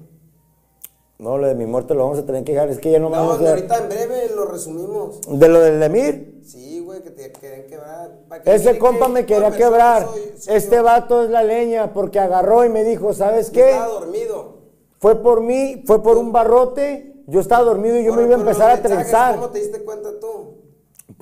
No, 1.22 1.38
lo 1.38 1.46
de 1.46 1.54
mi 1.54 1.66
muerte 1.66 1.94
lo 1.94 2.02
vamos 2.02 2.18
a 2.18 2.26
tener 2.26 2.42
que 2.42 2.50
dejar. 2.50 2.68
Es 2.68 2.78
que 2.80 2.90
ya 2.90 2.98
no, 2.98 3.08
No, 3.08 3.16
vamos 3.16 3.40
a... 3.40 3.50
ahorita 3.50 3.78
en 3.78 3.88
breve 3.88 4.30
lo 4.34 4.44
resumimos. 4.46 5.20
¿De 5.28 5.48
lo 5.48 5.60
del 5.60 5.80
Emir? 5.80 6.40
Sí, 6.44 6.80
güey, 6.80 7.00
que 7.00 7.10
te 7.10 7.30
querían 7.30 7.68
quebrar. 7.68 8.10
Que 8.42 8.54
Ese 8.56 8.76
compa 8.76 9.06
me 9.06 9.24
quería 9.24 9.52
quebrar. 9.52 10.04
soy- 10.08 10.34
soy 10.36 10.56
Este 10.56 10.76
yo. 10.76 10.82
vato 10.82 11.22
es 11.22 11.30
la 11.30 11.44
leña 11.44 11.92
porque 11.92 12.18
agarró 12.18 12.64
y 12.64 12.70
me 12.70 12.82
dijo, 12.82 13.14
¿sabes 13.14 13.50
qué? 13.50 13.70
Estaba 13.70 13.86
dormido. 13.92 14.54
Fue 14.98 15.14
por 15.22 15.42
mí, 15.42 15.84
fue 15.86 16.02
por 16.02 16.16
un 16.18 16.32
barrote. 16.32 17.22
Yo 17.28 17.38
estaba 17.38 17.62
dormido 17.62 17.96
y 18.00 18.04
yo 18.04 18.14
me 18.14 18.24
iba 18.24 18.34
a 18.34 18.38
empezar 18.40 18.70
a 18.72 18.82
trenzar. 18.82 19.36
¿Cómo 19.36 19.50
te 19.50 19.60
diste 19.60 19.84
cuenta 19.84 20.10
tú? 20.18 20.51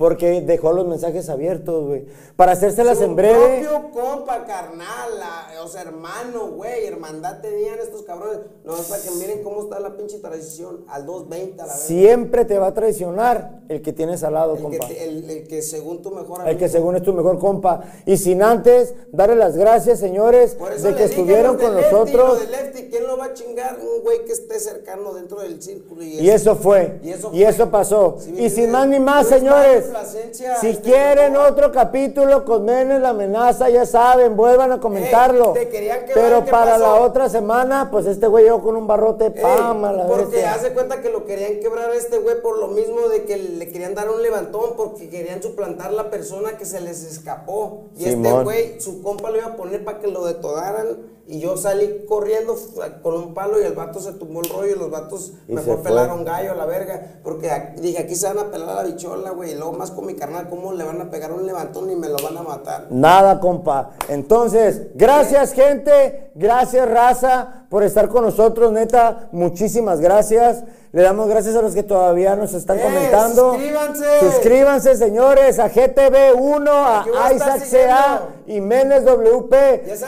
Porque 0.01 0.41
dejó 0.41 0.73
los 0.73 0.87
mensajes 0.87 1.29
abiertos, 1.29 1.85
güey. 1.85 2.05
Para 2.35 2.53
hacérselas 2.53 2.97
Su 2.97 3.03
en 3.03 3.15
breve. 3.15 3.61
propio 3.67 3.91
compa, 3.91 4.45
carnal, 4.47 5.19
la- 5.19 5.63
o 5.63 5.67
sea, 5.67 5.81
hermano, 5.83 6.47
güey, 6.55 6.85
hermandad 6.87 7.39
tenían 7.39 7.77
estos 7.77 8.01
cabrones. 8.01 8.39
No, 8.63 8.73
para 8.73 8.99
que 8.99 9.11
miren 9.11 9.43
cómo 9.43 9.61
está 9.61 9.79
la 9.79 9.95
pinche 9.95 10.17
traición 10.17 10.85
al 10.87 11.05
220 11.05 11.61
a 11.61 11.67
la 11.67 11.73
vez. 11.73 11.83
Siempre 11.83 12.45
te 12.45 12.57
va 12.57 12.67
a 12.67 12.73
traicionar 12.73 13.61
el 13.69 13.83
que 13.83 13.93
tienes 13.93 14.23
al 14.23 14.33
lado, 14.33 14.53
El 14.53 14.57
que, 14.57 14.63
compa. 14.63 14.87
te- 14.87 15.03
el, 15.03 15.29
el 15.29 15.47
que 15.47 15.61
según 15.61 16.01
tu 16.01 16.09
mejor 16.09 16.39
El 16.47 16.57
que 16.57 16.65
amigo. 16.65 16.79
según 16.79 16.95
es 16.95 17.03
tu 17.03 17.13
mejor 17.13 17.37
compa. 17.37 17.81
Y 18.07 18.17
sin 18.17 18.41
antes 18.41 18.95
darle 19.11 19.35
las 19.35 19.55
gracias, 19.55 19.99
señores, 19.99 20.55
Por 20.55 20.73
eso 20.73 20.87
de 20.87 20.95
que 20.95 21.03
estuvieron 21.03 21.57
con 21.59 21.75
Lefty, 21.75 21.93
nosotros. 21.93 22.33
lo 22.33 22.39
de 22.39 22.47
Lefty, 22.47 22.89
¿quién 22.89 23.05
lo 23.05 23.17
va 23.17 23.25
a 23.25 23.33
chingar? 23.35 23.77
Un 23.79 24.01
güey 24.03 24.25
que 24.25 24.31
esté 24.31 24.59
cercano 24.59 25.13
dentro 25.13 25.41
del 25.41 25.61
círculo. 25.61 26.01
Y, 26.01 26.21
Y 26.21 26.29
eso 26.31 26.55
fue. 26.55 26.99
Y 27.03 27.11
eso 27.11 27.29
Y 27.33 27.41
fue. 27.41 27.49
eso 27.49 27.69
pasó. 27.69 28.17
¿Sí 28.19 28.31
me 28.31 28.41
y 28.41 28.49
sin 28.49 28.71
más 28.71 28.87
ni 28.87 28.99
más, 28.99 29.27
señores. 29.27 29.90
Complacencia, 29.91 30.55
Si 30.57 30.69
este, 30.69 30.83
quieren 30.83 31.35
otro 31.35 31.71
capítulo 31.71 32.45
con 32.45 32.65
Menes 32.65 33.01
la 33.01 33.09
amenaza, 33.09 33.69
ya 33.69 33.85
saben, 33.85 34.35
vuelvan 34.35 34.71
a 34.71 34.79
comentarlo. 34.79 35.53
te 35.53 35.65
Pero 36.13 36.45
¿qué 36.45 36.51
para 36.51 36.71
pasó? 36.73 36.83
la 36.83 36.93
otra 36.95 37.29
semana, 37.29 37.89
pues 37.91 38.05
este 38.05 38.27
güey 38.27 38.45
llegó 38.45 38.61
con 38.61 38.75
un 38.75 38.87
barrote 38.87 39.25
Ey, 39.25 39.41
pam 39.41 39.83
a 39.85 39.93
la 39.93 40.07
porque 40.07 40.25
bestia. 40.25 40.53
hace 40.53 40.73
cuenta 40.73 41.01
que 41.01 41.09
lo 41.09 41.25
querían 41.25 41.59
quebrar 41.59 41.91
a 41.91 41.95
este 41.95 42.19
güey 42.19 42.41
por 42.41 42.57
lo 42.57 42.67
mismo 42.69 43.09
de 43.09 43.23
que 43.25 43.37
le 43.37 43.67
querían 43.69 43.93
dar 43.95 44.09
un 44.09 44.21
levantón 44.21 44.71
porque 44.77 45.09
querían 45.09 45.41
suplantar 45.41 45.91
la 45.93 46.09
persona 46.09 46.57
que 46.57 46.65
se 46.65 46.81
les 46.81 47.03
escapó. 47.03 47.83
Y 47.97 48.05
este 48.05 48.31
güey, 48.43 48.79
su 48.79 49.01
compa 49.01 49.29
lo 49.29 49.37
iba 49.37 49.47
a 49.47 49.55
poner 49.55 49.83
para 49.83 49.99
que 49.99 50.07
lo 50.07 50.25
detonaran. 50.25 51.20
Y 51.31 51.39
yo 51.39 51.55
salí 51.55 52.03
corriendo 52.09 52.57
con 53.01 53.13
un 53.13 53.33
palo 53.33 53.57
y 53.57 53.63
el 53.63 53.71
vato 53.71 54.01
se 54.01 54.11
tumbó 54.11 54.41
el 54.41 54.49
rollo 54.49 54.75
y 54.75 54.77
los 54.77 54.91
vatos 54.91 55.31
Y 55.47 55.53
mejor 55.53 55.81
pelaron 55.81 56.25
gallo 56.25 56.51
a 56.51 56.55
la 56.55 56.65
verga. 56.65 57.19
Porque 57.23 57.49
dije, 57.77 57.99
aquí 57.99 58.15
se 58.15 58.27
van 58.27 58.39
a 58.39 58.51
pelar 58.51 58.67
a 58.67 58.75
la 58.75 58.83
bichola, 58.83 59.29
güey. 59.29 59.51
Y 59.51 59.55
luego 59.55 59.71
más 59.71 59.91
con 59.91 60.07
mi 60.07 60.15
carnal, 60.15 60.49
¿cómo 60.49 60.73
le 60.73 60.83
van 60.83 60.99
a 60.99 61.09
pegar 61.09 61.31
un 61.31 61.45
levantón 61.45 61.89
y 61.89 61.95
me 61.95 62.09
lo 62.09 62.17
van 62.21 62.35
a 62.35 62.43
matar? 62.43 62.87
Nada, 62.89 63.39
compa. 63.39 63.91
Entonces, 64.09 64.87
gracias, 64.93 65.53
gente. 65.53 66.31
Gracias, 66.35 66.89
raza, 66.89 67.65
por 67.69 67.83
estar 67.83 68.09
con 68.09 68.25
nosotros. 68.25 68.73
Neta, 68.73 69.29
muchísimas 69.31 70.01
gracias. 70.01 70.65
Le 70.91 71.03
damos 71.03 71.29
gracias 71.29 71.55
a 71.55 71.61
los 71.61 71.73
que 71.73 71.83
todavía 71.83 72.35
nos 72.35 72.53
están 72.53 72.77
¡Eh, 72.77 72.81
comentando. 72.83 73.53
suscríbanse! 73.53 74.19
Suscríbanse, 74.19 74.95
señores, 74.97 75.59
a 75.59 75.69
GTV1, 75.69 76.67
a 76.69 77.05
a 77.23 77.33
Isaac 77.33 77.63
CA 77.71 78.21
y 78.47 78.59
Menes 78.59 79.05
WP. 79.05 79.53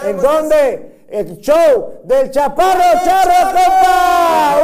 ¿En 0.10 0.18
dónde? 0.18 0.93
el 1.10 1.38
show 1.40 2.02
del 2.04 2.32
Chaparro 2.32 3.00
Charro 3.04 3.52
Compa. 3.52 4.64